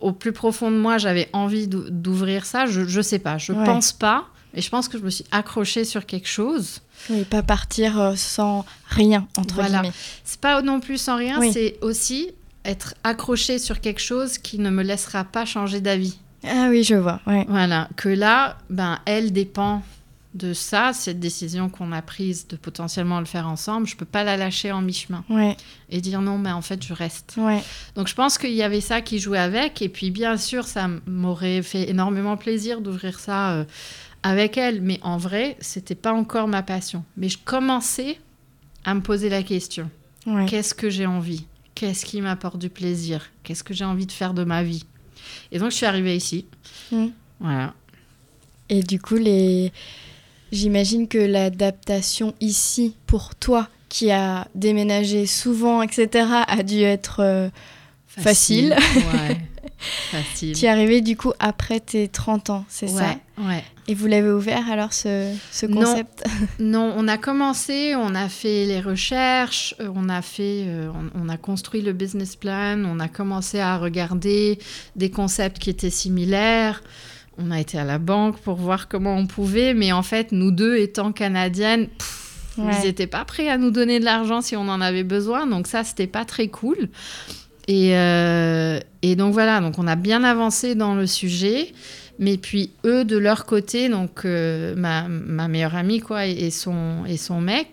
au, 0.00 0.12
plus 0.12 0.32
profond 0.32 0.70
de 0.70 0.76
moi 0.76 0.98
j'avais 0.98 1.28
envie 1.32 1.68
d'ou- 1.68 1.88
d'ouvrir 1.90 2.46
ça? 2.46 2.66
Je 2.66 2.80
ne 2.80 3.02
sais 3.02 3.18
pas, 3.18 3.38
je 3.38 3.52
Ouais. 3.52 3.64
pense 3.64 3.92
pas. 3.92 4.26
Mais 4.54 4.60
je 4.62 4.70
pense 4.70 4.88
que 4.88 4.98
je 4.98 5.02
me 5.04 5.10
suis 5.10 5.24
accrochée 5.32 5.84
sur 5.84 6.06
quelque 6.06 6.28
chose. 6.28 6.80
Oui, 7.10 7.24
pas 7.24 7.42
partir 7.42 8.00
euh, 8.00 8.14
sans 8.16 8.64
rien, 8.88 9.26
entre 9.36 9.54
Voilà. 9.56 9.80
guillemets. 9.80 9.94
C'est 10.24 10.40
pas 10.40 10.62
non 10.62 10.80
plus 10.80 10.98
sans 10.98 11.16
rien, 11.16 11.38
Oui. 11.40 11.52
c'est 11.52 11.76
aussi 11.82 12.30
être 12.64 12.94
accrochée 13.04 13.58
sur 13.58 13.80
quelque 13.80 14.00
chose 14.00 14.38
qui 14.38 14.58
ne 14.58 14.70
me 14.70 14.82
laissera 14.82 15.24
pas 15.24 15.44
changer 15.44 15.80
d'avis. 15.80 16.18
Ah 16.46 16.68
oui, 16.70 16.82
je 16.84 16.94
vois. 16.94 17.20
Ouais. 17.26 17.44
Voilà, 17.48 17.88
que 17.96 18.08
là, 18.08 18.58
ben, 18.70 18.98
elle 19.06 19.32
dépend 19.32 19.82
de 20.34 20.52
ça, 20.52 20.92
cette 20.92 21.20
décision 21.20 21.68
qu'on 21.68 21.92
a 21.92 22.02
prise 22.02 22.48
de 22.48 22.56
potentiellement 22.56 23.20
le 23.20 23.24
faire 23.24 23.46
ensemble. 23.48 23.86
Je 23.86 23.94
peux 23.94 24.04
pas 24.04 24.24
la 24.24 24.36
lâcher 24.36 24.72
en 24.72 24.82
mi-chemin 24.82 25.22
Ouais. 25.30 25.56
et 25.90 26.00
dire 26.00 26.20
non, 26.22 26.38
mais 26.38 26.50
en 26.50 26.60
fait, 26.60 26.84
je 26.84 26.92
reste. 26.92 27.34
Ouais. 27.36 27.62
Donc 27.94 28.08
je 28.08 28.14
pense 28.16 28.36
qu'il 28.36 28.50
y 28.52 28.62
avait 28.64 28.80
ça 28.80 29.00
qui 29.00 29.20
jouait 29.20 29.38
avec. 29.38 29.80
Et 29.80 29.88
puis 29.88 30.10
bien 30.10 30.36
sûr, 30.36 30.66
ça 30.66 30.88
m'aurait 31.06 31.62
fait 31.62 31.88
énormément 31.88 32.36
plaisir 32.36 32.80
d'ouvrir 32.80 33.20
ça 33.20 33.52
euh, 33.52 33.64
avec 34.24 34.58
elle. 34.58 34.80
Mais 34.80 34.98
en 35.02 35.16
vrai, 35.16 35.56
c'était 35.60 35.94
pas 35.94 36.12
encore 36.12 36.48
ma 36.48 36.64
passion. 36.64 37.04
Mais 37.16 37.28
je 37.28 37.38
commençais 37.38 38.18
à 38.84 38.94
me 38.94 39.00
poser 39.00 39.28
la 39.28 39.44
question. 39.44 39.88
Ouais. 40.26 40.46
Qu'est-ce 40.46 40.74
que 40.74 40.90
j'ai 40.90 41.06
envie? 41.06 41.44
Qu'est-ce 41.76 42.04
qui 42.04 42.20
m'apporte 42.20 42.58
du 42.58 42.70
plaisir? 42.70 43.30
Qu'est-ce 43.44 43.62
que 43.62 43.74
j'ai 43.74 43.84
envie 43.84 44.06
de 44.06 44.12
faire 44.12 44.34
de 44.34 44.42
ma 44.42 44.62
vie? 44.64 44.84
Et 45.52 45.58
donc 45.58 45.70
je 45.70 45.76
suis 45.76 45.86
arrivée 45.86 46.16
ici. 46.16 46.46
Mm. 46.90 47.06
Voilà. 47.40 47.74
Et 48.68 48.82
du 48.82 49.00
coup, 49.00 49.16
les... 49.16 49.72
j'imagine 50.50 51.06
que 51.08 51.18
l'adaptation 51.18 52.34
ici, 52.40 52.96
pour 53.06 53.34
toi, 53.34 53.68
qui 53.88 54.10
a 54.10 54.48
déménagé 54.54 55.26
souvent, 55.26 55.82
etc., 55.82 56.26
a 56.48 56.62
dû 56.62 56.80
être... 56.80 57.20
euh, 57.20 57.48
Facile. 58.06 58.76
ouais. 58.94 59.38
Facile. 60.10 60.54
Tu 60.56 60.64
es 60.64 60.68
arrivé 60.68 61.00
du 61.00 61.16
coup 61.16 61.32
après 61.38 61.80
tes 61.80 62.08
30 62.08 62.50
ans, 62.50 62.64
c'est 62.68 62.88
ça 62.88 63.16
ouais. 63.38 63.64
Et 63.86 63.94
vous 63.94 64.06
l'avez 64.06 64.30
ouvert 64.30 64.70
alors 64.70 64.92
ce, 64.92 65.34
concept? 65.66 66.24
Non, 66.58 66.94
on 66.96 67.06
a 67.06 67.18
commencé, 67.18 67.94
on 67.96 68.14
a 68.14 68.28
fait 68.28 68.64
les 68.64 68.80
recherches, 68.80 69.74
euh, 69.80 69.88
on 69.94 70.08
a 70.08 70.22
fait, 70.22 70.64
euh, 70.66 70.90
on, 71.14 71.26
on 71.26 71.28
a 71.28 71.36
construit 71.36 71.82
le 71.82 71.92
business 71.92 72.34
plan, 72.36 72.82
on 72.86 72.98
a 72.98 73.08
commencé 73.08 73.60
à 73.60 73.76
regarder 73.76 74.58
des 74.96 75.10
concepts 75.10 75.58
qui 75.58 75.68
étaient 75.70 75.90
similaires. 75.90 76.82
On 77.36 77.50
a 77.50 77.60
été 77.60 77.78
à 77.78 77.84
la 77.84 77.98
banque 77.98 78.38
pour 78.38 78.54
voir 78.54 78.88
comment 78.88 79.16
on 79.16 79.26
pouvait, 79.26 79.74
mais 79.74 79.92
en 79.92 80.02
fait, 80.04 80.32
nous 80.32 80.50
deux 80.52 80.76
étant 80.76 81.12
canadiennes, 81.12 81.88
pff, 81.88 82.20
Ouais. 82.56 82.72
ils 82.80 82.86
n'étaient 82.86 83.08
pas 83.08 83.24
prêts 83.24 83.48
à 83.48 83.58
nous 83.58 83.72
donner 83.72 83.98
de 83.98 84.04
l'argent 84.04 84.40
si 84.40 84.54
on 84.54 84.68
en 84.68 84.80
avait 84.80 85.02
besoin, 85.02 85.44
donc 85.44 85.66
ça, 85.66 85.82
c'était 85.82 86.06
pas 86.06 86.24
très 86.24 86.46
cool. 86.46 86.88
Et, 87.66 87.96
euh, 87.96 88.78
et 89.02 89.16
donc 89.16 89.32
voilà, 89.32 89.60
donc 89.60 89.78
on 89.78 89.86
a 89.86 89.96
bien 89.96 90.24
avancé 90.24 90.74
dans 90.74 90.94
le 90.94 91.06
sujet. 91.06 91.72
Mais 92.18 92.36
puis 92.36 92.70
eux, 92.84 93.04
de 93.04 93.16
leur 93.16 93.44
côté, 93.44 93.88
donc 93.88 94.24
euh, 94.24 94.76
ma, 94.76 95.08
ma 95.08 95.48
meilleure 95.48 95.74
amie 95.74 96.00
quoi, 96.00 96.26
et, 96.26 96.32
et 96.32 96.50
son, 96.50 97.04
et 97.06 97.16
son 97.16 97.40
mec, 97.40 97.68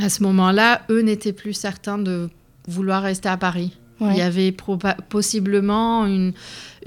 à 0.00 0.08
ce 0.08 0.22
moment-là, 0.22 0.82
eux 0.90 1.02
n'étaient 1.02 1.32
plus 1.32 1.52
certains 1.52 1.98
de 1.98 2.30
vouloir 2.66 3.02
rester 3.02 3.28
à 3.28 3.36
Paris. 3.36 3.76
Il 4.02 4.16
y 4.16 4.22
avait 4.22 4.54
possiblement 5.10 6.06
une, 6.06 6.32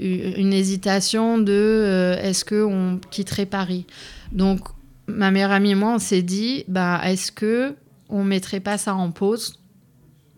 une, 0.00 0.52
hésitation 0.52 1.38
de 1.38 1.52
euh, 1.52 2.20
est-ce 2.20 2.44
qu'on 2.44 2.98
quitterait 3.10 3.46
Paris? 3.46 3.86
Donc, 4.32 4.60
ma 5.06 5.30
meilleure 5.30 5.52
amie 5.52 5.70
et 5.70 5.74
moi, 5.76 5.92
on 5.94 5.98
s'est 6.00 6.22
dit 6.22 6.64
bah, 6.66 7.00
est-ce 7.04 7.30
que 7.30 7.76
on 8.08 8.24
mettrait 8.24 8.58
pas 8.58 8.78
ça 8.78 8.96
en 8.96 9.12
pause 9.12 9.60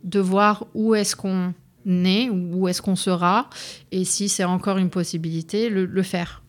de 0.05 0.21
voir 0.21 0.67
où 0.75 0.95
est-ce 0.95 1.17
qu'on 1.17 1.55
est, 1.87 2.29
où 2.31 2.69
est-ce 2.69 2.83
qu'on 2.83 2.97
sera, 2.97 3.49
et 3.93 4.05
si 4.05 4.29
c'est 4.29 4.45
encore 4.45 4.79
une 4.79 4.91
possibilité, 4.91 5.69
le, 5.69 6.03
faire. 6.03 6.43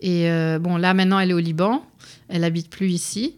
Et 0.00 0.30
euh, 0.30 0.58
bon, 0.58 0.76
là 0.76 0.94
maintenant, 0.94 1.18
elle 1.18 1.30
est 1.30 1.34
au 1.34 1.38
Liban, 1.38 1.84
elle 2.28 2.44
habite 2.44 2.70
plus 2.70 2.90
ici. 2.90 3.36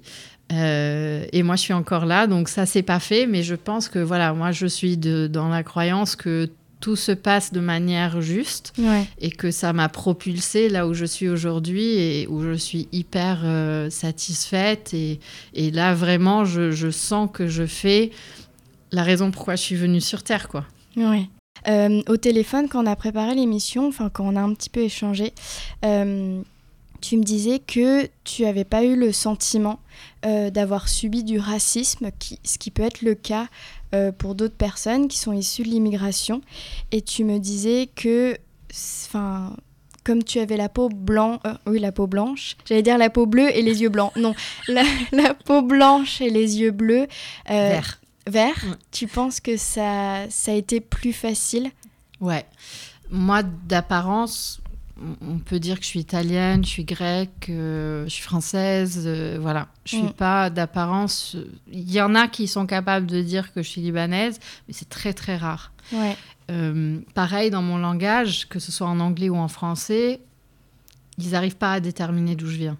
Euh, 0.53 1.25
et 1.33 1.43
moi, 1.43 1.57
je 1.57 1.63
suis 1.63 1.73
encore 1.73 2.05
là, 2.05 2.27
donc 2.27 2.49
ça, 2.49 2.67
c'est 2.67 2.83
pas 2.83 3.01
fait. 3.01 3.27
Mais 3.27 3.43
je 3.43 3.55
pense 3.55 3.89
que 3.89 3.99
voilà, 3.99 4.33
moi, 4.35 4.53
je 4.53 4.67
suis 4.67 4.97
dans 4.97 5.49
la 5.49 5.63
croyance 5.63 6.17
que 6.17 6.51
tout 6.81 6.97
se 6.97 7.13
passe 7.13 7.53
de 7.53 7.61
manière 7.61 8.21
juste 8.21 8.75
et 9.21 9.31
que 9.31 9.53
ça 9.53 9.73
m'a 9.73 9.89
propulsée 9.89 10.69
là 10.69 10.89
où 10.89 10.95
je 10.95 11.05
suis 11.05 11.29
aujourd'hui 11.29 11.85
et 11.85 12.27
où 12.29 12.43
je 12.43 12.55
suis 12.55 12.89
hyper 12.91 13.43
euh, 13.45 13.89
satisfaite. 13.89 14.93
Et, 14.93 15.21
et, 15.55 15.71
là, 15.71 15.95
vraiment, 15.95 16.45
je, 16.45 16.73
je, 16.73 16.91
sens 16.91 17.31
que 17.33 17.47
je 17.47 17.65
fais 17.65 18.11
la 18.91 19.05
raison 19.05 19.31
pourquoi 19.31 19.55
je 19.55 19.63
suis 19.63 19.77
venue 19.77 20.01
sur 20.01 20.23
Terre, 20.23 20.49
quoi. 20.49 20.67
Ouais. 20.97 21.29
Euh, 21.69 22.03
au 22.09 22.17
téléphone, 22.17 22.69
quand 22.69 22.83
on 22.83 22.87
a 22.87 22.97
préparé 22.97 23.35
l'émission, 23.35 23.87
enfin 23.89 24.11
quand 24.11 24.25
on 24.25 24.37
a 24.37 24.41
un 24.41 24.53
petit 24.55 24.71
peu 24.71 24.81
échangé, 24.81 25.33
tu 27.03 27.17
me 27.17 27.23
disais 27.23 27.59
que 27.59 28.09
tu 28.25 28.43
n'avais 28.43 28.65
pas 28.65 28.85
eu 28.85 28.97
le 28.97 29.13
sentiment 29.13 29.81
euh, 30.25 30.51
d'avoir 30.51 30.89
subi 30.89 31.25
du 31.25 31.39
racisme, 31.39 32.11
ce 32.45 32.59
qui 32.59 32.71
peut 32.71 32.85
être 32.85 33.03
le 33.03 33.15
cas 33.15 33.49
euh, 33.95 34.13
pour 34.13 34.35
d'autres 34.35 34.57
personnes 34.57 35.09
qui 35.09 35.19
sont 35.19 35.33
issues 35.33 35.65
de 35.65 35.69
l'immigration. 35.69 36.41
Et 36.93 37.03
tu 37.03 37.25
me 37.25 37.39
disais 37.39 37.91
que, 37.95 38.37
enfin, 38.71 39.55
comme 40.05 40.23
tu 40.23 40.39
avais 40.39 40.57
la 40.57 40.69
peau 40.69 40.89
blanche, 40.89 41.41
euh, 41.45 41.55
oui 41.67 41.81
la 41.81 41.93
peau 41.93 42.07
blanche, 42.07 42.57
j'allais 42.65 42.83
dire 42.83 42.99
la 42.99 43.11
peau 43.11 43.27
bleue 43.27 43.55
et 43.55 43.63
les 43.63 43.83
yeux 43.83 43.91
blancs. 43.91 44.13
Non, 44.17 44.35
la, 44.69 44.85
peau 45.45 45.61
blanche 45.61 46.21
et 46.21 46.31
les 46.31 46.61
yeux 46.61 46.71
bleus. 46.71 47.09
vert. 47.49 48.01
Vert. 48.27 48.65
Tu 48.91 49.07
penses 49.07 49.41
que 49.41 49.57
ça, 49.57 50.31
ça 50.31 50.53
a 50.53 50.55
été 50.55 50.81
plus 50.81 51.13
facile 51.13 51.71
Ouais. 52.21 52.47
Moi, 53.11 53.43
d'apparence, 53.43 54.63
on 55.21 55.39
peut 55.39 55.59
dire 55.59 55.79
que 55.79 55.85
je 55.85 55.89
suis 55.89 56.01
italienne, 56.01 56.65
je 56.65 56.69
suis 56.69 56.85
grecque, 56.85 57.49
euh, 57.49 58.05
je 58.05 58.11
suis 58.11 58.23
française, 58.23 59.03
euh, 59.05 59.39
voilà. 59.41 59.69
Je 59.85 59.97
suis 59.97 60.05
mm. 60.05 60.13
pas 60.13 60.49
d'apparence. 60.49 61.37
Il 61.71 61.91
y 61.91 62.01
en 62.01 62.15
a 62.15 62.29
qui 62.29 62.47
sont 62.47 62.67
capables 62.67 63.07
de 63.07 63.21
dire 63.21 63.53
que 63.53 63.63
je 63.63 63.69
suis 63.69 63.81
libanaise, 63.81 64.39
mais 64.67 64.75
c'est 64.75 64.89
très 64.89 65.13
très 65.13 65.37
rare. 65.37 65.73
Euh, 66.51 67.01
pareil 67.15 67.51
dans 67.51 67.63
mon 67.63 67.79
langage, 67.79 68.49
que 68.49 68.59
ce 68.59 68.73
soit 68.73 68.87
en 68.87 69.01
anglais 69.01 69.29
ou 69.29 69.37
en 69.37 69.49
français, 69.49 70.21
ils 71.19 71.31
n'arrivent 71.31 71.57
pas 71.57 71.75
à 71.75 71.81
déterminer 71.81 72.37
d'où 72.37 72.47
je 72.47 72.57
viens. 72.57 72.79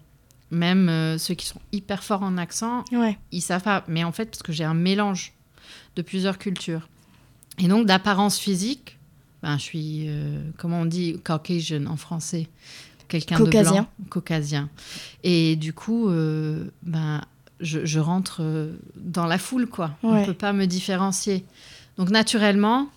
Même 0.53 1.17
ceux 1.17 1.33
qui 1.33 1.45
sont 1.45 1.59
hyper 1.71 2.03
forts 2.03 2.23
en 2.23 2.37
accent, 2.37 2.85
ils 3.31 3.41
savent 3.41 3.63
pas. 3.63 3.83
Mais 3.87 4.03
en 4.03 4.11
fait, 4.11 4.27
parce 4.27 4.43
que 4.43 4.53
j'ai 4.53 4.63
un 4.63 4.73
mélange 4.73 5.33
de 5.95 6.01
plusieurs 6.01 6.37
cultures. 6.37 6.87
Et 7.59 7.67
donc 7.67 7.85
d'apparence 7.85 8.39
physique, 8.39 8.97
ben, 9.43 9.57
je 9.57 9.61
suis, 9.63 10.05
euh, 10.07 10.41
comment 10.57 10.81
on 10.81 10.85
dit, 10.85 11.19
Caucasian 11.23 11.85
en 11.87 11.97
français 11.97 12.47
Quelqu'un 13.09 13.39
de 13.39 13.49
blanc. 13.49 13.87
Caucasien. 14.09 14.69
Et 15.23 15.57
du 15.57 15.73
coup, 15.73 16.07
euh, 16.07 16.71
ben, 16.81 17.21
je, 17.59 17.99
rentre 17.99 18.37
euh, 18.41 18.71
dans 18.95 19.27
la 19.27 19.37
foule, 19.37 19.67
quoi. 19.67 19.97
On 20.01 20.19
ne 20.19 20.25
peut 20.25 20.33
pas 20.33 20.53
me 20.53 20.65
différencier. 20.65 21.45
Donc, 21.97 22.09
naturellement, 22.09 22.87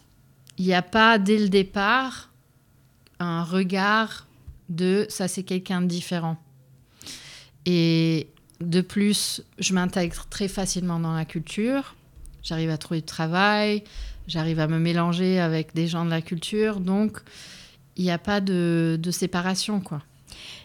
il 0.57 0.65
n'y 0.65 0.73
a 0.73 0.83
pas, 0.83 1.19
dès 1.19 1.37
le 1.37 1.49
départ, 1.49 2.31
un 3.19 3.43
regard 3.43 4.27
de 4.69 5.05
ça, 5.11 5.29
c'est 5.29 5.43
quelqu'un 5.43 5.83
de 5.83 5.87
différent. 5.87 6.39
Et 7.67 8.29
de 8.61 8.81
plus, 8.81 9.43
je 9.59 9.75
m'intègre 9.75 10.27
très 10.31 10.49
facilement 10.49 10.99
dans 10.99 11.15
la 11.15 11.25
culture. 11.25 11.95
J'arrive 12.43 12.71
à 12.71 12.79
trouver 12.79 13.01
du 13.01 13.07
travail, 13.07 13.83
J'arrive 14.27 14.59
à 14.59 14.67
me 14.67 14.79
mélanger 14.79 15.39
avec 15.39 15.75
des 15.75 15.87
gens 15.87 16.05
de 16.05 16.11
la 16.11 16.21
culture, 16.21 16.81
donc 16.81 17.19
il 17.97 18.05
n'y 18.05 18.11
a 18.11 18.19
pas 18.19 18.41
de, 18.41 18.99
séparation, 19.11 19.81
quoi. 19.81 20.03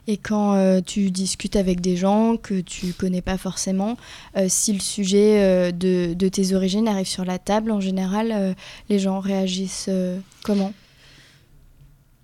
Et 0.07 0.17
quand 0.17 0.55
euh, 0.55 0.81
tu 0.81 1.11
discutes 1.11 1.55
avec 1.55 1.79
des 1.79 1.95
gens 1.95 2.35
que 2.35 2.59
tu 2.59 2.91
connais 2.93 3.21
pas 3.21 3.37
forcément, 3.37 3.97
euh, 4.35 4.47
si 4.49 4.73
le 4.73 4.79
sujet 4.79 5.41
euh, 5.41 5.71
de, 5.71 6.13
de, 6.15 6.27
tes 6.27 6.53
origines 6.53 6.87
arrive 6.87 7.07
sur 7.07 7.23
la 7.23 7.37
table, 7.37 7.71
en 7.71 7.79
général, 7.79 8.55
les 8.89 8.99
gens 8.99 9.19
réagissent 9.19 9.89
comment? 10.43 10.73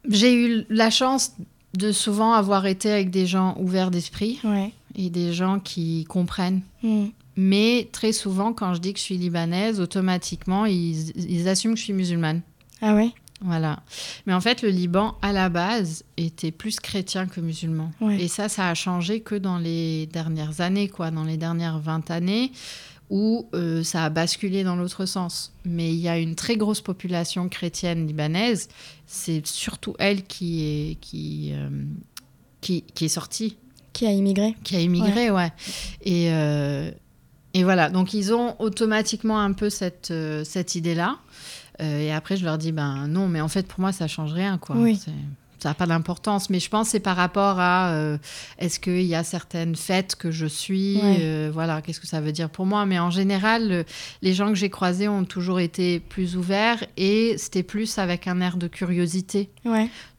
J'ai 0.09 0.33
eu 0.33 0.65
la 0.69 0.89
chance 0.89 1.33
de 1.77 1.91
souvent 1.91 2.33
avoir 2.33 2.65
été 2.65 2.91
avec 2.91 3.11
des 3.11 3.27
gens 3.27 3.55
ouverts 3.59 3.91
d'esprit 3.91 4.39
et 4.95 5.09
des 5.09 5.31
gens 5.33 5.59
qui 5.59 6.05
comprennent. 6.05 6.61
Hmm. 6.81 7.07
Mais 7.35 7.87
très 7.91 8.11
souvent, 8.11 8.51
quand 8.51 8.73
je 8.73 8.81
dis 8.81 8.93
que 8.93 8.99
je 8.99 9.03
suis 9.03 9.17
libanaise, 9.17 9.79
automatiquement, 9.79 10.65
ils, 10.65 11.47
assument 11.47 11.75
que 11.75 11.79
je 11.79 11.85
suis 11.85 11.93
musulmane. 11.93 12.41
Ah 12.81 12.95
ouais? 12.95 13.11
Voilà. 13.41 13.81
Mais 14.25 14.33
en 14.33 14.41
fait, 14.41 14.63
le 14.63 14.69
Liban, 14.69 15.15
à 15.21 15.31
la 15.31 15.49
base, 15.49 16.03
était 16.17 16.49
plus 16.49 16.79
chrétien 16.79 17.27
que 17.27 17.39
musulman. 17.39 17.91
Et 18.17 18.27
ça, 18.27 18.49
ça 18.49 18.67
a 18.67 18.73
changé 18.73 19.19
que 19.19 19.35
dans 19.35 19.59
les 19.59 20.07
dernières 20.07 20.61
années, 20.61 20.87
quoi, 20.87 21.11
dans 21.11 21.23
les 21.23 21.37
dernières 21.37 21.77
20 21.77 22.09
années, 22.09 22.51
où 23.09 23.47
euh, 23.53 23.83
ça 23.83 24.05
a 24.05 24.09
basculé 24.09 24.63
dans 24.63 24.75
l'autre 24.75 25.05
sens. 25.05 25.53
Mais 25.65 25.93
il 25.93 25.99
y 25.99 26.09
a 26.09 26.17
une 26.17 26.35
très 26.35 26.57
grosse 26.57 26.81
population 26.81 27.47
chrétienne 27.49 28.05
libanaise. 28.07 28.69
C'est 29.05 29.45
surtout 29.45 29.95
elle 29.99 30.23
qui 30.23 30.63
est, 30.63 30.95
qui, 30.95 31.51
euh, 31.53 31.69
qui, 32.61 32.83
est 32.99 33.07
sortie. 33.07 33.57
Qui 33.93 34.05
a 34.05 34.11
immigré. 34.11 34.55
Qui 34.63 34.75
a 34.75 34.81
immigré, 34.81 35.31
ouais. 35.31 35.51
Et. 36.03 36.31
Euh, 36.31 36.91
et 37.53 37.63
voilà, 37.63 37.89
donc 37.89 38.13
ils 38.13 38.35
ont 38.35 38.55
automatiquement 38.59 39.39
un 39.39 39.51
peu 39.51 39.71
cette, 39.71 40.13
cette 40.43 40.75
idée-là. 40.75 41.17
Et 41.79 42.11
après, 42.11 42.37
je 42.37 42.45
leur 42.45 42.59
dis, 42.59 42.71
ben 42.71 43.07
non, 43.07 43.27
mais 43.27 43.41
en 43.41 43.47
fait, 43.47 43.65
pour 43.65 43.79
moi, 43.79 43.91
ça 43.91 44.07
change 44.07 44.31
rien, 44.31 44.59
quoi. 44.59 44.75
Oui 44.75 44.99
ça 45.59 45.69
n'a 45.69 45.75
pas 45.75 45.85
d'importance. 45.85 46.49
Mais 46.49 46.59
je 46.59 46.69
pense 46.69 46.87
que 46.87 46.91
c'est 46.91 46.99
par 46.99 47.15
rapport 47.15 47.59
à 47.59 47.91
euh, 47.91 48.17
est-ce 48.59 48.79
qu'il 48.79 49.03
y 49.03 49.15
a 49.15 49.23
certaines 49.23 49.75
fêtes 49.75 50.15
que 50.15 50.31
je 50.31 50.45
suis, 50.45 50.99
euh, 51.03 51.49
voilà, 51.53 51.81
qu'est-ce 51.81 51.99
que 51.99 52.07
ça 52.07 52.21
veut 52.21 52.31
dire 52.31 52.49
pour 52.49 52.65
moi. 52.65 52.85
Mais 52.85 52.99
en 52.99 53.11
général, 53.11 53.85
les 54.21 54.33
gens 54.33 54.49
que 54.49 54.55
j'ai 54.55 54.69
croisés 54.69 55.07
ont 55.07 55.25
toujours 55.25 55.59
été 55.59 55.99
plus 55.99 56.37
ouverts 56.37 56.83
et 56.97 57.35
c'était 57.37 57.63
plus 57.63 57.97
avec 57.97 58.27
un 58.27 58.41
air 58.41 58.57
de 58.57 58.67
curiosité. 58.67 59.49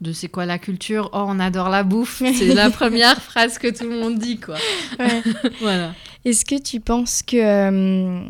De 0.00 0.12
c'est 0.12 0.28
quoi 0.28 0.46
la 0.46 0.58
culture? 0.58 1.10
Oh, 1.12 1.24
on 1.26 1.40
adore 1.40 1.68
la 1.68 1.82
bouffe. 1.82 2.22
C'est 2.38 2.54
la 2.54 2.70
première 2.70 3.20
phrase 3.20 3.58
que 3.58 3.68
tout 3.68 3.88
le 3.88 3.98
monde 3.98 4.18
dit, 4.18 4.38
quoi. 4.38 4.56
voilà. 5.60 5.94
Est-ce 6.24 6.44
que 6.44 6.60
tu 6.60 6.80
penses 6.80 7.22
que 7.22 7.36
euh, 7.36 8.20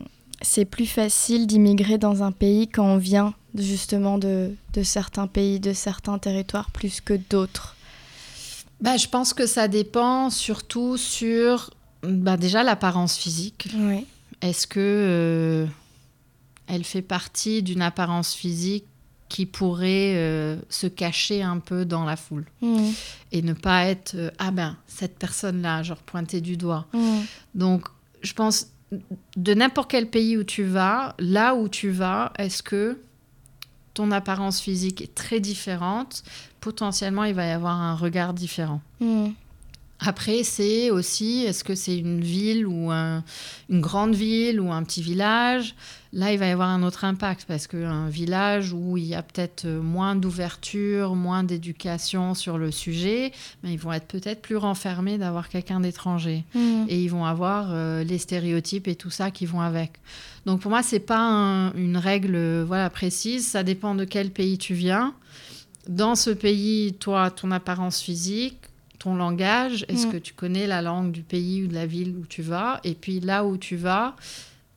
c'est 0.43 0.65
plus 0.65 0.87
facile 0.87 1.47
d'immigrer 1.47 1.99
dans 1.99 2.23
un 2.23 2.33
pays 2.33 2.69
quand 2.69 2.85
on 2.85 2.99
vient 2.99 3.35
justement 3.55 4.19
de, 4.19 4.55
certains 4.83 5.27
pays, 5.27 5.59
de 5.61 5.73
certains 5.73 6.19
territoires 6.19 6.71
plus 6.71 7.01
que 7.01 7.15
d'autres 7.31 7.77
bah, 8.81 8.97
Je 8.97 9.09
pense 9.09 9.35
que 9.35 9.47
ça 9.47 9.69
dépend 9.69 10.31
surtout 10.31 10.97
sur 10.97 11.71
bah, 12.03 12.37
déjà 12.37 12.63
l'apparence 12.63 13.17
physique. 13.17 13.69
Est-ce 14.41 14.67
que 14.67 14.79
euh, 14.79 15.67
elle 16.69 16.85
fait 16.85 17.03
partie 17.03 17.63
d'une 17.63 17.83
apparence 17.83 18.35
physique 18.35 18.85
qui 19.29 19.45
pourrait 19.45 20.15
euh, 20.17 20.57
se 20.71 20.87
cacher 20.87 21.43
un 21.43 21.59
peu 21.59 21.85
dans 21.85 22.05
la 22.05 22.17
foule 22.17 22.47
mmh. 22.63 22.89
et 23.33 23.43
ne 23.43 23.53
pas 23.53 23.85
être 23.85 24.15
euh, 24.15 24.31
ah 24.39 24.51
ben 24.51 24.75
cette 24.87 25.19
personne 25.19 25.61
là 25.61 25.83
genre 25.83 25.99
pointée 25.99 26.41
du 26.41 26.57
doigt. 26.57 26.87
Mmh. 26.95 27.19
Donc 27.55 27.89
je 28.23 28.33
pense 28.33 28.69
de 29.37 29.55
n'importe 29.55 29.91
quel 29.91 30.09
pays 30.09 30.37
où 30.37 30.45
tu 30.45 30.65
vas, 30.65 31.15
là 31.19 31.55
où 31.55 31.69
tu 31.69 31.91
vas, 31.91 32.33
est-ce 32.39 32.63
que 32.63 32.99
ton 33.95 34.11
apparence 34.13 34.61
physique 34.61 35.03
est 35.03 35.15
très 35.15 35.41
différente, 35.41 36.23
potentiellement 36.61 37.25
il 37.25 37.35
va 37.35 37.47
y 37.47 37.51
avoir 37.51 37.81
un 37.81 37.95
regard 37.95 38.33
différent. 38.33 38.81
Hmm. 39.01 39.31
Après, 40.01 40.45
c'est 40.45 40.91
aussi, 40.91 41.45
est-ce 41.45 41.65
que 41.65 41.75
c'est 41.75 41.99
une 41.99 42.21
ville 42.21 42.67
ou 42.67 42.91
une 42.93 43.81
grande 43.81 44.15
ville 44.15 44.61
ou 44.61 44.71
un 44.71 44.85
petit 44.85 45.03
village? 45.03 45.75
Là, 46.13 46.33
il 46.33 46.39
va 46.39 46.47
y 46.47 46.51
avoir 46.51 46.69
un 46.69 46.83
autre 46.83 47.05
impact 47.05 47.45
parce 47.47 47.67
qu'un 47.67 48.09
village 48.09 48.73
où 48.73 48.97
il 48.97 49.05
y 49.05 49.15
a 49.15 49.23
peut-être 49.23 49.67
moins 49.67 50.15
d'ouverture, 50.15 51.15
moins 51.15 51.43
d'éducation 51.43 52.35
sur 52.35 52.57
le 52.57 52.71
sujet, 52.71 53.33
mais 53.63 53.73
ils 53.73 53.79
vont 53.79 53.93
être 53.93 54.07
peut-être 54.07 54.41
plus 54.41 54.57
renfermés 54.57 55.19
d'avoir 55.19 55.49
quelqu'un 55.49 55.81
d'étranger. 55.81 56.45
Mmh. 56.55 56.85
Et 56.89 57.03
ils 57.03 57.09
vont 57.09 57.27
avoir 57.27 57.69
euh, 57.71 58.05
les 58.05 58.19
stéréotypes 58.19 58.89
et 58.89 58.95
tout 58.95 59.11
ça 59.11 59.31
qui 59.31 59.45
vont 59.45 59.61
avec. 59.61 59.93
Donc 60.47 60.61
pour 60.61 60.71
moi, 60.71 60.83
c'est 60.83 61.01
pas 61.01 61.73
une 61.75 61.99
règle 61.99 62.63
voilà, 62.63 62.89
précise. 62.89 63.47
Ça 63.47 63.63
dépend 63.63 63.95
de 63.95 64.05
quel 64.05 64.31
pays 64.31 64.57
tu 64.57 64.73
viens. 64.73 65.13
Dans 65.89 66.15
ce 66.15 66.31
pays, 66.31 66.95
toi, 66.99 67.31
ton 67.31 67.51
apparence 67.51 68.01
physique, 68.01 68.59
ton 68.99 69.15
langage, 69.15 69.85
est-ce 69.89 70.07
mmh. 70.07 70.13
que 70.13 70.17
tu 70.17 70.35
connais 70.35 70.67
la 70.67 70.83
langue 70.83 71.13
du 71.13 71.23
pays 71.23 71.65
ou 71.65 71.67
de 71.69 71.75
la 71.75 71.87
ville 71.87 72.17
où 72.17 72.27
tu 72.27 72.43
vas? 72.43 72.81
Et 72.85 72.95
puis 72.95 73.21
là 73.21 73.45
où 73.45 73.57
tu 73.57 73.77
vas, 73.77 74.17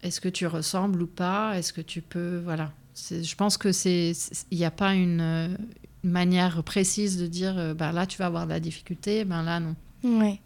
est-ce 0.04 0.22
que 0.22 0.30
tu 0.30 0.48
ressembles 0.48 1.02
ou 1.02 1.08
pas? 1.08 1.58
Est-ce 1.58 1.74
que 1.74 1.82
tu 1.82 2.02
peux. 2.02 2.42
Voilà. 2.44 2.72
Je 3.10 3.36
pense 3.36 3.58
que 3.58 3.72
c'est. 3.72 4.14
Il 4.52 4.58
n'y 4.58 4.66
a 4.66 4.72
pas 4.72 4.94
une, 4.94 5.58
manière 6.04 6.64
précise 6.64 7.18
de 7.18 7.28
dire 7.28 7.76
ben 7.76 7.92
là, 7.92 8.08
tu 8.08 8.18
vas 8.18 8.26
avoir 8.26 8.46
de 8.46 8.52
la 8.52 8.60
difficulté, 8.60 9.24
ben 9.24 9.44
là, 9.44 9.60
non. 9.60 9.76
Oui. 10.04 10.40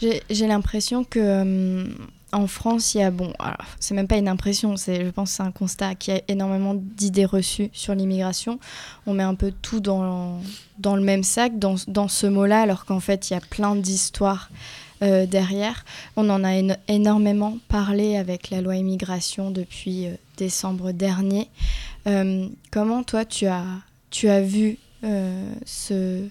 J'ai 0.00 0.46
l'impression 0.46 1.04
que. 1.04 1.42
Hum, 1.42 1.94
en 2.32 2.46
France, 2.46 2.94
il 2.94 2.98
y 2.98 3.02
a, 3.02 3.10
bon, 3.10 3.32
c'est 3.80 3.94
même 3.94 4.06
pas 4.06 4.16
une 4.16 4.28
impression, 4.28 4.76
je 4.76 5.10
pense 5.10 5.30
c'est 5.32 5.42
un 5.42 5.50
constat, 5.50 5.94
qu'il 5.94 6.14
y 6.14 6.16
a 6.18 6.20
énormément 6.28 6.74
d'idées 6.74 7.24
reçues 7.24 7.70
sur 7.72 7.94
l'immigration. 7.94 8.58
On 9.06 9.14
met 9.14 9.22
un 9.22 9.34
peu 9.34 9.52
tout 9.62 9.80
dans, 9.80 10.40
dans 10.78 10.96
le 10.96 11.02
même 11.02 11.22
sac, 11.22 11.58
dans, 11.58 11.76
dans 11.86 12.08
ce 12.08 12.26
mot-là, 12.26 12.60
alors 12.62 12.84
qu'en 12.84 13.00
fait, 13.00 13.30
il 13.30 13.34
y 13.34 13.36
a 13.36 13.40
plein 13.40 13.76
d'histoires 13.76 14.50
euh, 15.00 15.26
derrière. 15.26 15.84
On 16.16 16.28
en 16.28 16.42
a 16.42 16.54
énormément 16.88 17.58
parlé 17.68 18.16
avec 18.16 18.50
la 18.50 18.60
loi 18.60 18.74
immigration 18.74 19.52
depuis 19.52 20.06
euh, 20.06 20.14
décembre 20.36 20.90
dernier. 20.90 21.48
Euh, 22.08 22.48
comment 22.72 23.04
toi 23.04 23.24
tu 23.24 23.46
as, 23.46 23.64
tu 24.10 24.28
as 24.28 24.40
vu 24.40 24.78
ce, 25.64 26.24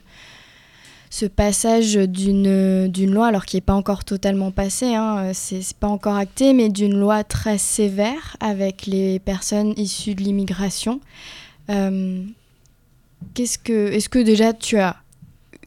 ce 1.09 1.25
passage 1.25 1.95
d'une 1.95 3.13
loi, 3.13 3.27
alors 3.27 3.45
qui 3.45 3.57
n'est 3.57 3.61
pas 3.61 3.73
encore 3.73 4.03
totalement 4.03 4.51
passé, 4.51 4.93
hein, 4.95 5.31
c'est 5.33 5.61
pas 5.73 5.87
encore 5.87 6.15
acté, 6.15 6.53
mais 6.53 6.69
d'une 6.69 6.97
loi 6.97 7.23
très 7.23 7.57
sévère 7.57 8.37
avec 8.39 8.85
les 8.85 9.19
personnes 9.19 9.73
issues 9.77 10.15
de 10.15 10.23
l'immigration. 10.23 10.99
Qu'est-ce 11.67 13.57
que, 13.57 13.91
est-ce 13.91 14.09
que 14.09 14.19
déjà 14.19 14.53
tu 14.53 14.77
as 14.77 14.97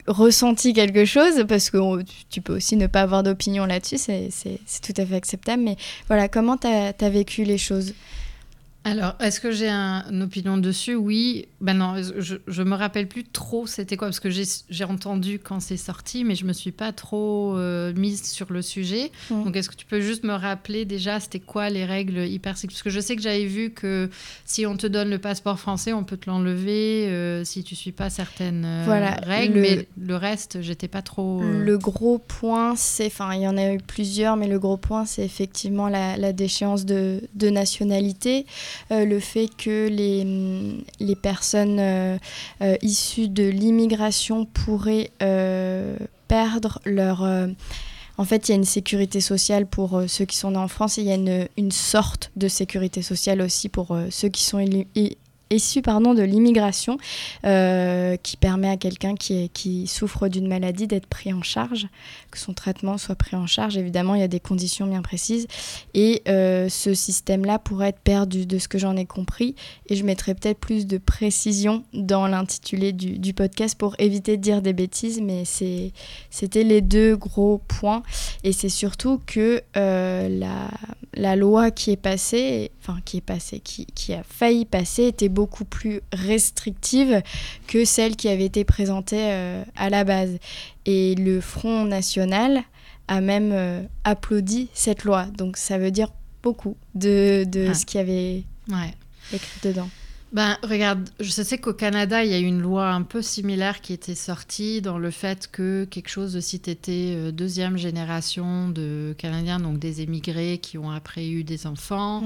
ressenti 0.07 0.73
quelque 0.73 1.05
chose, 1.05 1.45
parce 1.47 1.69
que 1.69 2.03
tu 2.29 2.41
peux 2.41 2.55
aussi 2.55 2.75
ne 2.75 2.87
pas 2.87 3.01
avoir 3.01 3.23
d'opinion 3.23 3.65
là-dessus, 3.65 3.97
c'est 3.97 4.29
tout 4.81 4.93
à 4.97 5.05
fait 5.05 5.15
acceptable, 5.15 5.63
mais 5.63 5.77
voilà, 6.07 6.27
comment 6.27 6.57
tu 6.57 6.67
as, 6.67 7.09
vécu 7.09 7.43
les 7.43 7.57
choses? 7.57 7.93
Alors, 8.83 9.13
est-ce 9.19 9.39
que 9.39 9.51
j'ai 9.51 9.69
une 9.69 10.23
opinion 10.23 10.57
dessus? 10.57 10.95
Oui. 10.95 11.47
Ben 11.59 11.75
non, 11.75 12.01
je, 12.17 12.37
je 12.47 12.63
me 12.63 12.75
rappelle 12.75 13.07
plus 13.07 13.23
trop 13.23 13.67
c'était 13.67 13.95
quoi, 13.95 14.07
parce 14.07 14.19
que 14.19 14.29
j'ai 14.31 14.83
entendu 14.83 15.37
quand 15.37 15.59
c'est 15.59 15.77
sorti, 15.77 16.23
mais 16.23 16.33
je 16.33 16.45
me 16.45 16.53
suis 16.53 16.71
pas 16.71 16.91
trop 16.91 17.55
euh, 17.57 17.93
mise 17.93 18.23
sur 18.23 18.51
le 18.51 18.63
sujet. 18.63 19.11
Mm. 19.29 19.43
Donc, 19.43 19.55
est-ce 19.55 19.69
que 19.69 19.75
tu 19.75 19.85
peux 19.85 20.01
juste 20.01 20.23
me 20.23 20.33
rappeler 20.33 20.85
déjà 20.85 21.19
c'était 21.19 21.39
quoi 21.39 21.69
les 21.69 21.85
règles 21.85 22.25
hyper 22.25 22.53
Parce 22.53 22.81
que 22.81 22.89
je 22.89 22.99
sais 22.99 23.15
que 23.15 23.21
j'avais 23.21 23.45
vu 23.45 23.69
que 23.69 24.09
si 24.45 24.65
on 24.65 24.75
te 24.75 24.87
donne 24.87 25.11
le 25.11 25.19
passeport 25.19 25.59
français, 25.59 25.93
on 25.93 26.03
peut 26.03 26.17
te 26.17 26.27
l'enlever 26.27 27.07
euh, 27.07 27.43
si 27.43 27.63
tu 27.63 27.75
suis 27.75 27.91
pas 27.91 28.09
certaines 28.09 28.65
euh, 28.65 29.11
règles, 29.21 29.59
mais 29.59 29.87
le 29.99 30.15
reste, 30.15 30.61
j'étais 30.61 30.87
pas 30.87 31.03
trop. 31.03 31.43
Le 31.43 31.77
gros 31.77 32.17
point, 32.17 32.75
c'est, 32.75 33.05
enfin, 33.05 33.35
il 33.35 33.41
y 33.41 33.47
en 33.47 33.57
a 33.57 33.73
eu 33.73 33.77
plusieurs, 33.77 34.37
mais 34.37 34.47
le 34.47 34.57
gros 34.57 34.77
point, 34.77 35.05
c'est 35.05 35.23
effectivement 35.23 35.87
la, 35.87 36.17
la 36.17 36.33
déchéance 36.33 36.83
de, 36.83 37.21
de 37.35 37.49
nationalité. 37.51 38.47
Euh, 38.91 39.05
le 39.05 39.19
fait 39.19 39.47
que 39.57 39.87
les, 39.87 40.23
mm, 40.25 41.15
personnes 41.21 41.79
euh, 41.79 42.17
euh, 42.61 42.75
issues 42.81 43.27
de 43.27 43.47
l'immigration 43.47 44.45
pourraient 44.45 45.11
perdre 46.27 46.79
leur... 46.85 47.27
En 48.17 48.25
fait, 48.25 48.47
il 48.47 48.51
y 48.51 48.53
a 48.53 48.55
une 48.55 48.65
sécurité 48.65 49.19
sociale 49.19 49.65
pour 49.65 50.03
ceux 50.07 50.25
qui 50.25 50.37
sont 50.37 50.51
nés 50.51 50.57
en 50.57 50.67
France 50.67 50.97
et 50.97 51.01
il 51.01 51.07
y 51.07 51.11
a 51.11 51.15
une, 51.15 51.47
une 51.57 51.71
sorte 51.71 52.31
de 52.35 52.47
sécurité 52.47 53.01
sociale 53.01 53.41
aussi 53.41 53.67
pour 53.67 53.97
ceux 54.11 54.27
qui 54.27 54.43
sont 54.43 54.59
issu 55.55 55.81
pardon, 55.81 56.13
de 56.13 56.23
l'immigration 56.23 56.97
euh, 57.45 58.15
qui 58.17 58.37
permet 58.37 58.69
à 58.69 58.77
quelqu'un 58.77 59.15
qui, 59.15 59.49
qui 59.49 59.87
souffre 59.87 60.27
d'une 60.27 60.47
maladie 60.47 60.87
d'être 60.87 61.07
pris 61.07 61.33
en 61.33 61.43
charge, 61.43 61.87
que 62.31 62.37
son 62.37 62.53
traitement 62.53 62.97
soit 62.97 63.15
pris 63.15 63.35
en 63.35 63.47
charge. 63.47 63.77
Évidemment, 63.77 64.15
il 64.15 64.21
y 64.21 64.23
a 64.23 64.27
des 64.27 64.39
conditions 64.39 64.87
bien 64.87 65.01
précises. 65.01 65.47
Et 65.93 66.21
euh, 66.27 66.69
ce 66.69 66.93
système-là 66.93 67.59
pourrait 67.59 67.89
être 67.89 67.99
perdu 67.99 68.45
de 68.45 68.57
ce 68.57 68.67
que 68.67 68.77
j'en 68.77 68.95
ai 68.95 69.05
compris. 69.05 69.55
Et 69.87 69.95
je 69.95 70.03
mettrai 70.03 70.33
peut-être 70.33 70.59
plus 70.59 70.87
de 70.87 70.97
précision 70.97 71.83
dans 71.93 72.27
l'intitulé 72.27 72.93
du, 72.93 73.19
du, 73.19 73.33
podcast 73.33 73.77
pour 73.77 73.95
éviter 73.99 74.37
de 74.37 74.41
dire 74.41 74.61
des 74.61 74.73
bêtises. 74.73 75.21
Mais 75.21 75.43
c'était 75.45 76.63
les 76.63 76.81
deux 76.81 77.15
gros 77.15 77.61
points. 77.67 78.03
Et 78.43 78.53
c'est 78.53 78.69
surtout 78.69 79.19
que 79.25 79.61
euh, 79.77 80.29
la, 80.29 80.69
la 81.13 81.35
loi 81.35 81.71
qui 81.71 81.91
est 81.91 81.97
passée, 81.97 82.71
enfin 82.81 82.99
qui 83.03 83.17
est 83.17 83.21
passée, 83.21 83.59
qui, 83.59 83.85
qui 83.87 84.13
a 84.13 84.23
failli 84.23 84.65
passer, 84.65 85.07
était 85.07 85.29
beaucoup 85.29 85.65
plus 85.65 86.01
restrictive 86.13 87.21
que 87.67 87.85
celle 87.85 88.15
qui 88.15 88.29
avait 88.29 88.45
été 88.45 88.63
présentée 88.63 89.31
euh, 89.31 89.63
à 89.75 89.89
la 89.89 90.03
base. 90.03 90.37
Et 90.85 91.15
le 91.15 91.41
Front 91.41 91.85
National 91.85 92.61
a 93.07 93.21
même 93.21 93.51
euh, 93.51 93.81
applaudi 94.03 94.69
cette 94.73 95.03
loi. 95.03 95.25
Donc 95.25 95.57
ça 95.57 95.77
veut 95.77 95.91
dire 95.91 96.09
beaucoup 96.43 96.77
de, 96.95 97.43
de 97.45 97.67
ah. 97.69 97.73
ce 97.73 97.85
qu'il 97.85 97.99
y 97.99 98.03
avait 98.03 98.43
écrit 99.33 99.59
dedans. 99.63 99.89
Ben, 100.31 100.57
regarde, 100.63 101.09
je 101.19 101.29
sais 101.29 101.57
qu'au 101.57 101.73
Canada, 101.73 102.23
il 102.23 102.31
y 102.31 102.33
a 102.33 102.37
une 102.37 102.61
loi 102.61 102.89
un 102.89 103.01
peu 103.01 103.21
similaire 103.21 103.81
qui 103.81 103.91
était 103.91 104.15
sortie 104.15 104.81
dans 104.81 104.97
le 104.97 105.11
fait 105.11 105.49
que 105.51 105.83
quelque 105.83 106.07
chose 106.07 106.31
de 106.31 106.39
si 106.39 106.61
tu 106.61 106.69
étais 106.69 107.13
euh, 107.17 107.31
deuxième 107.33 107.75
génération 107.75 108.69
de 108.69 109.13
Canadiens, 109.17 109.59
donc 109.59 109.77
des 109.77 109.99
émigrés 109.99 110.59
qui 110.59 110.77
ont 110.77 110.89
après 110.89 111.27
eu 111.27 111.43
des 111.43 111.67
enfants, 111.67 112.23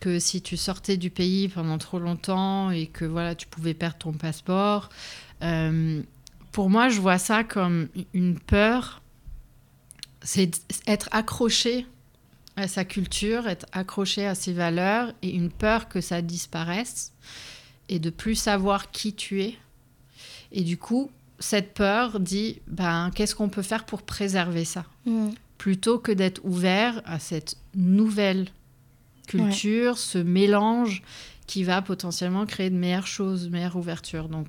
que 0.00 0.18
si 0.18 0.42
tu 0.42 0.56
sortais 0.56 0.96
du 0.96 1.10
pays 1.10 1.46
pendant 1.46 1.78
trop 1.78 2.00
longtemps 2.00 2.72
et 2.72 2.88
que 2.88 3.04
voilà, 3.04 3.36
tu 3.36 3.46
pouvais 3.46 3.74
perdre 3.74 3.98
ton 3.98 4.12
passeport. 4.12 4.88
Euh, 5.42 6.02
pour 6.50 6.68
moi, 6.68 6.88
je 6.88 7.00
vois 7.00 7.18
ça 7.18 7.44
comme 7.44 7.86
une 8.12 8.40
peur. 8.40 9.02
C'est 10.22 10.50
être 10.88 11.08
accroché 11.12 11.86
à 12.56 12.68
sa 12.68 12.84
culture, 12.84 13.48
être 13.48 13.66
accroché 13.72 14.26
à 14.26 14.34
ses 14.34 14.52
valeurs 14.52 15.12
et 15.22 15.30
une 15.30 15.50
peur 15.50 15.88
que 15.88 16.00
ça 16.00 16.22
disparaisse 16.22 17.12
et 17.88 17.98
de 17.98 18.10
plus 18.10 18.34
savoir 18.34 18.90
qui 18.90 19.12
tu 19.12 19.42
es. 19.42 19.54
Et 20.52 20.62
du 20.62 20.78
coup, 20.78 21.10
cette 21.38 21.74
peur 21.74 22.18
dit 22.18 22.60
ben, 22.66 23.10
qu'est-ce 23.14 23.34
qu'on 23.34 23.48
peut 23.48 23.62
faire 23.62 23.84
pour 23.84 24.02
préserver 24.02 24.64
ça? 24.64 24.84
Mm. 25.04 25.30
Plutôt 25.58 25.98
que 25.98 26.12
d'être 26.12 26.40
ouvert 26.44 27.02
à 27.04 27.18
cette 27.18 27.56
nouvelle 27.74 28.48
culture, 29.26 29.98
ce 29.98 30.18
mélange 30.18 31.02
qui 31.46 31.64
va 31.64 31.82
potentiellement 31.82 32.46
créer 32.46 32.70
de 32.70 32.76
meilleures 32.76 33.06
choses, 33.06 33.44
de 33.44 33.48
meilleures 33.50 33.76
ouvertures. 33.76 34.28
Donc, 34.28 34.48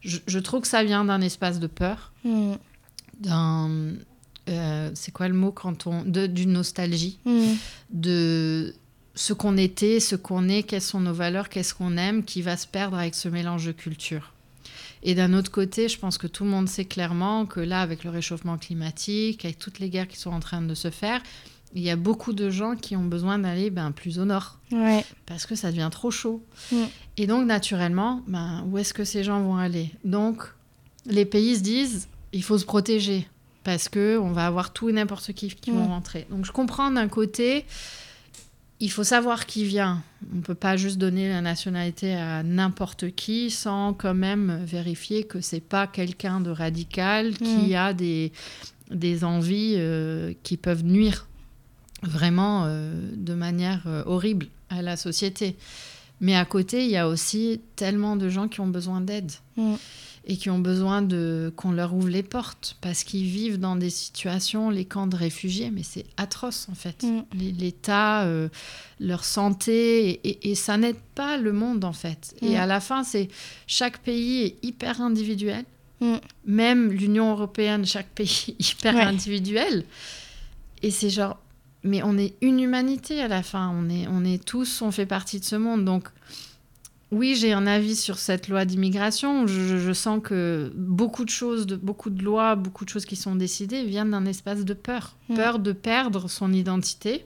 je, 0.00 0.38
trouve 0.38 0.62
que 0.62 0.68
ça 0.68 0.84
vient 0.84 1.04
d'un 1.04 1.20
espace 1.20 1.58
de 1.60 1.66
peur, 1.66 2.12
mm. 2.24 2.54
d'un. 3.20 3.94
Euh, 4.48 4.90
c'est 4.94 5.12
quoi 5.12 5.28
le 5.28 5.34
mot 5.34 5.52
quand 5.52 5.86
on. 5.86 6.02
d'une 6.04 6.52
nostalgie, 6.52 7.18
mm. 7.24 7.54
de 7.90 8.74
ce 9.14 9.32
qu'on 9.32 9.56
était, 9.56 10.00
ce 10.00 10.16
qu'on 10.16 10.48
est, 10.48 10.62
quelles 10.62 10.80
sont 10.82 11.00
nos 11.00 11.12
valeurs, 11.12 11.48
qu'est-ce 11.48 11.74
qu'on 11.74 11.96
aime, 11.96 12.24
qui 12.24 12.40
va 12.42 12.56
se 12.56 12.66
perdre 12.66 12.96
avec 12.96 13.14
ce 13.14 13.28
mélange 13.28 13.66
de 13.66 13.72
culture. 13.72 14.32
Et 15.02 15.14
d'un 15.14 15.34
autre 15.34 15.50
côté, 15.50 15.88
je 15.88 15.98
pense 15.98 16.18
que 16.18 16.26
tout 16.26 16.44
le 16.44 16.50
monde 16.50 16.68
sait 16.68 16.84
clairement 16.84 17.46
que 17.46 17.60
là, 17.60 17.80
avec 17.80 18.04
le 18.04 18.10
réchauffement 18.10 18.58
climatique, 18.58 19.44
avec 19.44 19.58
toutes 19.58 19.78
les 19.78 19.90
guerres 19.90 20.08
qui 20.08 20.18
sont 20.18 20.30
en 20.30 20.40
train 20.40 20.60
de 20.60 20.74
se 20.74 20.90
faire, 20.90 21.22
il 21.74 21.82
y 21.82 21.90
a 21.90 21.96
beaucoup 21.96 22.32
de 22.32 22.48
gens 22.50 22.76
qui 22.76 22.96
ont 22.96 23.04
besoin 23.04 23.38
d'aller 23.38 23.70
ben, 23.70 23.92
plus 23.92 24.18
au 24.18 24.24
nord. 24.24 24.58
Parce 25.26 25.46
que 25.46 25.54
ça 25.54 25.70
devient 25.70 25.88
trop 25.90 26.10
chaud. 26.10 26.42
Mm. 26.72 26.76
Et 27.16 27.26
donc, 27.26 27.46
naturellement, 27.46 28.22
ben, 28.26 28.64
où 28.68 28.78
est-ce 28.78 28.94
que 28.94 29.04
ces 29.04 29.22
gens 29.24 29.42
vont 29.42 29.56
aller? 29.56 29.90
Donc, 30.04 30.42
les 31.06 31.24
pays 31.24 31.56
se 31.56 31.60
disent, 31.60 32.08
il 32.32 32.42
faut 32.42 32.58
se 32.58 32.64
protéger. 32.64 33.28
Parce 33.68 33.90
qu'on 33.90 34.30
va 34.30 34.46
avoir 34.46 34.72
tout 34.72 34.88
et 34.88 34.94
n'importe 34.94 35.34
qui 35.34 35.48
qui 35.48 35.70
vont 35.70 35.84
mm. 35.84 35.88
rentrer. 35.88 36.26
Donc, 36.30 36.46
je 36.46 36.52
comprends 36.52 36.90
d'un 36.90 37.06
côté, 37.06 37.66
il 38.80 38.90
faut 38.90 39.04
savoir 39.04 39.44
qui 39.44 39.66
vient. 39.66 40.02
On 40.32 40.36
ne 40.36 40.40
peut 40.40 40.54
pas 40.54 40.78
juste 40.78 40.96
donner 40.96 41.28
la 41.28 41.42
nationalité 41.42 42.14
à 42.14 42.42
n'importe 42.42 43.10
qui 43.10 43.50
sans 43.50 43.92
quand 43.92 44.14
même 44.14 44.64
vérifier 44.64 45.24
que 45.24 45.42
c'est 45.42 45.60
pas 45.60 45.86
quelqu'un 45.86 46.40
de 46.40 46.48
radical 46.48 47.36
qui 47.36 47.74
a 47.74 47.92
des, 47.92 48.32
des 48.90 49.22
envies 49.22 49.74
euh, 49.76 50.32
qui 50.44 50.56
peuvent 50.56 50.82
nuire 50.82 51.26
vraiment 52.02 52.64
euh, 52.64 52.94
de 53.16 53.34
manière 53.34 53.82
euh, 53.86 54.02
horrible 54.06 54.46
à 54.70 54.80
la 54.80 54.96
société. 54.96 55.56
Mais 56.22 56.36
à 56.36 56.46
côté, 56.46 56.86
il 56.86 56.90
y 56.90 56.96
a 56.96 57.06
aussi 57.06 57.60
tellement 57.76 58.16
de 58.16 58.30
gens 58.30 58.48
qui 58.48 58.62
ont 58.62 58.66
besoin 58.66 59.02
d'aide. 59.02 59.30
Et 60.26 60.36
qui 60.36 60.50
ont 60.50 60.58
besoin 60.58 61.02
de 61.02 61.52
qu'on 61.56 61.72
leur 61.72 61.94
ouvre 61.94 62.08
les 62.08 62.22
portes 62.22 62.76
parce 62.80 63.04
qu'ils 63.04 63.26
vivent 63.26 63.58
dans 63.58 63.76
des 63.76 63.90
situations, 63.90 64.70
les 64.70 64.84
camps 64.84 65.06
de 65.06 65.16
réfugiés, 65.16 65.70
mais 65.70 65.82
c'est 65.82 66.04
atroce 66.16 66.68
en 66.70 66.74
fait. 66.74 67.02
Mm. 67.02 67.22
L'État, 67.58 68.24
euh, 68.24 68.48
leur 69.00 69.24
santé, 69.24 70.20
et, 70.48 70.54
ça 70.54 70.76
n'aide 70.76 71.00
pas 71.14 71.36
le 71.36 71.52
monde 71.52 71.84
en 71.84 71.92
fait. 71.92 72.34
Et 72.42 72.50
mm. 72.50 72.60
à 72.60 72.66
la 72.66 72.80
fin, 72.80 73.04
c'est 73.04 73.28
chaque 73.66 73.98
pays 73.98 74.42
est 74.42 74.58
hyper 74.62 75.00
individuel. 75.00 75.64
Même 76.46 76.92
l'Union 76.92 77.32
européenne, 77.32 77.84
chaque 77.84 78.08
pays 78.08 78.54
hyper 78.58 78.96
individuel. 78.96 79.84
Et 80.82 80.92
c'est 80.92 81.10
genre, 81.10 81.38
mais 81.82 82.02
on 82.02 82.16
est 82.18 82.34
une 82.40 82.60
humanité 82.60 83.20
à 83.20 83.28
la 83.28 83.42
fin. 83.42 83.68
On 83.74 83.88
est, 83.88 84.06
on 84.08 84.24
est 84.24 84.44
tous, 84.44 84.82
on 84.82 84.90
fait 84.90 85.06
partie 85.06 85.40
de 85.40 85.44
ce 85.44 85.56
monde. 85.56 85.84
Donc, 85.84 86.08
oui, 87.10 87.36
j'ai 87.36 87.52
un 87.52 87.66
avis 87.66 87.96
sur 87.96 88.18
cette 88.18 88.48
loi 88.48 88.64
d'immigration. 88.66 89.46
Je, 89.46 89.92
sens 89.92 90.20
que 90.22 90.70
beaucoup 90.76 91.24
de 91.24 91.30
choses, 91.30 91.66
de, 91.66 91.76
beaucoup 91.76 92.10
de 92.10 92.22
lois, 92.22 92.54
beaucoup 92.54 92.84
de 92.84 92.90
choses 92.90 93.06
qui 93.06 93.16
sont 93.16 93.34
décidées 93.34 93.84
viennent 93.84 94.10
d'un 94.10 94.26
espace 94.26 94.64
de 94.64 94.74
peur. 94.74 95.16
Mm. 95.28 95.34
Peur 95.34 95.58
de 95.58 95.72
perdre 95.72 96.28
son 96.28 96.52
identité, 96.52 97.24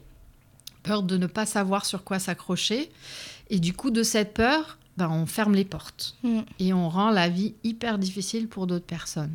peur 0.84 1.02
de 1.02 1.16
ne 1.16 1.26
pas 1.26 1.46
savoir 1.46 1.84
sur 1.84 2.04
quoi 2.04 2.20
s'accrocher. 2.20 2.90
Et 3.50 3.58
du 3.58 3.72
coup, 3.72 3.90
de 3.90 4.04
cette 4.04 4.34
peur, 4.34 4.78
ben, 4.96 5.10
on 5.10 5.26
ferme 5.26 5.54
les 5.54 5.64
portes 5.64 6.16
Mm. 6.22 6.40
et 6.60 6.72
on 6.72 6.88
rend 6.88 7.10
la 7.10 7.28
vie 7.28 7.54
hyper 7.64 7.98
difficile 7.98 8.46
pour 8.46 8.68
d'autres 8.68 8.86
personnes. 8.86 9.34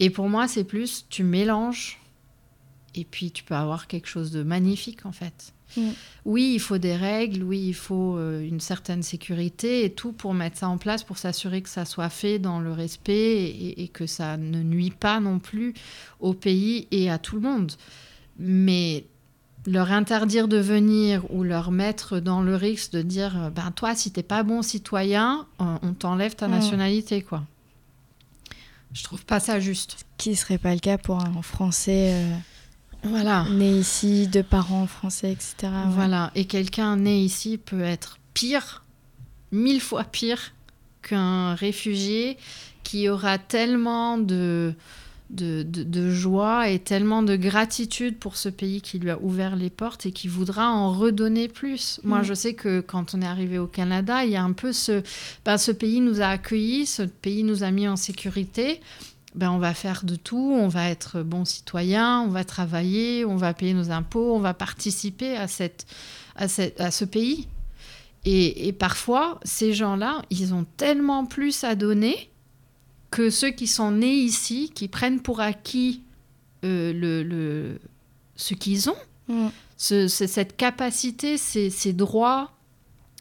Et 0.00 0.10
pour 0.10 0.28
moi, 0.28 0.48
c'est 0.48 0.64
plus, 0.64 1.06
tu 1.08 1.22
mélanges 1.22 2.00
et 2.96 3.04
puis 3.04 3.30
tu 3.30 3.44
peux 3.44 3.54
avoir 3.54 3.86
quelque 3.86 4.08
chose 4.08 4.32
de 4.32 4.42
magnifique 4.42 5.06
en 5.06 5.12
fait. 5.12 5.53
Mm. 5.76 5.90
Oui, 6.26 6.52
il 6.54 6.58
faut 6.60 6.78
des 6.78 6.96
règles, 6.96 7.42
oui, 7.42 7.60
il 7.68 7.74
faut 7.74 8.16
euh, 8.16 8.40
une 8.46 8.60
certaine 8.60 9.02
sécurité 9.02 9.84
et 9.84 9.90
tout 9.92 10.12
pour 10.12 10.32
mettre 10.34 10.56
ça 10.58 10.68
en 10.68 10.78
place, 10.78 11.02
pour 11.04 11.18
s'assurer 11.18 11.60
que 11.62 11.68
ça 11.68 11.84
soit 11.84 12.08
fait 12.08 12.38
dans 12.38 12.60
le 12.60 12.72
respect 12.72 13.42
et, 13.44 13.82
et 13.82 13.88
que 13.88 14.06
ça 14.06 14.36
ne 14.38 14.62
nuit 14.62 14.90
pas 14.90 15.20
non 15.20 15.38
plus 15.38 15.74
au 16.20 16.32
pays 16.32 16.88
et 16.90 17.10
à 17.10 17.18
tout 17.18 17.36
le 17.36 17.42
monde. 17.42 17.72
Mais 18.38 19.04
leur 19.66 19.92
interdire 19.92 20.48
de 20.48 20.56
venir 20.58 21.24
ou 21.30 21.42
leur 21.42 21.70
mettre 21.70 22.20
dans 22.20 22.42
le 22.42 22.54
risque 22.56 22.92
de 22.92 23.02
dire 23.02 23.44
euh, 23.44 23.50
ben 23.50 23.70
toi 23.70 23.94
si 23.94 24.10
t'es 24.10 24.22
pas 24.22 24.42
bon 24.42 24.60
citoyen 24.62 25.46
on 25.58 25.94
t'enlève 25.94 26.34
ta 26.34 26.48
Mm. 26.48 26.50
nationalité 26.50 27.22
quoi 27.22 27.44
je 28.92 29.02
trouve 29.02 29.24
pas 29.24 29.40
ça 29.40 29.58
juste 29.60 30.04
Qui 30.18 30.36
serait 30.36 30.58
pas 30.58 30.72
le 30.74 30.80
cas 30.80 30.98
pour 30.98 31.18
un 31.20 31.42
Français 31.42 32.12
euh, 32.12 32.36
voilà 33.04 33.46
né 33.50 33.70
ici, 33.78 34.26
de 34.28 34.42
parents 34.42 34.86
français, 34.86 35.32
etc. 35.32 35.54
ouais. 35.62 35.68
voilà 35.90 36.30
et 36.34 36.44
quelqu'un 36.46 36.96
né 36.96 37.20
ici 37.20 37.58
peut 37.58 37.82
être 37.82 38.18
pire 38.34 38.82
mille 39.52 39.80
fois 39.80 40.04
pire 40.04 40.52
qu'un 41.02 41.54
réfugié 41.54 42.38
qui 42.82 43.08
aura 43.08 43.38
tellement 43.38 44.18
de 44.18 44.74
de, 45.30 45.62
de- 45.62 45.82
de 45.84 46.10
joie 46.10 46.68
et 46.68 46.78
tellement 46.78 47.22
de 47.22 47.34
gratitude 47.34 48.18
pour 48.18 48.36
ce 48.36 48.50
pays 48.50 48.82
qui 48.82 48.98
lui 48.98 49.10
a 49.10 49.18
ouvert 49.20 49.56
les 49.56 49.70
portes 49.70 50.04
et 50.06 50.12
qui 50.12 50.28
voudra 50.28 50.70
en 50.70 50.92
redonner 50.92 51.48
plus. 51.48 51.98
Moi, 52.04 52.20
Mm. 52.20 52.24
je 52.24 52.34
sais 52.34 52.54
que 52.54 52.80
quand 52.80 53.14
on 53.14 53.22
est 53.22 53.26
arrivé 53.26 53.58
au 53.58 53.66
Canada, 53.66 54.22
il 54.24 54.30
y 54.32 54.36
a 54.36 54.42
un 54.44 54.52
peu 54.52 54.72
ce... 54.72 55.02
Ben, 55.44 55.56
ce 55.56 55.72
pays 55.72 56.00
nous 56.00 56.20
a 56.20 56.26
accueillis, 56.26 56.84
ce 56.86 57.02
pays 57.02 57.42
nous 57.42 57.64
a 57.64 57.70
mis 57.70 57.88
en 57.88 57.96
sécurité. 57.96 58.80
Ben, 59.34 59.50
on 59.50 59.58
va 59.58 59.74
faire 59.74 60.04
de 60.04 60.14
tout, 60.14 60.36
on 60.56 60.68
va 60.68 60.88
être 60.90 61.22
bon 61.22 61.44
citoyen, 61.44 62.20
on 62.20 62.28
va 62.28 62.44
travailler, 62.44 63.24
on 63.24 63.36
va 63.36 63.52
payer 63.52 63.74
nos 63.74 63.90
impôts, 63.90 64.34
on 64.36 64.38
va 64.38 64.54
participer 64.54 65.36
à, 65.36 65.48
cette, 65.48 65.86
à, 66.36 66.46
cette- 66.46 66.80
à 66.80 66.92
ce 66.92 67.04
pays. 67.04 67.48
Et, 68.24 68.68
et 68.68 68.72
parfois, 68.72 69.40
ces 69.44 69.72
gens-là, 69.74 70.22
ils 70.30 70.54
ont 70.54 70.64
tellement 70.76 71.26
plus 71.26 71.64
à 71.64 71.74
donner 71.74 72.30
que 73.10 73.28
ceux 73.28 73.50
qui 73.50 73.66
sont 73.66 73.90
nés 73.90 74.14
ici, 74.14 74.70
qui 74.74 74.86
prennent 74.88 75.20
pour 75.20 75.40
acquis 75.40 76.02
euh, 76.64 76.92
le, 76.92 77.22
le- 77.22 77.80
ce 78.36 78.54
qu'ils 78.54 78.88
ont, 78.88 78.96
Mm. 79.28 79.48
ce- 79.76 80.06
ce- 80.08 80.26
cette 80.26 80.56
capacité, 80.56 81.38
ces, 81.38 81.70
ces 81.70 81.92
droits, 81.92 82.52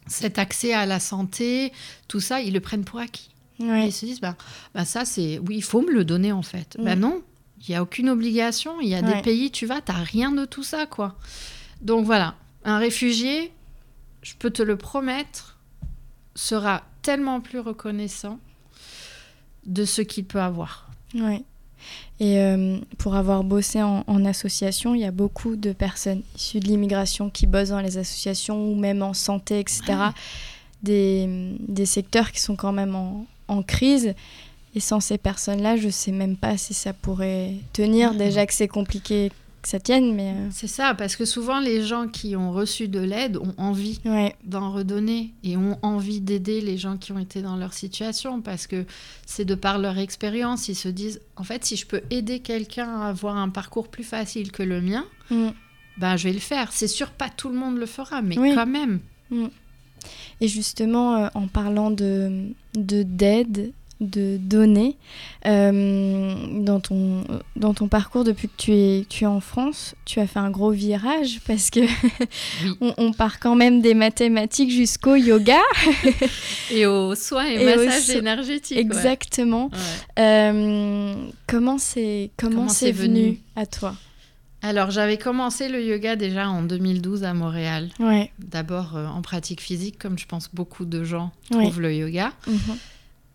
cet 0.08 0.38
accès 0.38 0.74
à 0.74 0.86
la 0.86 1.00
santé, 1.00 1.72
tout 2.08 2.20
ça, 2.20 2.42
ils 2.42 2.54
le 2.54 2.60
prennent 2.60 2.84
pour 2.86 3.00
acquis. 3.00 3.30
Ouais. 3.60 3.88
ils 3.88 3.92
se 3.92 4.06
disent, 4.06 4.22
bah, 4.22 4.36
bah 4.74 4.86
ça, 4.86 5.06
c'est. 5.06 5.40
Oui, 5.40 5.56
il 5.58 5.64
faut 5.64 5.82
me 5.82 5.92
le 5.92 6.04
donner, 6.06 6.32
en 6.32 6.42
fait. 6.42 6.76
Mm. 6.80 6.84
Ben 6.84 7.00
non, 7.00 7.22
il 7.62 7.72
n'y 7.72 7.76
a 7.76 7.82
aucune 7.84 8.10
obligation. 8.10 8.80
Il 8.82 8.88
y 8.90 8.96
a 8.96 9.02
Ouais. 9.02 9.16
des 9.16 9.22
pays, 9.22 9.52
tu 9.52 9.66
vas, 9.66 9.82
tu 9.82 9.92
rien 9.92 10.32
de 10.32 10.46
tout 10.46 10.64
ça, 10.64 10.86
quoi. 10.86 11.16
Donc 11.82 12.06
voilà, 12.06 12.36
un 12.66 12.78
réfugié, 12.78 13.52
je 14.22 14.34
peux 14.40 14.50
te 14.50 14.64
le 14.64 14.76
promettre, 14.78 15.58
sera 16.36 16.84
tellement 17.02 17.42
plus 17.42 17.60
reconnaissant 17.60 18.40
de 19.66 19.86
ce 19.86 20.02
qu'il 20.02 20.26
peut 20.26 20.42
avoir. 20.42 20.90
Ouais. 21.14 21.44
Et 22.20 22.40
euh, 22.40 22.78
pour 22.98 23.16
avoir 23.16 23.44
bossé 23.44 23.84
en, 23.84 24.04
en 24.08 24.26
association, 24.26 24.96
il 24.96 25.02
y 25.02 25.06
a 25.06 25.12
beaucoup 25.12 25.58
de 25.58 25.74
personnes 25.74 26.22
issues 26.36 26.60
de 26.62 26.68
l'immigration 26.68 27.30
qui 27.30 27.46
bossent 27.46 27.70
dans 27.70 27.82
les 27.82 27.98
associations 27.98 28.72
ou 28.72 28.76
même 28.76 29.02
en 29.04 29.14
santé, 29.14 29.60
etc. 29.60 29.82
Des, 30.82 31.56
des 31.60 31.86
secteurs 31.86 32.32
qui 32.32 32.40
sont 32.40 32.56
quand 32.56 32.72
même 32.72 32.96
en, 32.96 33.26
en 33.48 33.64
crise. 33.64 34.14
Et 34.76 34.80
sans 34.80 35.00
ces 35.00 35.18
personnes-là, 35.20 35.78
je 35.78 35.90
sais 35.90 36.12
même 36.12 36.36
pas 36.36 36.58
si 36.58 36.74
ça 36.74 36.94
pourrait 36.94 37.54
tenir. 37.74 38.16
Déjà 38.16 38.46
que 38.46 38.54
c'est 38.54 38.68
compliqué 38.68 39.32
que 39.62 39.70
ça 39.70 39.80
tienne, 39.80 40.14
mais 40.14 40.32
euh, 40.32 40.50
C'est 40.52 40.68
ça, 40.68 40.94
parce 40.94 41.16
que 41.16 41.24
souvent, 41.24 41.60
les 41.62 41.84
gens 41.86 42.08
qui 42.10 42.36
ont 42.36 42.52
reçu 42.52 42.90
de 42.90 43.00
l'aide 43.00 43.38
ont 43.38 43.54
envie 43.58 44.02
ouais, 44.04 44.36
d'en 44.44 44.72
redonner 44.74 45.32
et 45.44 45.56
ont 45.56 45.78
envie 45.84 46.20
d'aider 46.20 46.60
les 46.60 46.78
gens 46.78 46.98
qui 46.98 47.14
ont 47.14 47.20
été 47.20 47.42
dans 47.42 47.56
leur 47.56 47.72
situation 47.74 48.42
parce 48.42 48.68
que 48.68 48.86
c'est 49.26 49.46
de 49.46 49.56
par 49.56 49.78
leur 49.80 49.98
expérience, 50.00 50.68
ils 50.68 50.76
se 50.76 50.90
disent 50.90 51.22
en 51.38 51.44
fait 51.46 51.64
si 51.64 51.78
je 51.78 51.86
peux 51.86 52.02
aider 52.10 52.40
quelqu'un 52.40 52.90
à 53.04 53.08
avoir 53.08 53.38
un 53.38 53.48
parcours 53.48 53.88
plus 53.88 54.04
facile 54.04 54.52
que 54.52 54.64
le 54.64 54.82
mien, 54.82 55.06
Mm. 55.30 55.50
ben 55.98 56.18
je 56.18 56.26
vais 56.28 56.34
le 56.34 56.40
faire. 56.42 56.74
C'est 56.74 56.90
sûr 56.90 57.12
pas 57.12 57.30
tout 57.30 57.48
le 57.48 57.56
monde 57.56 57.78
le 57.78 57.86
fera 57.86 58.22
mais 58.22 58.38
Oui. 58.38 58.52
quand 58.56 58.66
même. 58.68 59.00
Et 60.42 60.48
justement, 60.48 61.16
euh, 61.16 61.28
en 61.36 61.48
parlant 61.48 61.92
de 61.92 62.50
de- 62.76 63.04
d'aide, 63.04 63.72
de 64.02 64.36
donner, 64.38 64.98
euh, 65.46 66.34
dans, 66.60 66.82
ton, 66.82 67.24
dans 67.56 67.74
ton 67.74 67.88
parcours 67.88 68.26
depuis 68.26 68.50
que 68.50 68.54
tu 68.58 68.74
es, 68.74 69.06
tu 69.08 69.24
es 69.24 69.28
en 69.28 69.40
France, 69.40 69.96
tu 70.04 70.20
as 70.20 70.28
fait 70.28 70.40
un 70.40 70.50
gros 70.50 70.72
virage 70.72 71.40
parce 71.48 71.70
que 71.70 71.80
on, 72.82 72.94
on 72.98 73.14
part 73.14 73.40
quand 73.40 73.56
même 73.56 73.82
des 73.82 73.94
mathématiques 73.94 74.72
jusqu'au 74.72 75.16
yoga. 75.16 75.60
Et 76.72 76.86
aux 76.86 77.16
soins 77.16 77.46
et, 77.48 77.62
Et 77.62 77.66
massages 77.78 78.04
so- 78.04 78.18
énergétiques. 78.20 78.78
Exactement. 78.78 79.70
Ouais. 79.72 80.24
Euh, 80.24 81.14
comment 81.48 81.78
c'est 81.78 82.32
comment 82.38 82.56
Comment 82.56 82.70
c'est 82.70 82.88
c'est 82.88 82.92
venu, 82.92 83.22
venu 83.22 83.40
à 83.56 83.66
toi? 83.66 83.96
Alors 84.64 84.92
j'avais 84.92 85.18
commencé 85.18 85.68
le 85.68 85.84
yoga 85.84 86.16
déjà 86.16 86.48
en 86.50 86.64
2012 86.64 87.24
à 87.26 87.34
Montréal. 87.34 87.90
Ouais. 88.00 88.32
D'abord 88.40 88.96
euh, 88.96 89.06
en 89.08 89.22
pratique 89.22 89.60
physique 89.62 90.00
comme 90.00 90.18
je 90.18 90.26
pense 90.26 90.50
beaucoup 90.54 90.86
de 90.86 91.04
gens 91.04 91.32
Ouais. 91.52 91.64
trouvent 91.64 91.82
le 91.82 91.94
yoga. 91.94 92.32
Mhm. 92.48 92.78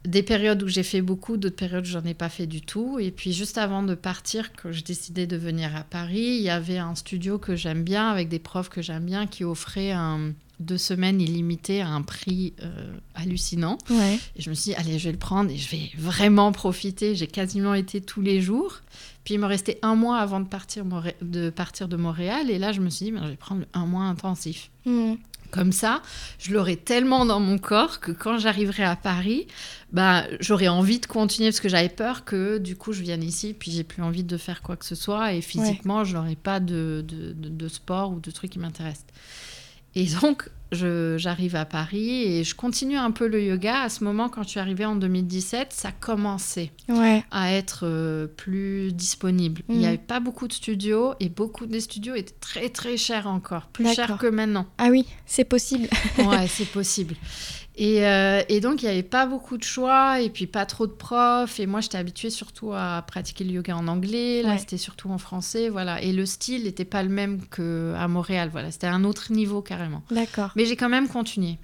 Des 0.09 0.23
périodes 0.23 0.63
où 0.63 0.69
j'ai 0.69 0.83
fait 0.83 1.03
beaucoup, 1.03 1.37
d'autres 1.37 1.57
périodes 1.57 1.85
où 1.85 1.91
j'en 1.91 2.05
ai 2.05 2.15
pas 2.15 2.31
fait 2.31 2.47
du 2.47 2.63
tout. 2.63 2.99
Et 2.99 3.11
puis 3.11 3.33
juste 3.33 3.59
avant 3.59 3.83
de 3.83 3.95
partir, 3.95 4.53
quand 4.55 4.73
je 4.73 4.83
décidais 4.83 5.27
de 5.27 5.37
venir 5.37 5.77
à 5.77 5.83
Paris, 5.83 6.37
il 6.39 6.43
y 6.43 6.51
avait 6.51 6.79
un 6.79 6.95
studio 6.95 7.39
que 7.39 7.55
j'aime 7.57 7.83
bien, 7.83 8.09
avec 8.09 8.29
des 8.29 8.39
profs 8.39 8.71
que 8.71 8.81
j'aime 8.81 9.05
bien, 9.05 9.27
qui 9.27 9.45
offrait 9.45 9.91
un, 9.91 10.33
deux 10.61 10.79
semaines 10.79 11.21
illimitées 11.21 11.83
à 11.83 11.89
un 11.89 12.01
prix 12.01 12.55
euh, 12.63 12.97
hallucinant. 13.15 13.77
Ouais. 13.91 14.19
Et 14.35 14.41
je 14.41 14.49
me 14.49 14.55
suis 14.55 14.71
dit, 14.71 14.77
allez, 14.77 14.99
je 14.99 15.05
vais 15.05 15.13
le 15.13 15.19
prendre 15.19 15.51
et 15.51 15.59
je 15.59 15.71
vais 15.71 15.91
vraiment 15.99 16.53
profiter. 16.53 17.15
J'ai 17.15 17.27
quasiment 17.27 17.75
été 17.75 18.01
tous 18.01 18.23
les 18.23 18.41
jours. 18.41 18.81
Puis 19.25 19.35
il 19.35 19.41
me 19.41 19.47
restait 19.47 19.79
un 19.83 19.95
mois 19.95 20.19
avant 20.19 20.41
de 20.41 20.49
partir, 20.49 20.85
de 21.21 21.51
partir 21.51 21.87
de 21.87 21.97
Montréal. 21.97 22.51
Et 22.51 22.59
là, 22.59 22.73
je 22.73 22.81
me 22.81 22.89
suis 22.89 23.07
dit, 23.07 23.13
ben, 23.13 23.25
je 23.25 23.31
vais 23.31 23.37
prendre 23.37 23.67
un 23.75 23.85
mois 23.85 24.05
intensif. 24.05 24.71
Mhm. 24.87 25.19
Comme 25.51 25.73
ça, 25.73 26.03
je 26.39 26.53
l'aurai 26.53 26.77
tellement 26.77 27.25
dans 27.25 27.41
mon 27.41 27.57
corps 27.59 28.01
que 28.01 28.13
quand 28.13 28.39
j'arriverai 28.39 28.85
à 28.85 28.97
Paris, 28.97 29.47
bah, 29.93 30.25
j'aurai 30.41 30.69
envie 30.69 31.01
de 31.01 31.07
continuer 31.07 31.49
parce 31.49 31.61
que 31.61 31.69
j'avais 31.71 31.89
peur 31.89 32.25
que 32.27 32.59
du 32.59 32.77
coup 32.77 32.93
je 32.93 33.01
vienne 33.03 33.23
ici 33.23 33.55
puis 33.59 33.71
j'ai 33.71 33.83
plus 33.85 34.03
envie 34.03 34.25
de 34.25 34.37
faire 34.37 34.61
quoi 34.61 34.77
que 34.77 34.85
ce 34.85 34.95
soit 34.95 35.33
et 35.33 35.41
physiquement 35.41 36.05
je 36.05 36.17
n'aurai 36.17 36.37
pas 36.37 36.61
de, 36.61 37.03
de, 37.07 37.33
de- 37.33 37.49
de 37.49 37.69
sport 37.69 38.13
ou 38.13 38.21
de 38.21 38.31
trucs 38.31 38.51
qui 38.51 38.59
m'intéressent. 38.59 39.07
Et 39.95 40.05
donc 40.21 40.51
j'arrive 40.73 41.57
à 41.57 41.65
Paris 41.65 42.23
et 42.25 42.45
je 42.45 42.55
continue 42.55 42.97
un 42.97 43.11
peu 43.11 43.27
le 43.27 43.43
yoga. 43.43 43.83
À 43.83 43.89
ce 43.89 44.05
moment, 44.05 44.29
quand 44.29 44.43
je 44.43 44.49
suis 44.51 44.61
arrivée 44.61 44.85
en 44.85 44.97
2017, 44.97 45.73
ça 45.73 45.93
commençait 45.93 46.71
Ouais. 46.89 47.25
à 47.31 47.53
être 47.53 47.81
euh, 47.85 48.27
plus 48.27 48.93
disponible. 48.93 49.63
Il 49.69 49.77
n'y 49.77 49.83
Mhm. 49.83 49.89
avait 49.89 49.99
pas 49.99 50.21
beaucoup 50.21 50.49
de 50.49 50.53
studios 50.53 51.15
et 51.21 51.29
beaucoup 51.29 51.67
des 51.67 51.81
studios 51.81 52.15
étaient 52.15 52.35
très 52.41 52.69
très 52.69 52.97
chers 52.97 53.27
encore, 53.27 53.67
plus 53.69 53.93
chers 53.95 54.19
que 54.19 54.27
maintenant. 54.27 54.67
Ah 54.79 54.89
oui, 54.91 55.07
c'est 55.27 55.45
possible. 55.45 55.89
Ouais, 56.19 56.47
c'est 56.49 56.69
possible. 56.71 57.15
Et, 57.81 58.05
euh, 58.05 58.43
et 58.49 58.59
donc, 58.59 58.83
il 58.83 58.87
n'y 58.87 58.91
avait 58.91 59.05
pas 59.05 59.25
beaucoup 59.27 59.57
de 59.57 59.63
choix 59.63 60.21
et 60.21 60.31
puis 60.31 60.49
pas 60.49 60.67
trop 60.67 60.89
de 60.89 60.93
profs. 60.93 61.61
Et 61.61 61.67
moi, 61.67 61.81
j'étais 61.81 61.97
habituée 61.97 62.29
surtout 62.31 62.73
à 62.73 63.05
pratiquer 63.07 63.45
le 63.45 63.53
yoga 63.53 63.77
en 63.77 63.87
anglais. 63.87 64.43
Là, 64.43 64.51
Ouais. 64.51 64.59
c'était 64.59 64.77
surtout 64.79 65.11
en 65.11 65.19
français. 65.19 65.69
Voilà. 65.69 66.03
Et 66.03 66.13
le 66.13 66.27
style 66.27 66.65
n'était 66.65 66.85
pas 66.85 67.05
le 67.05 67.09
même 67.09 67.41
qu'à 67.47 68.09
Montréal. 68.09 68.49
Voilà. 68.51 68.73
C'était 68.73 68.89
un 68.89 69.05
autre 69.05 69.31
niveau 69.33 69.63
carrément. 69.63 70.03
D'accord. 70.11 70.51
Mais 70.57 70.67
j'ai 70.67 70.75
quand 70.75 70.89
même 70.89 71.07
continué. 71.09 71.57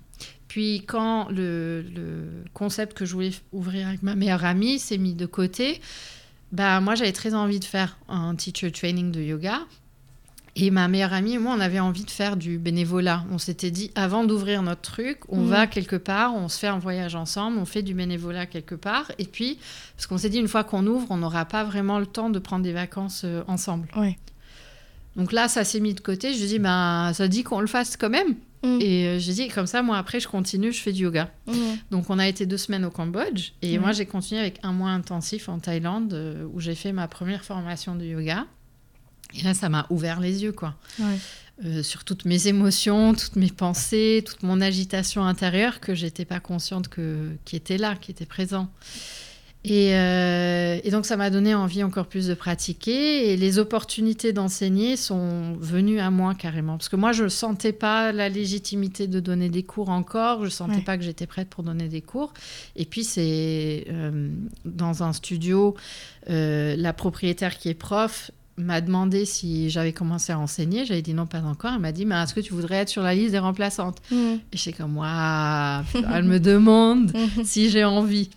Puis, 0.47 0.85
quand 0.87 1.29
le, 1.31 1.83
le 1.83 2.45
concept 2.53 2.97
que 2.97 3.05
je 3.05 3.13
voulais 3.15 3.33
ouvrir 3.51 3.89
avec 3.89 4.05
ma 4.05 4.15
meilleure 4.15 4.45
amie 4.45 4.79
s'est 4.79 4.99
mis 4.99 5.15
de 5.15 5.27
côté, 5.27 5.81
bah, 6.53 6.81
moi, 6.81 6.95
j'avais 6.95 7.11
très 7.11 7.35
envie 7.35 7.59
de 7.59 7.65
faire 7.65 7.99
un 8.09 8.37
teacher 8.37 8.71
training 8.71 9.11
de 9.11 9.21
yoga. 9.21 9.63
Et 10.57 10.71
ma 10.71 10.87
meilleure 10.87 11.13
amie 11.13 11.35
et 11.35 11.39
moi, 11.39 11.53
on 11.57 11.61
avait 11.61 11.81
envie 11.81 12.05
de 12.05 12.11
faire 12.11 12.37
du 12.37 12.59
bénévolat. 12.59 13.25
On 13.33 13.39
s'était 13.39 13.73
dit, 13.73 13.91
avant 13.97 14.23
d'ouvrir 14.25 14.63
notre 14.63 14.83
truc, 14.83 15.19
on 15.29 15.39
Mhm. 15.41 15.49
va 15.49 15.67
quelque 15.67 15.97
part, 15.97 16.35
on 16.37 16.49
se 16.49 16.59
fait 16.61 16.69
un 16.69 16.79
voyage 16.79 17.17
ensemble, 17.17 17.59
on 17.59 17.65
fait 17.65 17.83
du 17.83 17.93
bénévolat 17.93 18.47
quelque 18.47 18.77
part. 18.77 19.11
Et 19.19 19.25
puis, 19.25 19.59
parce 19.97 20.07
qu'on 20.07 20.17
s'est 20.19 20.29
dit, 20.31 20.39
une 20.39 20.47
fois 20.47 20.63
qu'on 20.63 20.87
ouvre, 20.87 21.09
on 21.11 21.17
n'aura 21.17 21.45
pas 21.45 21.65
vraiment 21.65 21.99
le 21.99 22.07
temps 22.07 22.31
de 22.31 22.39
prendre 22.39 22.63
des 22.63 22.73
vacances 22.73 23.23
euh, 23.25 23.43
ensemble. 23.49 23.89
Ouais. 23.97 24.17
Donc 25.17 25.33
là, 25.33 25.49
ça 25.49 25.65
s'est 25.65 25.81
mis 25.81 25.93
de 25.95 26.01
côté. 26.01 26.35
Je 26.35 26.45
dis, 26.47 26.59
bah, 26.61 27.11
ça 27.15 27.27
dit 27.27 27.43
qu'on 27.43 27.61
le 27.61 27.67
fasse 27.67 27.97
quand 27.97 28.11
même. 28.11 28.37
Mhm. 28.65 28.79
Et 28.81 29.07
euh, 29.09 29.19
j'ai 29.19 29.33
dit, 29.33 29.49
comme 29.49 29.67
ça, 29.67 29.83
moi, 29.83 29.97
après, 29.99 30.21
je 30.21 30.29
continue, 30.29 30.73
je 30.73 30.81
fais 30.81 30.93
du 30.93 31.03
yoga. 31.03 31.31
Mhm. 31.49 31.55
Donc, 31.91 32.11
on 32.11 32.19
a 32.21 32.29
été 32.29 32.47
deux 32.47 32.57
semaines 32.59 32.85
au 32.85 32.91
Cambodge. 32.91 33.51
Et 33.61 33.79
moi, 33.79 33.91
j'ai 33.91 34.07
continué 34.07 34.41
avec 34.41 34.61
un 34.63 34.73
mois 34.73 34.91
intensif 34.91 35.49
en 35.49 35.59
Thaïlande, 35.59 36.13
euh, 36.15 36.47
où 36.53 36.61
j'ai 36.61 36.77
fait 36.77 36.93
ma 36.93 37.09
première 37.09 37.45
formation 37.45 37.97
de 37.97 38.05
yoga. 38.05 38.47
Et 39.39 39.43
là, 39.43 39.55
ça 39.55 39.69
m'a 39.69 39.87
ouvert 39.91 40.21
les 40.21 40.43
yeux, 40.43 40.53
quoi. 40.53 40.75
Ouais. 40.99 41.83
sur 41.83 42.05
toutes 42.05 42.25
mes 42.25 42.49
émotions, 42.49 43.15
toutes 43.15 43.37
mes 43.37 43.51
pensées, 43.51 44.25
toute 44.27 44.43
mon 44.43 44.61
agitation 44.61 45.25
intérieure 45.25 45.81
que 45.81 45.95
j'étais 45.95 46.25
pas 46.25 46.41
consciente 46.41 46.89
que 46.89 47.31
qui 47.45 47.57
était 47.57 47.79
là, 47.79 47.95
qui 47.95 48.11
était 48.11 48.27
présent. 48.27 48.69
Euh, 49.71 50.79
et, 50.85 50.91
donc 50.91 51.07
ça 51.07 51.17
m'a 51.17 51.31
donné 51.31 51.55
envie 51.55 51.83
encore 51.83 52.07
plus 52.07 52.27
de 52.27 52.35
pratiquer 52.35 53.33
et 53.33 53.37
les 53.39 53.59
opportunités 53.59 54.35
d'enseigner 54.35 54.97
sont 54.97 55.57
venues 55.59 56.01
à 56.01 56.11
moi 56.11 56.35
carrément 56.35 56.77
parce 56.77 56.91
que 56.91 56.97
moi 56.97 57.13
je 57.13 57.25
ne 57.25 57.29
sentais 57.31 57.73
pas 57.73 58.13
la 58.13 58.29
légitimité 58.29 59.07
de 59.07 59.21
donner 59.21 59.49
des 59.49 59.63
cours 59.63 59.89
encore, 59.89 60.41
je 60.41 60.45
ne 60.45 60.51
sentais 60.51 60.83
pas 60.83 60.99
que 60.99 61.03
j'étais 61.03 61.27
prête 61.27 61.49
pour 61.49 61.65
donner 61.65 61.89
des 61.89 62.03
cours. 62.03 62.35
Et 62.77 62.85
puis 62.85 63.05
c'est 63.05 63.87
euh, 63.89 64.29
dans 64.67 65.03
un 65.03 65.15
studio, 65.15 65.75
euh, 66.29 66.77
la 66.77 66.93
propriétaire 66.93 67.57
qui 67.57 67.71
est 67.71 67.75
prof 67.75 68.31
m'a 68.57 68.81
demandé 68.81 69.25
si 69.25 69.71
j'avais 69.71 69.93
commencé 69.93 70.33
à 70.33 70.39
enseigner. 70.39 70.85
J'avais 70.85 71.03
dit 71.03 71.15
non, 71.15 71.27
pas 71.27 71.43
encore. 71.43 71.73
Elle 71.75 71.81
m'a 71.81 71.93
dit, 71.93 72.07
mais 72.07 72.15
est-ce 72.15 72.35
que 72.35 72.41
tu 72.41 72.53
voudrais 72.53 72.77
être 72.77 72.89
sur 72.89 73.03
la 73.03 73.15
liste 73.15 73.33
des 73.33 73.39
remplaçantes 73.39 74.01
mmh. 74.11 74.17
Et 74.17 74.57
j'étais 74.57 74.77
comme, 74.77 74.97
waouh, 74.97 75.85
elle 76.13 76.25
me 76.25 76.39
demande 76.39 77.13
si 77.45 77.71
j'ai 77.71 77.85
envie. 77.85 78.31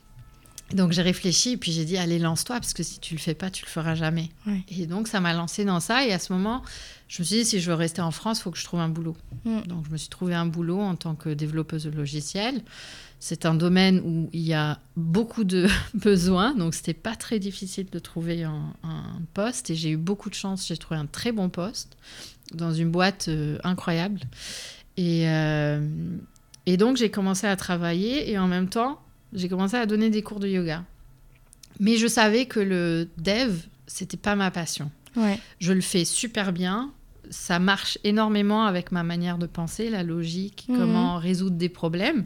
Donc 0.73 0.91
j'ai 0.91 1.01
réfléchi 1.01 1.51
et 1.51 1.57
puis 1.57 1.71
j'ai 1.71 1.85
dit 1.85 1.97
allez 1.97 2.19
lance-toi 2.19 2.57
parce 2.57 2.73
que 2.73 2.83
si 2.83 2.99
tu 2.99 3.13
le 3.13 3.19
fais 3.21 3.33
pas 3.33 3.49
tu 3.49 3.63
le 3.63 3.69
feras 3.69 3.95
jamais. 3.95 4.29
Et 4.67 4.85
donc 4.85 5.07
ça 5.07 5.21
m'a 5.21 5.33
lancé 5.33 5.63
dans 5.63 5.79
ça 5.79 6.05
et 6.05 6.11
à 6.11 6.19
ce 6.19 6.33
moment 6.33 6.61
je 7.07 7.21
me 7.21 7.25
suis 7.25 7.37
dit 7.37 7.45
si 7.45 7.61
je 7.61 7.69
veux 7.69 7.75
rester 7.75 8.01
en 8.01 8.11
France 8.11 8.39
il 8.39 8.41
faut 8.41 8.51
que 8.51 8.57
je 8.57 8.65
trouve 8.65 8.81
un 8.81 8.89
boulot. 8.89 9.15
Mm. 9.45 9.61
Donc 9.61 9.85
je 9.85 9.91
me 9.91 9.97
suis 9.97 10.09
trouvé 10.09 10.35
un 10.35 10.45
boulot 10.45 10.81
en 10.81 10.95
tant 10.95 11.15
que 11.15 11.29
développeuse 11.29 11.85
de 11.85 11.91
logiciels. 11.91 12.61
C'est 13.19 13.45
un 13.45 13.55
domaine 13.55 13.99
où 14.05 14.29
il 14.31 14.41
y 14.41 14.53
a 14.53 14.79
beaucoup 14.95 15.43
de 15.43 15.67
besoins 15.93 16.53
donc 16.53 16.75
c'était 16.75 16.93
pas 16.93 17.15
très 17.15 17.39
difficile 17.39 17.89
de 17.89 17.99
trouver 17.99 18.43
un, 18.43 18.73
poste 19.33 19.69
et 19.69 19.75
j'ai 19.75 19.91
eu 19.91 19.97
beaucoup 19.97 20.29
de 20.29 20.35
chance 20.35 20.67
j'ai 20.67 20.77
trouvé 20.77 20.99
un 20.99 21.05
très 21.05 21.31
bon 21.31 21.49
poste 21.49 21.97
dans 22.53 22.71
une 22.71 22.91
boîte 22.91 23.27
euh, 23.27 23.57
incroyable 23.63 24.21
et 24.95 25.27
euh, 25.29 25.81
et 26.65 26.77
donc 26.77 26.97
j'ai 26.97 27.09
commencé 27.09 27.47
à 27.47 27.55
travailler 27.55 28.29
et 28.31 28.37
en 28.37 28.47
même 28.47 28.69
temps 28.69 28.99
j'ai 29.33 29.49
commencé 29.49 29.75
à 29.75 29.85
donner 29.85 30.09
des 30.09 30.21
cours 30.21 30.39
de 30.39 30.47
yoga. 30.47 30.83
Mais 31.79 31.97
je 31.97 32.07
savais 32.07 32.45
que 32.45 32.59
le 32.59 33.07
dev, 33.17 33.55
c'était 33.85 34.17
pas 34.17 34.35
ma 34.35 34.51
passion. 34.51 34.91
Je 35.59 35.73
le 35.73 35.81
fais 35.81 36.05
super 36.05 36.53
bien. 36.53 36.91
Ça 37.31 37.57
marche 37.57 37.97
énormément 38.03 38.65
avec 38.65 38.91
ma 38.91 39.01
manière 39.01 39.39
de 39.39 39.47
penser, 39.47 39.89
la 39.89 40.03
logique, 40.03 40.65
mhm. 40.69 40.77
comment 40.77 41.17
résoudre 41.17 41.57
des 41.57 41.69
problèmes. 41.69 42.25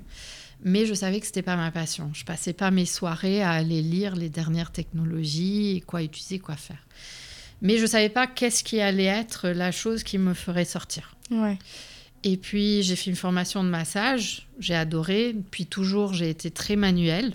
Mais 0.64 0.86
je 0.86 0.93
savais 0.93 1.20
que 1.20 1.26
c'était 1.26 1.41
pas 1.41 1.55
ma 1.55 1.72
passion. 1.72 2.12
Je 2.14 2.24
passais 2.24 2.53
pas 2.53 2.72
mes 2.72 2.86
soirées 2.86 3.41
à 3.41 3.51
aller 3.51 3.82
lire 3.82 4.16
les 4.16 4.30
dernières 4.30 4.72
technologies 4.72 5.78
et 5.78 5.82
quoi 5.82 6.03
utiliser, 6.03 6.39
quoi 6.39 6.55
faire. 6.55 6.86
Mais 7.62 7.78
je 7.78 7.86
savais 7.86 8.09
pas 8.09 8.28
qu'est-ce 8.28 8.64
qui 8.64 8.80
allait 8.80 9.05
être 9.05 9.49
la 9.49 9.72
chose 9.72 10.03
qui 10.03 10.18
me 10.18 10.34
ferait 10.34 10.66
sortir. 10.66 11.16
Ouais. 11.32 11.57
Et 12.24 12.38
puis 12.38 12.84
j'ai 12.84 12.95
fait 12.95 13.09
une 13.09 13.16
formation 13.16 13.64
de 13.64 13.70
massage, 13.70 14.47
j'ai 14.59 14.76
adoré. 14.76 15.36
Puis 15.49 15.66
toujours, 15.66 16.14
j'ai 16.14 16.30
été 16.30 16.51
très 16.51 16.76
manuelle. 16.76 17.34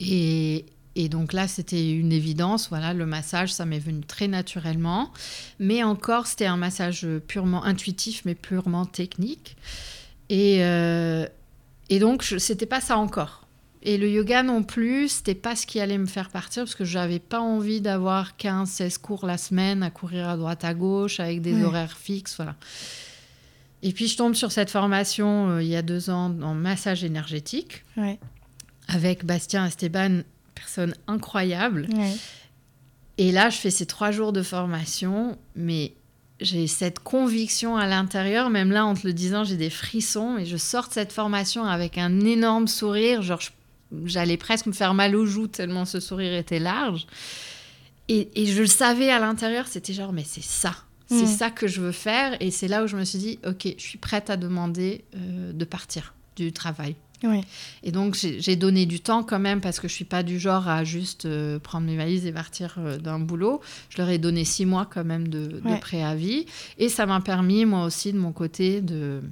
Et, 0.00 0.66
et, 0.96 1.08
donc 1.08 1.32
là, 1.32 1.48
c'était 1.48 1.90
une 1.92 2.12
évidence. 2.12 2.68
Voilà, 2.68 2.92
le 2.92 3.06
massage, 3.06 3.52
ça 3.52 3.64
m'est 3.64 3.78
venu 3.78 4.00
très 4.00 4.28
naturellement. 4.28 5.12
Mais 5.58 5.82
encore, 5.82 6.26
c'était 6.26 6.46
un 6.46 6.56
massage 6.56 7.06
purement 7.28 7.64
intuitif, 7.64 8.22
mais 8.24 8.34
purement 8.34 8.84
technique. 8.84 9.56
Et, 10.28 10.58
euh, 10.60 11.26
et 11.88 11.98
donc, 11.98 12.22
c'était 12.22 12.66
pas 12.66 12.80
ça 12.80 12.98
encore. 12.98 13.46
Et 13.82 13.98
le 13.98 14.10
yoga 14.10 14.42
non 14.42 14.64
plus, 14.64 15.08
c'était 15.08 15.36
pas 15.36 15.54
ce 15.54 15.64
qui 15.64 15.78
allait 15.78 15.98
me 15.98 16.06
faire 16.06 16.30
partir 16.30 16.64
parce 16.64 16.74
que 16.74 16.84
j'avais 16.84 17.20
pas 17.20 17.40
envie 17.40 17.80
d'avoir 17.80 18.36
15, 18.36 18.68
16 18.68 18.98
cours 18.98 19.26
la 19.26 19.38
semaine 19.38 19.84
à 19.84 19.90
courir 19.90 20.28
à 20.28 20.36
droite 20.36 20.64
à 20.64 20.74
gauche 20.74 21.20
avec 21.20 21.40
des 21.40 21.62
horaires 21.62 21.96
fixes. 21.96 22.34
Voilà. 22.36 22.56
Et 23.82 23.92
puis 23.92 24.08
je 24.08 24.16
tombe 24.16 24.34
sur 24.34 24.50
cette 24.50 24.70
formation 24.70 25.50
euh, 25.50 25.62
il 25.62 25.68
y 25.68 25.76
a 25.76 25.82
deux 25.82 26.10
ans 26.10 26.34
en 26.42 26.54
massage 26.54 27.04
énergétique 27.04 27.84
avec 28.88 29.24
Bastien 29.24 29.66
Esteban, 29.66 30.22
personne 30.56 30.94
incroyable. 31.06 31.86
Et 33.18 33.30
là, 33.30 33.50
je 33.50 33.58
fais 33.58 33.70
ces 33.70 33.86
trois 33.86 34.10
jours 34.10 34.32
de 34.32 34.42
formation, 34.42 35.38
mais 35.54 35.94
j'ai 36.40 36.66
cette 36.66 37.00
conviction 37.00 37.76
à 37.76 37.86
l'intérieur, 37.86 38.50
même 38.50 38.70
là 38.70 38.84
en 38.84 38.94
te 38.94 39.06
le 39.06 39.12
disant, 39.12 39.44
j'ai 39.44 39.56
des 39.56 39.70
frissons 39.70 40.36
et 40.38 40.44
je 40.44 40.56
sors 40.56 40.88
de 40.88 40.92
cette 40.92 41.12
formation 41.12 41.64
avec 41.64 41.98
un 41.98 42.20
énorme 42.20 42.68
sourire, 42.68 43.22
genre 43.22 43.40
j'allais 44.04 44.36
presque 44.36 44.66
me 44.66 44.72
faire 44.72 44.94
mal 44.94 45.16
aux 45.16 45.26
joues 45.26 45.46
tellement 45.46 45.84
ce 45.84 46.00
sourire 46.00 46.34
était 46.34 46.58
large. 46.58 47.06
Et, 48.08 48.28
et 48.34 48.46
je 48.46 48.60
le 48.60 48.66
savais 48.66 49.10
à 49.10 49.18
l'intérieur, 49.18 49.66
c'était 49.66 49.92
genre, 49.92 50.12
mais 50.12 50.24
c'est 50.24 50.44
ça, 50.44 50.74
c'est 51.08 51.22
mm. 51.22 51.26
ça 51.38 51.50
que 51.50 51.66
je 51.66 51.80
veux 51.80 51.92
faire. 51.92 52.36
Et 52.40 52.50
c'est 52.50 52.68
là 52.68 52.84
où 52.84 52.86
je 52.86 52.96
me 52.96 53.04
suis 53.04 53.18
dit, 53.18 53.38
OK, 53.46 53.66
je 53.76 53.82
suis 53.82 53.98
prête 53.98 54.30
à 54.30 54.36
demander 54.36 55.04
euh, 55.14 55.52
de 55.52 55.64
partir 55.64 56.14
du 56.36 56.52
travail. 56.52 56.96
Et 57.82 57.92
donc, 57.92 58.14
j'ai 58.14 58.56
donné 58.56 58.86
du 58.86 59.00
temps 59.00 59.22
quand 59.22 59.38
même 59.38 59.60
parce 59.60 59.80
que 59.80 59.88
je 59.88 59.92
suis 59.92 60.04
pas 60.04 60.22
du 60.22 60.38
genre 60.38 60.68
à 60.68 60.84
juste 60.84 61.24
euh, 61.24 61.58
prendre 61.58 61.86
mes 61.86 61.96
valises 61.96 62.26
et 62.26 62.32
partir 62.32 62.76
euh, 62.78 62.98
d'un 62.98 63.18
boulot. 63.18 63.60
Je 63.88 63.98
leur 63.98 64.08
ai 64.08 64.18
donné 64.18 64.44
six 64.44 64.66
mois 64.66 64.86
quand 64.86 65.04
même 65.04 65.28
de, 65.28 65.46
de 65.46 65.80
préavis. 65.80 66.46
Et 66.78 66.88
ça 66.88 67.06
m'a 67.06 67.20
permis, 67.20 67.64
moi 67.64 67.84
aussi, 67.84 68.12
de 68.12 68.18
mon 68.18 68.32
côté, 68.32 68.80
de, 68.80 69.22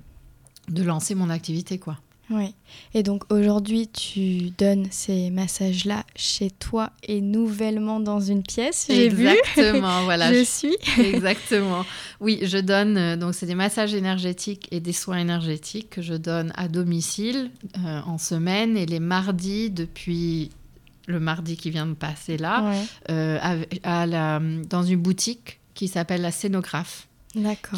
de 0.69 0.83
lancer 0.83 1.15
mon 1.15 1.31
activité, 1.31 1.79
quoi. 1.79 1.99
Oui. 2.31 2.55
Et 2.95 3.03
donc 3.03 3.31
aujourd'hui, 3.33 3.89
tu 3.89 4.51
donnes 4.57 4.87
ces 4.91 5.31
massages-là 5.31 6.05
chez 6.17 6.51
toi 6.51 6.91
et 7.03 7.21
nouvellement 7.21 8.01
dans 8.01 8.21
une 8.21 8.43
pièce. 8.43 8.87
J'ai 8.89 9.09
vu. 9.09 9.29
Exactement, 9.29 10.03
voilà. 10.05 10.33
je 10.33 10.45
suis. 10.45 10.77
Exactement. 10.99 11.85
Oui, 12.21 12.41
je 12.43 12.59
donne. 12.59 12.97
Euh, 12.97 13.17
donc 13.17 13.35
c'est 13.35 13.47
des 13.47 13.55
massages 13.55 13.95
énergétiques 13.95 14.69
et 14.71 14.81
des 14.81 14.93
soins 14.93 15.19
énergétiques 15.19 15.91
que 15.91 16.03
je 16.03 16.15
donne 16.15 16.53
à 16.57 16.69
domicile 16.69 17.51
euh, 17.79 18.01
en 18.07 18.19
semaine 18.19 18.77
et 18.77 18.87
les 18.87 19.01
mardis 19.01 19.71
depuis 19.71 20.51
le 21.07 21.21
mardi 21.21 21.57
qui 21.57 21.71
vient 21.71 21.87
de 21.87 21.93
passer 21.93 22.39
là, 22.39 22.73
euh, 23.11 23.39
à 23.83 24.07
la, 24.07 24.41
dans 24.71 24.83
une 24.83 25.01
boutique 25.01 25.61
qui 25.75 25.87
s'appelle 25.89 26.23
la 26.23 26.31
Scénographe 26.31 27.09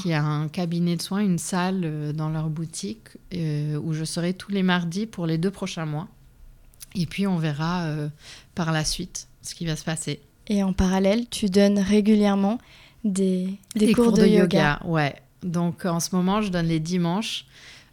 qui 0.00 0.12
a 0.12 0.22
un 0.22 0.48
cabinet 0.48 0.96
de 0.96 1.02
soins, 1.02 1.20
une 1.20 1.38
salle 1.38 1.82
euh, 1.84 2.12
dans 2.12 2.28
leur 2.28 2.48
boutique 2.48 3.08
euh, 3.34 3.78
où 3.78 3.92
je 3.92 4.04
serai 4.04 4.34
tous 4.34 4.50
les 4.50 4.62
mardis 4.62 5.06
pour 5.06 5.26
les 5.26 5.38
deux 5.38 5.50
prochains 5.50 5.86
mois. 5.86 6.08
Et 6.94 7.06
puis 7.06 7.26
on 7.26 7.36
verra 7.36 7.84
euh, 7.84 8.08
par 8.54 8.72
la 8.72 8.84
suite 8.84 9.28
ce 9.42 9.54
qui 9.54 9.66
va 9.66 9.76
se 9.76 9.84
passer. 9.84 10.20
Et 10.48 10.62
en 10.62 10.72
parallèle, 10.72 11.28
tu 11.28 11.46
donnes 11.46 11.78
régulièrement 11.78 12.58
des, 13.04 13.58
des, 13.74 13.92
cours, 13.92 14.12
de, 14.12 14.26
yoga. 14.26 14.80
Ouais. 14.84 15.14
Donc 15.42 15.84
en 15.84 16.00
ce 16.00 16.14
moment, 16.14 16.40
je 16.42 16.50
donne 16.50 16.66
les 16.66 16.80
dimanches 16.80 17.46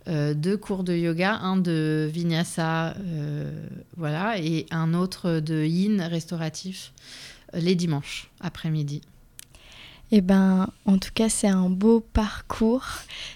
deux 0.05 0.57
cours 0.57 0.83
de 0.83 0.93
yoga, 0.93 1.35
un 1.35 1.55
de 1.55 2.09
vinyasa, 2.11 2.93
voilà, 3.95 4.37
et 4.37 4.65
un 4.69 4.93
autre 4.93 5.39
de 5.39 5.63
yin 5.63 6.01
restauratif 6.01 6.91
les 7.53 7.75
dimanches 7.75 8.29
après-midi. 8.41 9.01
Eh 10.15 10.21
ben, 10.21 10.69
en 10.85 10.99
tout 10.99 11.09
cas, 11.11 11.27
c'est 11.27 11.47
un 11.47 11.71
beau 11.71 11.99
parcours. 11.99 12.85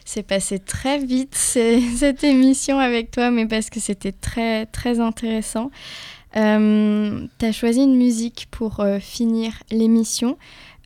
C'est 0.06 0.22
passé 0.22 0.60
très 0.60 1.00
vite 1.00 1.34
cette 1.36 2.24
émission 2.24 2.78
avec 2.78 3.10
toi, 3.10 3.32
mais 3.32 3.48
parce 3.48 3.72
que 3.72 3.80
c'était 3.80 4.12
très 4.12 4.68
très 4.68 5.00
intéressant. 5.00 5.72
Euh, 6.36 7.26
tu 7.40 7.46
as 7.48 7.52
choisi 7.52 7.80
une 7.80 7.98
musique 7.98 8.46
pour 8.52 8.82
euh, 8.82 9.00
finir 9.00 9.54
l'émission. 9.72 10.38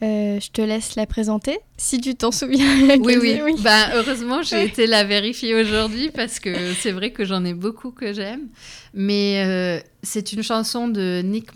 Euh, 0.02 0.39
je 0.39 0.50
te 0.52 0.62
laisse 0.62 0.96
la 0.96 1.06
présenter, 1.06 1.60
si 1.76 2.00
tu 2.00 2.16
t'en 2.16 2.32
souviens. 2.32 2.98
oui, 3.02 3.18
oui. 3.20 3.42
oui. 3.44 3.56
Bah, 3.60 3.94
heureusement, 3.94 4.44
j'ai 4.44 4.64
été 4.64 4.88
la 4.88 5.04
vérifier 5.04 5.54
aujourd'hui 5.56 6.10
parce 6.10 6.39
que 6.39 6.74
c'est 6.76 6.94
vrai 6.94 7.12
que 7.12 7.26
j'en 7.26 7.44
ai 7.44 7.54
beaucoup 7.54 7.92
que 7.92 8.14
j'aime. 8.14 8.48
Mais 8.94 9.84
c'est 10.04 10.32
une 10.32 10.42
chanson 10.42 10.88
de 10.88 11.22
Nick 11.22 11.54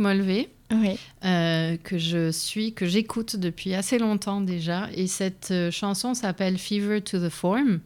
Euh, 0.72 1.78
que 1.78 1.98
je 1.98 2.32
suis, 2.32 2.74
que 2.74 2.86
j'écoute 2.86 3.36
depuis 3.36 3.74
assez 3.74 4.00
longtemps 4.00 4.42
déjà. 4.42 4.90
Et 4.94 5.08
cette 5.08 5.50
euh, 5.52 5.72
chanson 5.72 6.14
s'appelle 6.14 6.58
Fever 6.58 7.02
to 7.02 7.20
the 7.20 7.30
Form. 7.30 7.80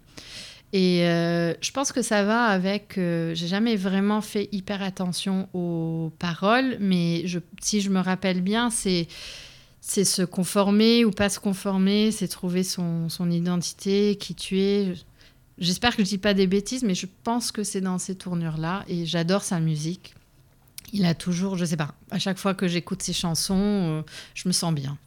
Et 0.72 1.04
euh, 1.04 1.54
je 1.62 1.72
pense 1.72 1.92
que 1.92 2.02
ça 2.02 2.24
va 2.24 2.46
avec. 2.46 2.94
J'ai 2.96 3.48
jamais 3.48 3.76
vraiment 3.76 4.22
fait 4.22 4.50
hyper 4.52 4.84
attention 4.84 5.50
aux 5.54 6.12
paroles, 6.20 6.78
mais 6.80 7.26
si 7.60 7.82
je 7.82 7.90
me 7.90 8.00
rappelle 8.00 8.42
bien, 8.42 8.70
c'est 8.70 9.08
c'est 9.82 10.04
se 10.04 10.22
conformer 10.22 11.06
ou 11.06 11.12
pas 11.12 11.30
se 11.30 11.40
conformer, 11.40 12.12
c'est 12.12 12.28
trouver 12.28 12.64
son, 12.64 13.10
son, 13.10 13.32
identité, 13.32 14.18
qui 14.18 14.36
tu 14.36 14.60
es. 14.60 14.94
J'espère 15.58 15.96
que 15.96 16.04
je 16.04 16.10
dis 16.10 16.18
pas 16.20 16.36
des 16.36 16.46
bêtises, 16.46 16.84
mais 16.84 16.94
je 16.94 17.08
pense 17.24 17.52
que 17.52 17.64
c'est 17.64 17.82
dans 17.82 17.98
ces 17.98 18.14
tournures-là 18.14 18.84
et 18.88 19.08
j'adore 19.08 19.42
sa 19.42 19.60
musique 19.60 20.14
il 20.94 21.06
a 21.06 21.14
toujours, 21.14 21.58
je 21.58 21.66
sais 21.66 21.78
pas, 21.78 21.94
à 22.12 22.20
chaque 22.20 22.38
fois 22.38 22.54
que 22.54 22.68
j'écoute 22.68 23.02
ses 23.02 23.14
chansons, 23.14 23.56
euh, 23.58 24.02
je 24.34 24.48
me 24.48 24.54
sens 24.54 24.74
bien. 24.74 24.98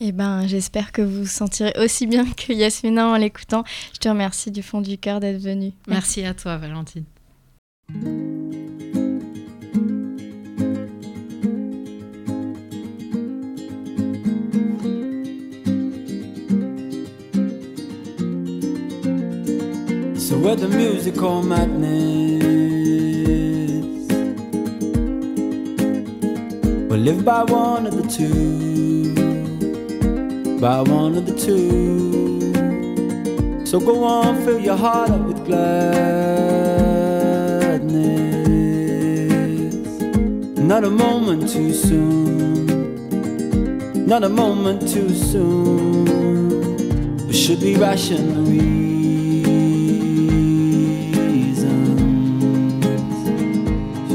Eh 0.00 0.12
ben, 0.12 0.46
j'espère 0.46 0.92
que 0.92 1.00
vous 1.00 1.20
vous 1.22 1.26
sentirez 1.26 1.72
aussi 1.78 2.06
bien 2.06 2.24
que 2.32 2.52
Yasmina 2.52 3.08
en 3.08 3.16
l'écoutant. 3.16 3.64
Je 3.94 3.98
te 3.98 4.08
remercie 4.08 4.50
du 4.50 4.62
fond 4.62 4.80
du 4.80 4.98
cœur 4.98 5.20
d'être 5.20 5.40
venue. 5.40 5.72
Merci 5.88 6.24
à 6.24 6.34
toi, 6.34 6.56
Valentine. 6.58 7.04
whether 20.46 20.68
music 20.68 21.20
or 21.22 21.42
madness? 21.42 22.35
Live 27.06 27.24
by 27.24 27.44
one 27.44 27.86
of 27.86 27.94
the 27.94 28.02
two, 28.08 29.14
by 30.60 30.80
one 30.80 31.16
of 31.16 31.24
the 31.24 31.34
two. 31.38 32.52
So 33.64 33.78
go 33.78 34.02
on, 34.02 34.44
fill 34.44 34.58
your 34.58 34.76
heart 34.76 35.10
up 35.10 35.20
with 35.20 35.46
gladness. 35.46 35.76
Not 40.58 40.82
a 40.82 40.90
moment 40.90 41.48
too 41.48 41.72
soon, 41.72 42.66
not 44.04 44.24
a 44.24 44.28
moment 44.28 44.88
too 44.88 45.14
soon. 45.14 46.08
We 47.28 47.32
should 47.32 47.60
be 47.60 47.76
ration 47.76 48.34
the 48.34 48.40
reasons? 48.50 48.98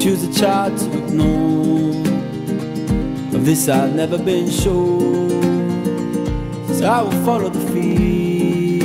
Choose 0.04 0.24
a 0.26 0.34
child 0.38 0.78
to 0.78 0.92
ignore. 1.06 2.11
This 3.44 3.68
I've 3.68 3.96
never 3.96 4.20
been 4.20 4.50
sure. 4.52 5.30
So 6.76 6.86
I 6.86 7.02
will 7.02 7.26
follow 7.26 7.50
the 7.50 7.60
feeling 7.72 8.82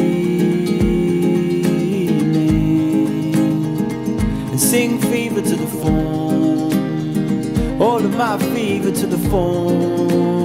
and 4.51 4.59
sing 4.59 4.99
fever 4.99 5.43
to 5.43 5.57
the 5.57 5.67
phone. 5.67 6.73
All 7.83 8.03
of 8.03 8.17
my 8.17 8.39
fever 8.39 8.91
to 8.91 9.07
the 9.07 9.19
phone. 9.29 10.36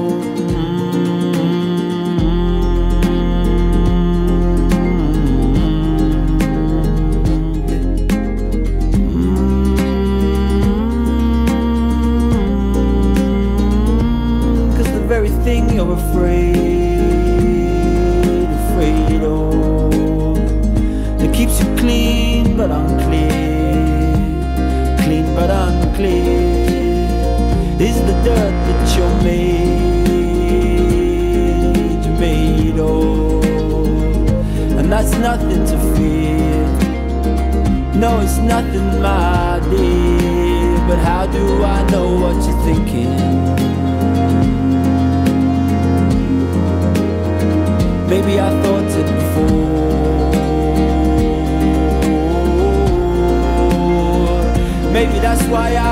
Maybe 55.04 55.18
that's 55.18 55.44
why 55.48 55.70
I'm 55.76 55.90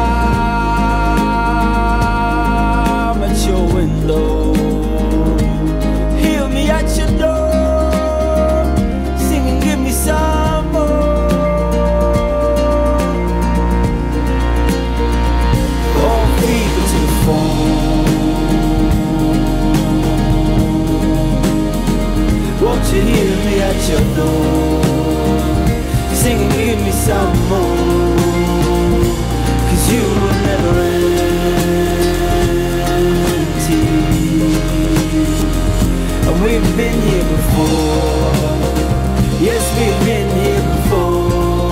at 3.23 3.37
your 3.47 3.65
window. 3.73 4.53
Hear 6.19 6.47
me 6.47 6.69
at 6.69 6.95
your 6.95 7.09
door. 7.17 8.67
Singing, 9.17 9.59
give 9.61 9.79
me 9.79 9.89
some 9.89 10.71
more. 10.71 11.31
All 16.05 16.25
fever 16.37 16.83
to 16.91 16.99
the 17.01 17.13
phone. 17.25 18.09
Won't 22.61 22.85
you 22.93 23.01
hear 23.01 23.33
me 23.45 23.53
at 23.69 23.79
your 23.89 24.03
door? 24.15 24.83
Singing, 26.13 26.49
give 26.51 26.79
me 26.79 26.91
some 26.91 27.38
Yes, 39.41 39.63
we've 39.77 40.01
been 40.05 40.29
here 40.39 40.63
before, 40.75 41.71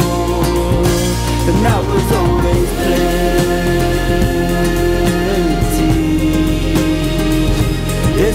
and 1.49 1.57
that 1.65 1.81
was 1.91 2.07
always 2.19 2.69
plenty. 2.83 3.25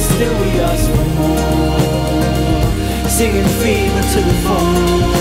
Still 0.02 0.34
we 0.40 0.48
ask 0.60 0.84
for 0.90 1.06
more, 1.16 3.08
singing 3.08 3.50
fever 3.62 4.02
to 4.02 4.20
the 4.20 4.34
phone. 4.44 5.11